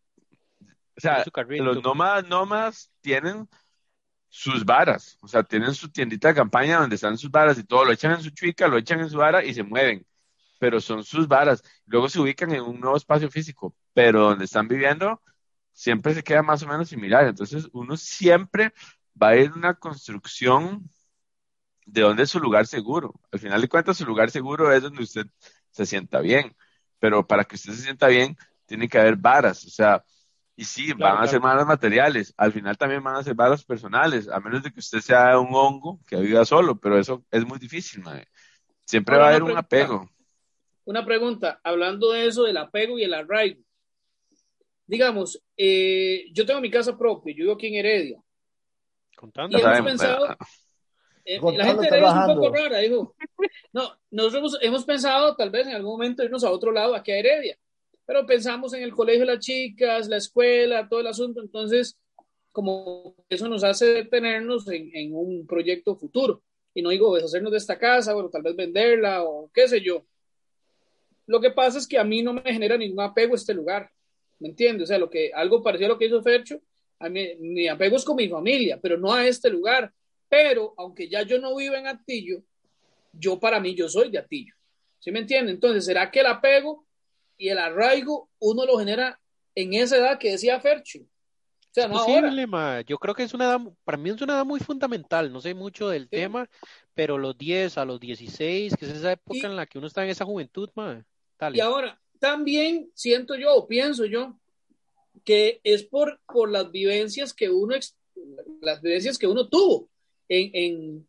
[0.98, 3.48] o sea, los nómadas nómadas tienen
[4.30, 7.86] sus varas, o sea, tienen su tiendita de campaña donde están sus varas y todo,
[7.86, 10.06] lo echan en su chuica, lo echan en su vara y se mueven,
[10.60, 11.64] pero son sus varas.
[11.86, 15.22] Luego se ubican en un nuevo espacio físico, pero donde están viviendo
[15.80, 17.26] siempre se queda más o menos similar.
[17.26, 18.73] Entonces, uno siempre
[19.22, 20.89] va a ir en una construcción
[21.85, 23.14] de dónde es su lugar seguro.
[23.31, 25.27] Al final de cuentas, su lugar seguro es donde usted
[25.72, 26.53] se sienta bien,
[26.99, 28.35] pero para que usted se sienta bien,
[28.65, 30.03] tiene que haber varas, o sea,
[30.53, 33.64] y sí, Claro, van a ser varas materiales, al final también van a ser varas
[33.64, 37.45] personales, a menos de que usted sea un hongo que viva solo, pero eso es
[37.47, 38.27] muy difícil, mae.
[38.84, 40.10] Siempre Ahora va a haber un apego.
[40.84, 43.64] Una pregunta, hablando de eso, del apego y el arraigo.
[44.90, 48.20] Digamos, eh, yo tengo mi casa propia, yo vivo aquí en Heredia.
[49.16, 49.56] Contando.
[49.56, 50.38] Y hemos sabemos, pensado,
[51.26, 53.16] eh, la gente de Heredia es un poco rara, dijo.
[53.72, 57.11] No, nosotros hemos, hemos pensado tal vez en algún momento irnos a otro lado, aquí
[57.11, 57.56] a Heredia,
[58.03, 61.95] pero pensamos en el colegio de las chicas, la escuela, todo el asunto, entonces
[62.52, 66.41] como eso nos hace detenernos en, en un proyecto futuro.
[66.74, 70.03] Y no digo deshacernos de esta casa, bueno, tal vez venderla o qué sé yo.
[71.28, 73.91] Lo que pasa es que a mí no me genera ningún apego este lugar,
[74.40, 74.84] ¿me entiendes?
[74.84, 76.60] O sea, lo que, algo parecido a lo que hizo Fercho,
[76.99, 79.91] a mí, mi apego es con mi familia, pero no a este lugar.
[80.28, 82.44] Pero aunque ya yo no vivo en Atillo,
[83.14, 84.53] yo para mí yo soy de Atillo.
[84.99, 85.52] ¿Sí me entiende?
[85.52, 86.86] Entonces, ¿será que el apego
[87.38, 89.20] y el arraigo uno lo genera
[89.56, 90.99] en esa edad que decía Fercho?
[90.99, 91.94] O sea, no.
[92.03, 92.82] Posible, ma.
[92.82, 95.32] Yo creo que es una edad, para mí es una edad muy fundamental.
[95.32, 96.10] No sé mucho del Sí.
[96.10, 96.49] tema,
[96.94, 99.88] pero los 10 a los 16, que es esa época Y- en la que uno
[99.88, 101.03] está en esa juventud, ma.
[101.40, 101.57] Dale.
[101.57, 104.40] Y ahora, también siento yo, o pienso yo,
[105.24, 107.76] que es por, por las vivencias que uno,
[108.62, 109.90] las vivencias que uno tuvo
[110.28, 111.08] en, en,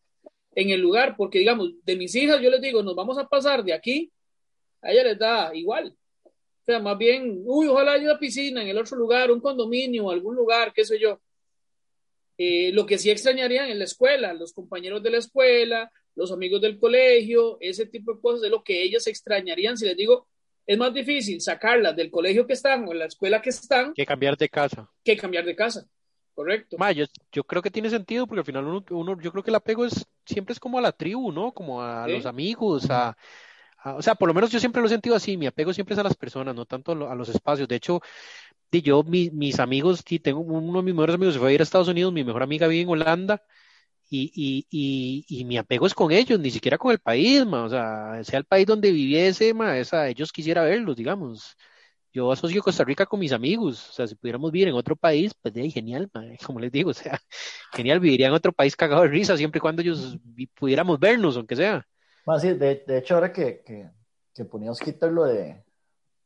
[0.55, 3.65] en el lugar, porque digamos, de mis hijas yo les digo, nos vamos a pasar
[3.65, 4.11] de aquí,
[4.83, 5.97] a ella les da igual.
[6.25, 10.11] O sea, más bien, uy, ojalá haya una piscina en el otro lugar, un condominio,
[10.11, 11.21] algún lugar, qué sé yo.
[12.37, 16.61] Eh, lo que sí extrañarían en la escuela, los compañeros de la escuela, los amigos
[16.61, 19.77] del colegio, ese tipo de cosas es lo que ellas extrañarían.
[19.77, 20.29] Si les digo,
[20.71, 24.37] es más difícil sacarlas del colegio que están o la escuela que están Que cambiar
[24.37, 24.89] de casa.
[25.05, 25.85] que cambiar de casa.
[26.33, 26.77] Correcto.
[26.79, 29.51] Ma, yo, yo creo que tiene sentido porque al final uno, uno, yo creo que
[29.51, 31.51] el apego es siempre es como a la tribu, ¿no?
[31.53, 32.13] Como a Sí.
[32.13, 33.17] los amigos, a,
[33.79, 35.95] a- o sea, por lo menos yo siempre lo he sentido así, mi apego siempre
[35.95, 37.67] es a las personas, no tanto a, lo- a los espacios.
[37.67, 38.01] De hecho,
[38.71, 41.61] yo, mi- mis amigos, sí, tengo uno de mis mejores amigos se fue a ir
[41.61, 43.43] a Estados Unidos, mi mejor amiga vive en Holanda
[44.11, 47.65] y, y, y, y mi apego es con ellos, ni siquiera con el país, ma,
[47.65, 51.57] o sea, sea el país donde viviese, ma, esa, ellos quisiera verlos, digamos.
[52.13, 55.33] Yo asocio Costa Rica con mis amigos, o sea, si pudiéramos vivir en otro país,
[55.41, 57.21] pues de ahí, genial, ma, como les digo, o sea,
[57.73, 60.19] genial, viviría en otro país cagado de risa, siempre y cuando ellos
[60.55, 61.87] pudiéramos vernos, aunque sea.
[62.41, 63.91] Sí, de, de hecho, ahora que, que,
[64.35, 65.65] que poníamos quitar lo de,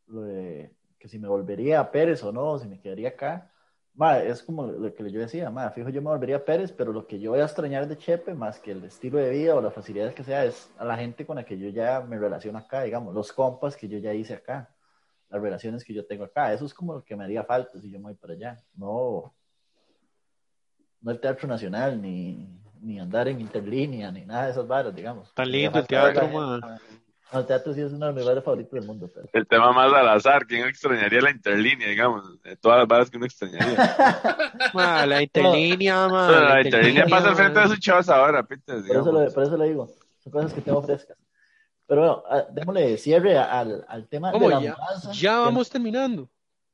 [0.06, 3.53] lo de que si me volvería a Pérez o no, si me quedaría acá,
[3.94, 6.92] ma, es como lo que yo decía, ma, fijo, yo me volvería a Pérez, pero
[6.92, 9.60] lo que yo voy a extrañar de Chepe, más que el estilo de vida o
[9.60, 12.58] las facilidades que sea, es a la gente con la que yo ya me relaciono
[12.58, 14.74] acá, digamos, los compas que yo ya hice acá,
[15.30, 17.90] las relaciones que yo tengo acá, eso es como lo que me haría falta si
[17.90, 19.34] yo me voy para allá, no,
[21.00, 22.48] no el Teatro Nacional, ni,
[22.80, 25.32] ni andar en interlínea, ni nada de esas varas, digamos.
[25.34, 26.28] Tan lindo el teatro,
[27.32, 29.10] el teatro sí es uno de mis lugares favoritos del mundo.
[29.12, 29.28] Pero...
[29.32, 32.40] El tema más al azar, ¿quién extrañaría la interlínea, digamos?
[32.42, 33.76] De todas las balas que uno extrañaría.
[34.74, 38.82] Ma, la interlínea, ma, Pero la interlínea pasa al frente de su chavos ahora, Peter,
[38.86, 39.88] Por eso, lo, por eso lo digo.
[40.20, 41.16] Son cosas que tengo frescas.
[41.86, 44.48] Pero bueno, ah, démosle cierre al, al tema ¿Cómo?
[44.48, 45.12] de la Ya, mudanza.
[45.12, 46.30] ya vamos terminando.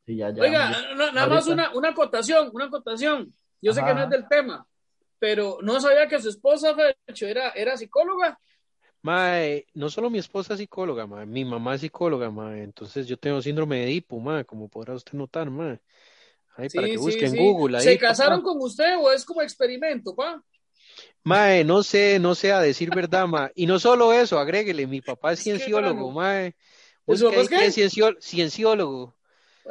[0.06, 0.94] Sí, ya, ya, Oiga, ya.
[1.12, 1.52] nada más Ahorita.
[1.52, 3.32] una, una acotación, una acotación.
[3.60, 4.04] Yo sé que no Ajá.
[4.04, 4.66] es del tema,
[5.18, 8.38] pero no sabía que su esposa, Fercho, era, era psicóloga.
[9.02, 13.16] Mae, no solo mi esposa es psicóloga, mae, mi mamá es psicóloga, mae, entonces yo
[13.16, 15.80] tengo síndrome de Edipo, mae, como podrá usted notar, mae.
[16.56, 17.38] Ahí para que sí, busque en sí.
[17.38, 18.08] Google, ahí, ¿Se papá.
[18.08, 20.42] casaron con usted o es como experimento, pa?
[21.24, 23.50] Mae, no sé, no sé a decir verdad, mae.
[23.54, 26.54] Y no solo eso, agréguele, mi papá es Es que, cienciólogo, mae.
[27.06, 27.66] ¿Y su papá es qué?
[27.66, 29.16] es ciencio- cienciólogo,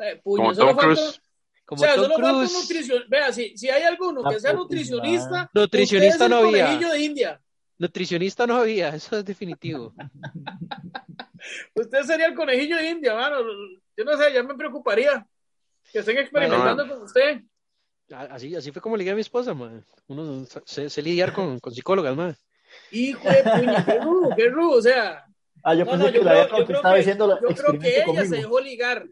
[0.02, 1.18] Eh, puño, Como solo Tom falta- Cruise.
[1.20, 2.54] O como sea, Tom solo falta un Cruise.
[2.62, 3.08] nutricionista.
[3.10, 6.68] Vea, si, si hay alguno que La sea nutricionista, Nutricionista no había.
[6.78, 7.40] de India.
[7.80, 9.94] Nutricionista no había, eso es definitivo.
[11.74, 13.38] Usted sería el conejillo de India, mano.
[13.98, 15.26] Yo no sé, ya me preocuparía
[15.92, 17.42] que estén experimentando con usted.
[18.12, 19.82] Así, así fue como ligué a mi esposa, mae.
[20.08, 22.36] Uno se, se lidiar con, con psicólogas, mae.
[22.92, 24.78] Hijo de puño, qué rudo, qué rudo.
[24.78, 25.26] O sea,
[25.64, 27.80] Ah, yo no, pensé no, que había creo, yo creo contestado que, diciendo yo creo
[27.80, 28.36] que ella experimento se conmigo.
[28.36, 29.06] dejó ligar.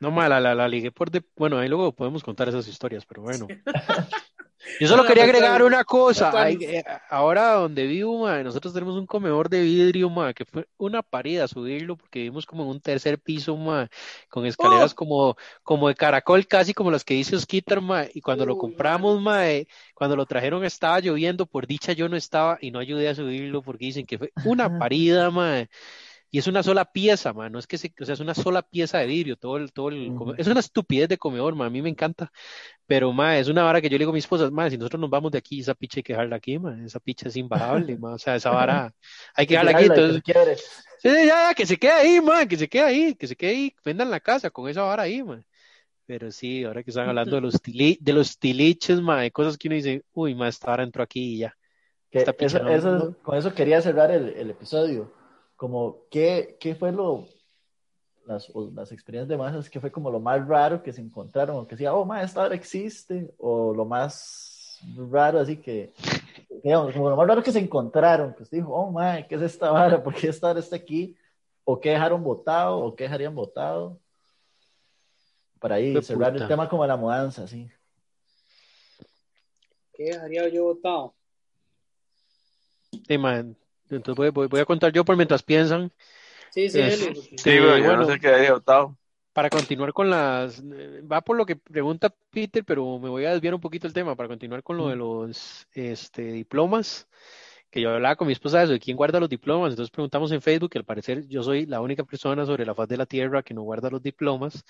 [0.00, 1.22] No, ma, la, la, la ligué por de...
[1.36, 3.46] Bueno, ahí luego podemos contar esas historias, pero bueno.
[4.78, 6.32] Yo solo No, quería pues, agregar una cosa.
[6.42, 10.68] Ay, eh, ahora donde vivo, ma, nosotros tenemos un comedor de vidrio, ma, que fue
[10.76, 13.88] una parida subirlo porque vivimos como en un tercer piso, ma,
[14.28, 14.94] con escaleras Oh.
[14.94, 19.20] como, como de caracol, casi como las que dice Skitter, ma, y cuando lo compramos,
[19.20, 23.08] ma, eh, cuando lo trajeron estaba lloviendo, por dicha yo no estaba y no ayudé
[23.08, 25.66] a subirlo porque dicen que fue una parida, ma.
[26.36, 28.60] Y es una sola pieza, man, no es que se, o sea, es una sola
[28.60, 31.70] pieza de vidrio, todo el, todo el, come- es una estupidez de comedor, man, a
[31.70, 32.30] mí me encanta,
[32.86, 35.00] pero, man, es una vara que yo le digo a mi esposa, man, si nosotros
[35.00, 37.96] nos vamos de aquí, esa picha hay que dejarla aquí, man, esa picha es imparable,
[37.96, 38.94] man, o sea, esa vara
[39.34, 40.56] hay que dejarla aquí, que entonces, quiebre.
[40.98, 43.74] sí, ya, que se quede ahí, man, que se quede ahí, que se quede ahí,
[43.82, 45.42] vendan la casa con esa vara ahí, man.
[46.04, 49.56] Pero sí, ahora que están hablando de los tili, de los tiliches, man, de cosas
[49.56, 51.56] que uno dice, uy, man, esta vara entró aquí y ya.
[52.10, 55.15] Que Esta picha eso- no- eso- no- Con eso quería cerrar el, el episodio.
[55.56, 57.26] Como, ¿qué, qué fue lo,
[58.26, 61.56] las, las experiencias de masas, qué fue como lo más raro que se encontraron?
[61.56, 63.34] O que decía, oh, ma, esta hora existe.
[63.38, 64.80] O lo más
[65.10, 65.92] raro, así que,
[66.62, 69.42] digamos, como lo más raro que se encontraron, que usted dijo, oh, ma, ¿qué es
[69.42, 70.02] esta vara?
[70.02, 71.16] ¿Por qué esta hora está aquí?
[71.64, 72.78] ¿O qué dejaron votado?
[72.78, 73.98] ¿O qué dejarían votado?
[75.58, 76.44] Para ahí cerrar puta.
[76.44, 77.68] el tema como la mudanza, sí.
[79.94, 81.14] ¿Qué dejaría yo votado?
[83.18, 83.56] Man,
[83.90, 85.92] entonces voy, voy- voy a contar yo por mientras piensan.
[86.50, 87.98] Sí, sí, Es- Sí, güey, yo bueno.
[87.98, 88.96] no sé qué había votado.
[89.32, 93.32] Para continuar con las, eh, va por lo que pregunta Peter, pero me voy a
[93.32, 97.06] desviar un poquito el tema para continuar con lo de los este, diplomas,
[97.70, 99.72] que yo hablaba con mi esposa de eso, de quién guarda los diplomas.
[99.72, 102.88] Entonces preguntamos en Facebook, que al parecer yo soy la única persona sobre la faz
[102.88, 104.64] de la tierra que no guarda los diplomas,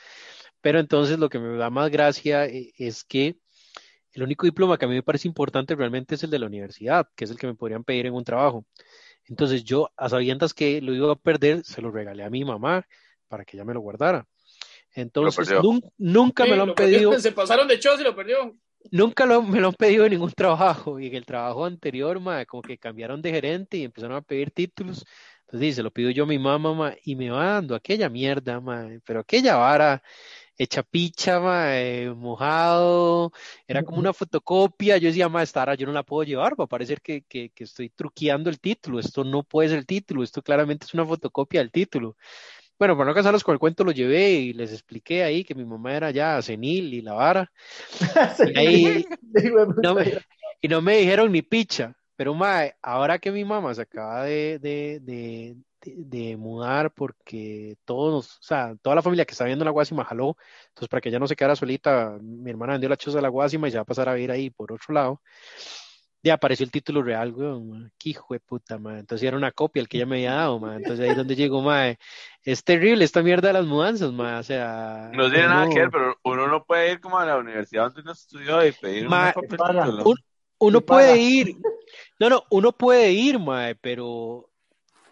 [0.61, 3.39] pero entonces lo que me da más gracia eh, es que
[4.13, 7.09] el único diploma que a mí me parece importante realmente es el de la universidad,
[7.17, 8.67] que es el que me podrían pedir en un trabajo.
[9.28, 12.86] Entonces yo, a sabiendas que lo iba a perder, se lo regalé a mi mamá
[13.28, 14.27] para que ella me lo guardara.
[14.94, 18.05] Entonces, nun- nunca Sí, me lo han lo perdió, pedido, Se pasaron de chos y
[18.05, 18.57] lo perdió.
[18.90, 20.98] nunca lo- me lo han pedido en ningún trabajo.
[21.01, 24.51] Y en el trabajo anterior, ma, como que cambiaron de gerente y empezaron a pedir
[24.51, 25.05] títulos.
[25.40, 28.09] Entonces, sí, se lo pido yo a mi mamá, ma, y me va dando aquella
[28.09, 30.03] mierda, ma, pero aquella vara
[30.59, 31.41] hecha picha,
[31.78, 33.33] eh, mojado,
[33.66, 34.97] era como una fotocopia.
[34.99, 37.65] Yo decía, ma, esta yo no la puedo llevar, va a parecer que, que, que
[37.65, 38.99] estoy truqueando el título.
[38.99, 42.16] Esto no puede ser el título, esto claramente es una fotocopia del título.
[42.78, 45.65] Bueno, para no casarlos con el cuento, lo llevé y les expliqué ahí que mi
[45.65, 47.53] mamá era ya senil y la vara.
[48.55, 49.07] Y ahí
[49.83, 50.12] no me,
[50.61, 51.95] y no me dijeron ni picha.
[52.16, 55.57] Pero mae, ahora que mi mamá se acaba de, de, de,
[55.97, 60.37] de- mudar porque todos, o sea, toda la familia que está viendo la Guasima jaló,
[60.69, 63.29] entonces para que ella no se quedara solita, mi hermana vendió la choza de la
[63.29, 65.21] Guasima y se va a pasar a vivir ahí por otro lado.
[66.23, 68.99] Ya apareció el título real, weón, qué hijo de puta, mae.
[68.99, 70.77] Entonces era una copia el que ella me había dado, mae.
[70.79, 71.99] Entonces ahí es donde llegó, mae.
[72.43, 74.41] Es terrible esta mierda de las mudanzas, mae.
[74.41, 77.37] O sea, No tiene nada que ver, pero uno no puede ir como a la
[77.37, 79.57] universidad donde uno estudió y pedir Ma- una copia
[80.59, 81.57] uno puede ir,
[82.19, 84.51] no, no, uno puede ir, mae, pero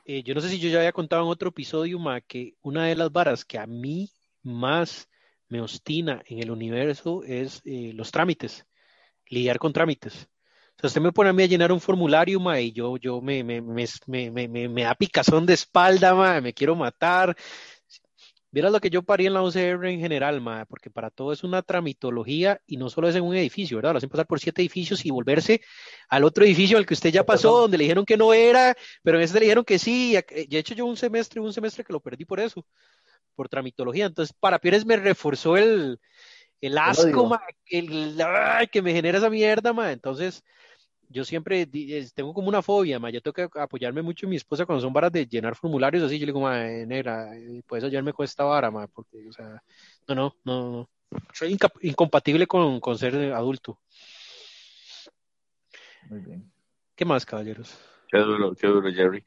[0.04, 2.86] eh, yo no sé si yo ya había contado en otro episodio, mae, que una
[2.86, 4.10] de las varas que a mí
[4.42, 5.08] más
[5.48, 8.66] me ostina en el universo es eh, los trámites,
[9.28, 10.28] lidiar con trámites.
[10.76, 13.20] O sea, usted me pone a mí a llenar un formulario, mae, y yo, yo
[13.20, 17.36] me, me, me, me, me, me- da picazón de espalda, mae, me quiero matar.
[18.54, 21.42] Vieras lo que yo parí en la UCR en general, ma, porque para todo es
[21.44, 23.92] una tramitología y no solo es en un edificio, ¿verdad?
[23.92, 25.60] Lo hacen pasar por siete edificios y volverse
[26.08, 29.18] al otro edificio al que usted ya pasó, donde le dijeron que no era, pero
[29.18, 30.12] en ese le dijeron que sí.
[30.12, 32.64] y ac- De hecho, yo un semestre, un semestre que lo perdí por eso,
[33.34, 34.06] por tramitología.
[34.06, 36.00] Entonces, para Pires me reforzó el,
[36.60, 39.92] el asco, ma, el, ay, que me genera esa mierda, ma.
[39.92, 40.44] Entonces,
[41.14, 41.64] yo siempre
[42.12, 43.08] tengo como una fobia, ma.
[43.08, 46.18] Yo tengo que apoyarme mucho en mi esposa cuando son varas de llenar formularios así.
[46.18, 49.62] Yo le digo, ma, negra, eh, puedes ayudarme con esta vara, ma, porque, o sea,
[50.08, 50.90] no, no, no, no.
[51.32, 53.78] Soy inca- incompatible con, con ser adulto.
[56.10, 56.52] Muy bien.
[56.96, 57.78] ¿Qué más, caballeros?
[58.08, 59.24] Qué duro, qué duro, Jerry.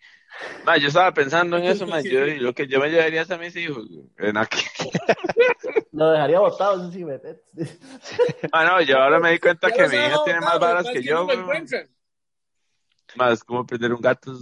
[0.65, 3.37] Ma, yo estaba pensando en eso, ma, yo, lo que yo me llevaría es a
[3.37, 3.87] mis hijos.
[4.17, 4.59] En aquí.
[5.91, 7.41] Lo dejaría botado, eso sí, vete.
[8.51, 11.27] Ah, no, yo ahora me di cuenta que mi hija tiene más varas que yo.
[13.15, 14.33] Más como perder un gato.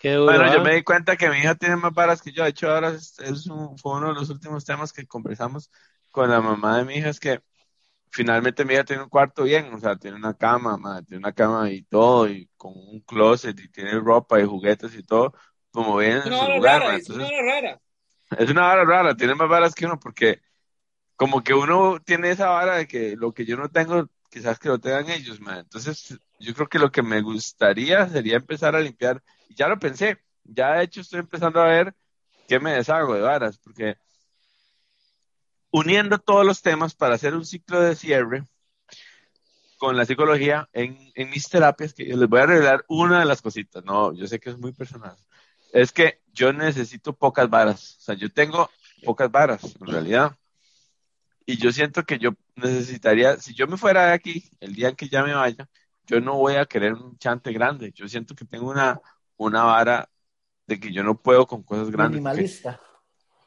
[0.00, 0.64] Qué duro, Bueno, yo ¿ah?
[0.64, 2.44] me di cuenta que mi hija tiene más varas que yo.
[2.44, 5.70] De hecho, ahora es, es un- fue uno de los últimos temas que conversamos
[6.10, 7.08] con la mamá de mi hija.
[7.08, 7.40] Es que
[8.14, 11.32] finalmente mi hija tiene un cuarto bien, o sea, tiene una cama, ma, tiene una
[11.32, 15.34] cama y todo, y con un closet, y tiene ropa y juguetes y todo,
[15.72, 17.80] como bien Es una su vara rara, es una vara rara.
[18.38, 20.40] es una vara rara, tiene más varas que uno, porque
[21.16, 24.68] como que uno tiene esa vara de que lo que yo no tengo, quizás que
[24.68, 25.58] lo tengan ellos, ma.
[25.58, 29.78] Entonces, yo creo que lo que me gustaría sería empezar a limpiar, y ya lo
[29.80, 31.94] pensé, ya de hecho estoy empezando a ver
[32.46, 33.96] qué me deshago de varas, porque
[35.74, 38.46] uniendo todos los temas para hacer un ciclo de cierre
[39.76, 43.84] con la psicología en, mis terapias, que les voy a revelar una de las cositas,
[43.84, 45.16] no, yo sé que es muy personal,
[45.72, 48.70] es que yo necesito pocas varas, o sea, yo tengo
[49.04, 50.36] pocas varas, en realidad.
[51.44, 54.94] Y yo siento que yo necesitaría, si yo me fuera de aquí, el día en
[54.94, 55.68] que ya me vaya,
[56.06, 57.90] yo no voy a querer un chante grande.
[57.92, 59.00] Yo siento que tengo una,
[59.36, 60.08] una vara
[60.66, 62.22] de que yo no puedo con cosas grandes.
[62.22, 62.80] Minimalista.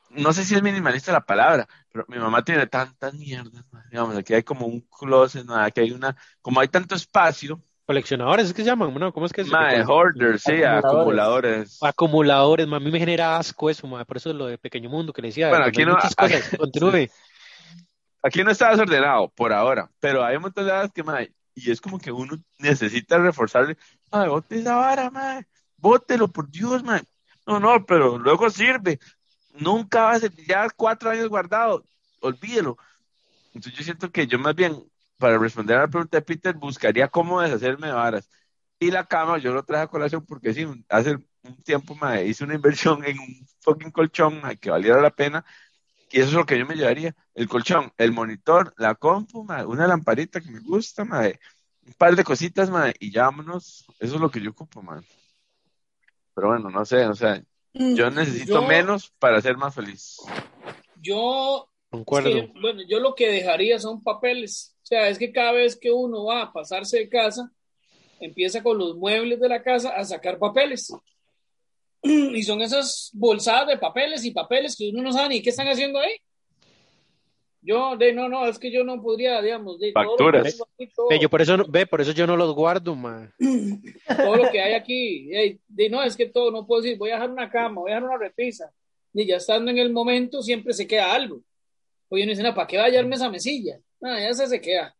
[0.09, 3.83] No sé si es minimalista la palabra, pero mi mamá tiene tantas mierdas, ma.
[3.89, 8.47] digamos, aquí hay como un closet, ma, aquí hay una, como hay tanto espacio, Coleccionadores,
[8.47, 8.93] ¿es que se llaman?
[8.93, 9.13] ¿no?
[9.13, 9.47] ¿Cómo es que es?
[9.47, 11.77] ma, de hoarders, sí, Acumuladores.
[11.81, 12.67] acumuladores.
[12.67, 15.21] Ma, a mí me genera asco eso, ma, por eso lo de Pequeño Mundo que
[15.21, 15.47] le decía.
[15.47, 16.49] Bueno, aquí no- muchas cosas.
[16.57, 17.07] Continúe.
[18.21, 21.71] Aquí no está desordenado por ahora, pero hay un montón de varas que, mae, y
[21.71, 23.77] es como que uno necesita reforzarle,
[24.11, 25.45] ay, bote esa vara, mae,
[25.77, 27.03] bótelo, por Dios, mae.
[27.45, 28.99] No, no, pero luego sirve.
[29.59, 31.83] Nunca va a ser, ya cuatro años guardado,
[32.21, 32.77] olvídelo.
[33.53, 34.83] Entonces yo siento que yo más bien,
[35.17, 38.29] para responder a la pregunta de Peter, buscaría cómo deshacerme de varas.
[38.79, 42.43] Y la cama, yo lo traje a colación porque sí, hace un tiempo, mae, hice
[42.43, 45.43] una inversión en un fucking colchón, que valiera la pena,
[46.11, 47.15] y eso es lo que yo me llevaría.
[47.33, 51.39] El colchón, el monitor, la compu, mae, una lamparita que me gusta, mae,
[51.85, 53.85] un par de cositas, mae, y ya vámonos.
[53.99, 55.01] Eso es lo que yo ocupo, mae.
[56.35, 57.41] Pero bueno, no sé, o sea,
[57.95, 60.17] yo necesito Yo- menos para ser más feliz.
[61.01, 62.29] Yo Concuerdo.
[62.29, 64.75] Es que, bueno, yo lo que dejaría son papeles.
[64.83, 67.51] O sea, es que cada vez que uno va a pasarse de casa,
[68.19, 70.93] empieza con los muebles de la casa a sacar papeles.
[72.03, 75.67] Y son esas bolsadas de papeles y papeles que uno no sabe ni qué están
[75.67, 76.13] haciendo ahí.
[77.67, 80.61] Yo, de no, no, es que yo no podría, digamos, de todo lo que Facturas.
[80.77, 83.29] aquí, todo- Ve, yo por eso, no- ve, por eso yo no los guardo, ma.
[84.07, 85.27] todo lo que hay aquí.
[85.67, 87.95] de, no, es que todo, no puedo decir, voy a dejar una cama, voy a
[87.95, 88.71] dejar una repisa.
[89.13, 91.41] Y ya estando en el momento, siempre se queda algo.
[92.09, 93.79] Oye, no dice, no, ¿para qué va a hallarme esa mesilla?
[93.99, 94.95] No, ya se, se queda.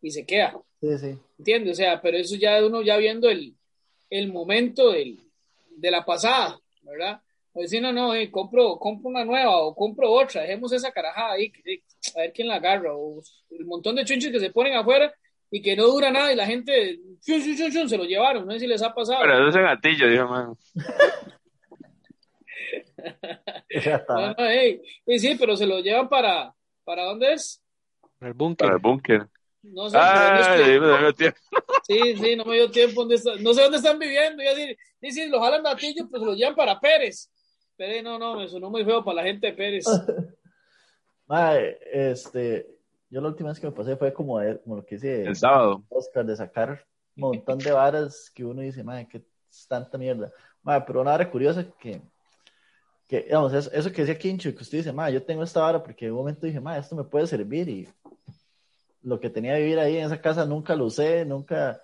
[0.00, 0.54] Y se queda.
[0.80, 1.18] Sí, sí.
[1.38, 1.72] ¿Entiendes?
[1.72, 3.56] O sea, pero eso ya uno ya viendo el,
[4.10, 5.18] el momento del,
[5.76, 7.20] de la pasada, ¿verdad?
[7.56, 11.32] O decir, no, no, eh, compro, compro una nueva o compro otra, dejemos esa carajada
[11.34, 11.82] ahí, que-
[12.16, 12.94] a ver quién la agarra.
[12.94, 15.14] O el montón de chunches que se ponen afuera
[15.50, 18.44] y que no dura nada y la gente, chun, chun, chun, chun, se lo llevaron,
[18.44, 19.20] no sé si les ha pasado.
[19.22, 20.54] Pero eso es gatillo, dijo, man.
[23.70, 24.14] Ya está.
[24.14, 26.54] No, no, ey, y sí, pero se lo llevan para,
[26.84, 27.62] ¿para dónde es?
[28.20, 28.66] El búnker.
[28.66, 29.26] Para el búnker.
[29.62, 31.32] No sé, no dime, dime, tío.
[31.86, 33.00] Sí, sí, no me dio tiempo.
[33.02, 33.36] ¿dónde está?
[33.36, 34.42] No sé dónde están viviendo.
[34.42, 37.30] Y así, sí, sí, lo jalan gatillo, pues lo llevan para Pérez.
[37.76, 39.84] Pérez, no, no, me sonó muy feo para la gente de Pérez.
[41.26, 42.66] Mae, este,
[43.10, 45.36] yo la última vez que me pasé fue como, de- como lo que dice El
[45.36, 45.82] sábado.
[45.88, 46.84] Oscar, de sacar
[47.16, 49.18] un montón de varas que uno dice, madre, que
[49.50, 50.32] es tanta mierda.
[50.62, 52.00] Madre, pero una vara curiosa que,
[53.08, 55.82] que digamos, eso, eso que decía Kincho, que usted dice, madre, yo tengo esta vara
[55.82, 57.88] porque en un momento dije, madre, esto me puede servir y
[59.02, 61.80] lo que tenía que vivir ahí en esa casa nunca lo usé, nunca,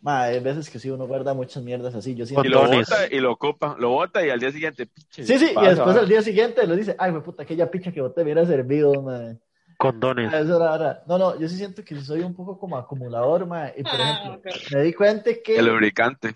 [0.00, 3.06] madre, hay veces que sí uno guarda muchas mierdas así, yo siento Y lo bota
[3.10, 3.76] y lo ocupa.
[3.78, 5.24] Lo bota y al día siguiente, pinche.
[5.24, 8.00] Sí, sí, y después al día siguiente lo dice, ay, me puta, aquella picha que
[8.00, 9.38] boté me hubiera servido, madre.
[9.76, 10.32] Condones.
[10.32, 13.46] Ah, eso era- era- No, no, yo sí siento que soy un poco como acumulador,
[13.46, 15.56] madre, y por Ah, ejemplo, me di cuenta que...
[15.56, 16.34] El lubricante.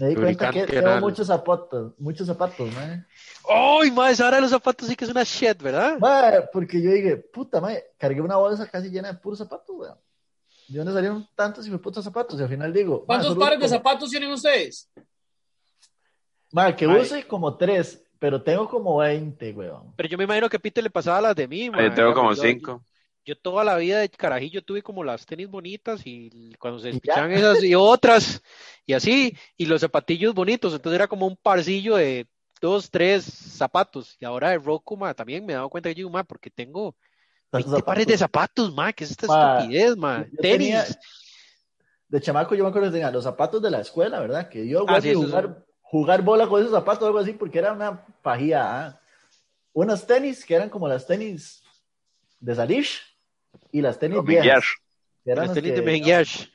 [0.00, 1.00] Me di cuenta que tengo anal.
[1.00, 3.04] muchos zapatos, muchos zapatos, mae.
[3.48, 4.16] ¡Ay, madre!
[4.24, 5.98] Ahora los zapatos sí que es una shit, ¿verdad?
[6.00, 9.96] Mae, porque yo dije, puta, mae, cargué una bolsa casi llena de puros zapatos, weón.
[10.68, 12.38] ¿De dónde salieron tantos y me putos zapatos?
[12.38, 14.88] Y al final digo, ¿Cuántos pares de como- zapatos tienen ustedes?
[16.52, 19.92] Mae, que use como tres, pero tengo como 20, weón.
[19.96, 21.90] Pero yo me imagino que a Peter le pasaba las de mí, Yo madre.
[21.90, 22.84] tengo como Yo- cinco.
[23.26, 27.32] Yo toda la vida de carajillo tuve como las tenis bonitas y cuando se despichaban
[27.32, 28.42] esas y otras
[28.84, 32.26] y así, y los zapatillos bonitos, entonces era como un parcillo de
[32.60, 34.16] dos, tres zapatos.
[34.20, 36.50] Y ahora de Roku, ma, también me he dado cuenta que yo digo, ma, porque
[36.50, 36.94] tengo
[37.52, 38.74] 20 pares de zapatos.
[38.74, 40.24] ma, ¿qué es esta Ma, estupidez, ma?
[40.24, 40.40] Tenis.
[40.40, 40.84] tenía-
[42.08, 44.48] De chamaco yo me acuerdo que tenía los zapatos de la escuela, ¿verdad?
[44.48, 47.58] Que yo Ah, sí, esos jugar, jugar bola con esos zapatos o algo así, porque
[47.58, 48.86] era una pajía.
[48.86, 49.00] ¿ah?
[49.72, 51.62] Unos tenis que eran como las tenis
[52.40, 53.00] de Salish
[53.72, 54.42] y las tenis Miguel.
[54.42, 54.64] viejas.
[55.24, 56.46] Que eran, Las tenis que, de Mejenguiash.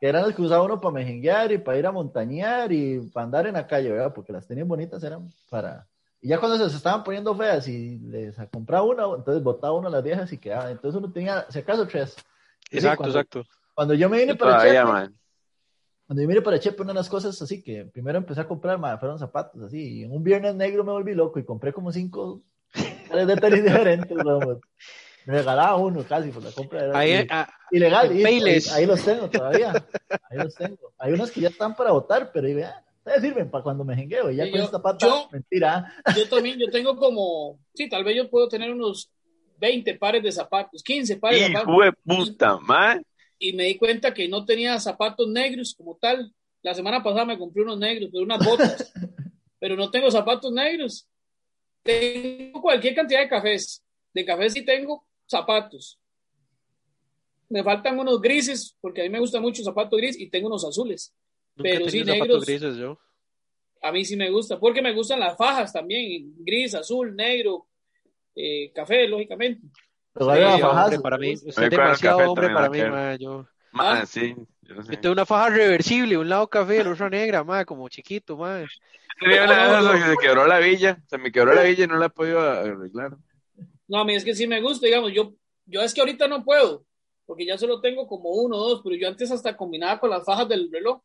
[0.00, 3.24] que eran los que usaba uno para mejenguear y para ir a montañear y para
[3.24, 4.12] andar en la calle, ¿verdad?
[4.14, 5.86] Porque las tenis bonitas eran para...
[6.24, 10.02] Y ya cuando se, estaban poniendo feas y les compraba una, entonces botaba uno las
[10.02, 10.70] viejas y quedaba.
[10.70, 12.16] Entonces uno tenía, si acaso, tres.
[12.70, 13.44] Sí, Exacto, cuando- exacto.
[13.74, 15.14] Cuando yo me vine Yo para todavía, Chepe, man.
[16.06, 18.78] cuando yo vine para Chepe, una de las cosas así que primero empecé a comprar,
[18.78, 19.98] ma, fueron zapatos así.
[19.98, 22.40] Y en un viernes negro me volví loco y compré como cinco
[23.10, 24.16] pares de tenis diferentes.
[24.16, 24.60] weón.
[25.26, 26.84] Me regalaba uno casi por la compra.
[26.84, 28.16] Era Ahí, ah, ilegal.
[28.16, 29.72] y- ahí, ahí los tengo todavía.
[30.30, 30.78] Ahí los tengo.
[30.98, 33.94] Hay unos que ya están para votar, pero digo, ah, ustedes sirven para cuando me
[33.94, 34.30] jengueo.
[34.30, 35.92] Y ya Sí, con yo- esta pata, yo- mentira.
[36.16, 39.10] Yo también, yo tengo como, sí, tal vez yo puedo tener unos
[39.58, 41.68] 20 pares de zapatos, 15 pares de zapatos.
[41.68, 43.04] Hijo de puta, man.
[43.38, 46.32] y me di cuenta que no tenía zapatos negros como tal.
[46.62, 48.92] La semana pasada me compré unos negros, pero unas botas,
[49.58, 51.06] pero no tengo zapatos negros.
[51.82, 53.82] Tengo cualquier cantidad de cafés.
[54.14, 55.98] De cafés sí tengo zapatos.
[57.50, 60.46] Me faltan unos grises, porque a mí me gusta mucho el zapato gris, y tengo
[60.48, 61.12] unos azules.
[61.56, 62.44] Pero sí, negros.
[62.44, 62.98] grises yo.
[63.82, 67.66] A mí sí me gusta, porque me gustan las fajas también, gris, azul, negro,
[68.34, 69.66] eh, café, lógicamente.
[70.12, 73.46] Pero Sí, vale, para mí, es demasiado café hombre para mí, ma, yo.
[73.72, 74.06] Man, Ah.
[74.06, 74.34] sí.
[74.62, 78.64] Yo tengo una faja reversible, un lado café, el otro negra, ma, como chiquito, ma.
[79.20, 81.02] Tenía una de esas que se quebró la villa.
[81.06, 83.16] Se me quebró la villa y no la he podido arreglar.
[83.86, 85.34] No, a mí es que sí me gusta, digamos, yo,
[85.66, 86.86] yo es que ahorita no puedo,
[87.26, 90.24] porque ya solo tengo como uno o dos, pero yo antes hasta combinaba con las
[90.24, 91.02] fajas del reloj.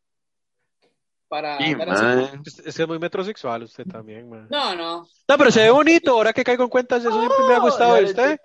[1.30, 2.42] Para man.
[2.44, 4.28] Es, es que es muy metrosexual usted también.
[4.50, 5.06] No, no.
[5.28, 7.94] No, pero se ve bonito, ahora que caigo en cuentas, eso siempre me ha gustado
[7.94, 8.40] de usted.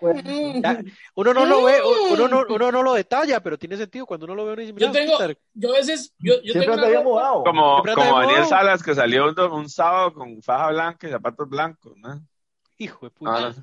[0.62, 0.84] Ya,
[1.16, 1.80] uno no lo ve,
[2.12, 4.74] uno no, uno no lo detalla, pero tiene sentido cuando uno lo ve uno dice,
[4.74, 7.44] Yo mira, tengo, Peter, yo a veces, yo, yo Siempre tengo.
[7.44, 8.45] Como, como Daniel.
[8.45, 12.22] Salas, que salió un, un sábado con faja blanca y zapatos blancos, ¿no?
[12.78, 13.48] hijo de puta.
[13.48, 13.53] Ah,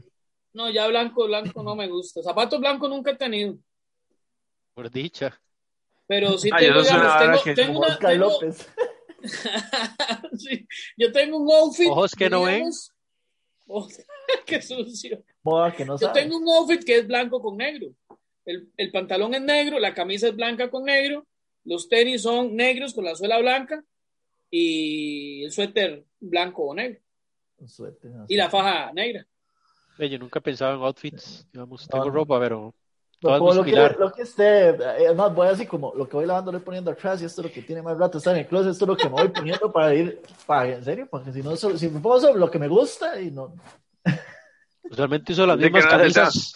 [0.53, 2.23] No, ya blanco, blanco no me gusta.
[2.25, 3.55] Zapatos blancos nunca he tenido,
[4.75, 5.41] Por dicha.
[6.09, 8.69] pero sí Ah, tengo, no digamos, tengo, una, tengo- López.
[10.39, 10.67] sí,
[10.97, 11.89] yo tengo un outfit.
[11.89, 12.55] Ojos que no ven.
[12.55, 12.91] digamos-
[13.69, 13.89] Oh,
[14.47, 15.23] qué sucio.
[15.43, 16.21] Moda que no Yo sabe.
[16.21, 17.89] tengo un outfit que es blanco con negro.
[18.45, 21.27] El, el pantalón es negro, la camisa es blanca con negro,
[21.65, 23.83] los tenis son negros con la suela blanca
[24.51, 27.01] y el suéter blanco o negro
[27.59, 29.25] Un suéter, no y la faja negra.
[29.99, 32.11] Yo nunca he pensado en outfits, digamos, tengo no.
[32.11, 32.75] ropa, pero
[33.23, 34.77] Es como lo, que, lo que esté, eh,
[35.11, 37.41] es más, voy así como lo que voy lavando, lo voy poniendo atrás y esto
[37.41, 39.11] es lo que tiene más rato está en el closet, esto es lo que me
[39.11, 42.51] voy poniendo para ir, para, en serio, porque si no, si me pongo sobre lo
[42.51, 43.55] que me gusta y no,
[44.93, 46.55] Usualmente uso las Sí, que mismas no camisas.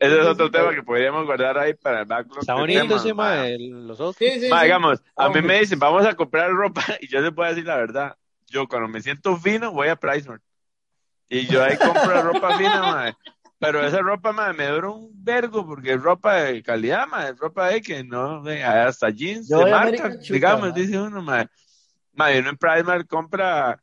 [0.00, 2.40] Ese es otro tema que podríamos guardar ahí para el backlog.
[2.40, 3.24] Está bonito temas, ese, ma.
[3.24, 4.32] ma, el- los outfits.
[4.34, 7.46] Sí, sí, digamos, a mí me dicen, vamos a comprar ropa, y yo les voy
[7.46, 8.16] a decir la verdad.
[8.48, 10.42] Yo cuando me siento fino, voy a PriceMart.
[11.28, 13.18] Y yo ahí compro ropa fina, ma.
[13.58, 17.28] Pero esa ropa, ma, me dura un vergo, porque es ropa de calidad, ma.
[17.28, 20.74] Es ropa de que no, de- hasta jeans Yo de marca, Chuta, digamos, ma.
[20.74, 21.48] dice uno, ma.
[22.14, 23.82] Ma, y uno en Pricemark compra,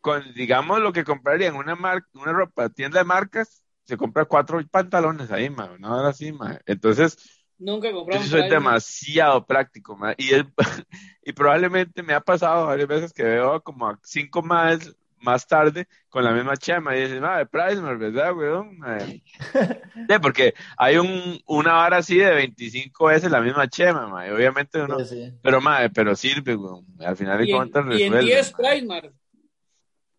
[0.00, 4.24] con, digamos, lo que compraría en una, mar- una ropa, tienda de marcas, se compra
[4.26, 5.76] cuatro pantalones ahí, ma.
[5.78, 6.60] No era así, ma.
[6.66, 7.18] Entonces,
[7.58, 8.44] Nunca he yo soy Primark.
[8.44, 10.44] demasiado práctico, ma, y, es-
[11.24, 15.86] y probablemente me ha pasado varias veces que veo como a cinco más más tarde
[16.08, 18.78] con la misma chema y dicen, madre, Pricemark, ¿verdad, weón?
[18.78, 19.22] Mae?"
[20.08, 24.30] Sí, porque hay un, una vara así de 25 veces la misma chema, ma, y
[24.30, 25.38] obviamente uno, Sí, sí.
[25.42, 28.78] pero madre, pero sirve, weón, al final de cuentas y en resuelve, 10 mae.
[28.80, 29.12] Primark.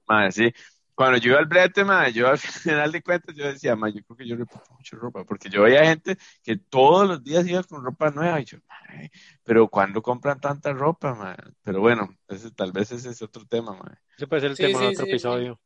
[0.08, 0.54] Madre, sí.
[0.96, 4.04] Cuando yo iba al brete, madre, yo al final de cuentas yo decía, madre, yo
[4.06, 7.64] creo que yo repito mucho ropa, porque yo veía gente que todos los días iba
[7.64, 9.12] con ropa nueva y yo, madre,
[9.44, 11.54] pero ¿cuándo compran tanta ropa, madre?
[11.64, 13.98] Pero bueno, ese, tal vez ese es otro tema, madre.
[14.18, 15.62] Ese puede ser el Sí, tema de sí, otro sí, episodio.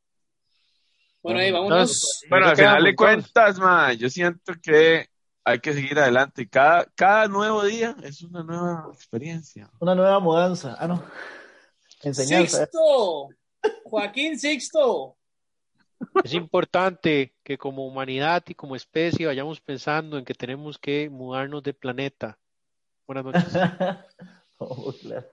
[1.21, 1.79] Bueno, ahí vámonos.
[1.79, 5.07] Entonces, Bueno, ¿en al final de cuentas, madre, yo siento que
[5.43, 9.69] hay que seguir adelante y cada, cada nuevo día es una nueva experiencia.
[9.79, 10.75] Una nueva mudanza.
[10.79, 11.03] Ah, no.
[12.03, 12.59] Enseñanza.
[12.59, 13.29] Sixto,
[13.83, 15.17] Joaquín Sixto.
[16.23, 21.63] Es importante que como humanidad y como especie vayamos pensando en que tenemos que mudarnos
[21.63, 22.37] de planeta.
[23.07, 23.53] Buenas noches.
[24.57, 25.29] Oh, claro.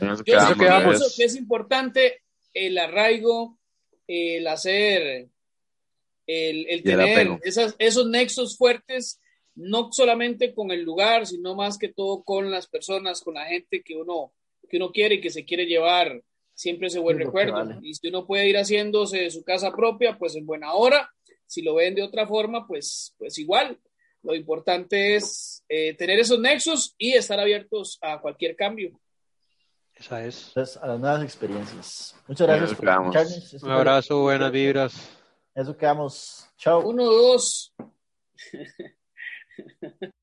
[0.00, 2.22] Yo pienso que es importante
[2.52, 3.58] el arraigo,
[4.06, 5.28] el hacer,
[6.26, 9.20] el, el Y el tener esas, esos nexos fuertes,
[9.56, 13.82] no solamente con el lugar, sino más que todo con las personas, con la gente
[13.82, 14.32] que uno,
[14.68, 16.22] que uno quiere y que se quiere llevar
[16.54, 17.54] siempre ese buen recuerdo.
[17.54, 17.78] vale.
[17.82, 21.10] Y si uno puede ir haciéndose de su casa propia, pues en buena hora.
[21.46, 23.78] Si lo ven de otra forma, pues, pues igual.
[24.22, 28.98] Lo importante es eh, tener esos nexos y estar abiertos a cualquier cambio.
[29.94, 30.48] Esa es.
[30.48, 32.16] Entonces, a las nuevas experiencias.
[32.26, 33.62] Muchas gracias por escucharnos.
[33.62, 34.94] Un abrazo, buenas vibras.
[35.54, 36.48] Eso quedamos.
[36.56, 36.80] Chao.
[36.88, 37.74] Uno, dos.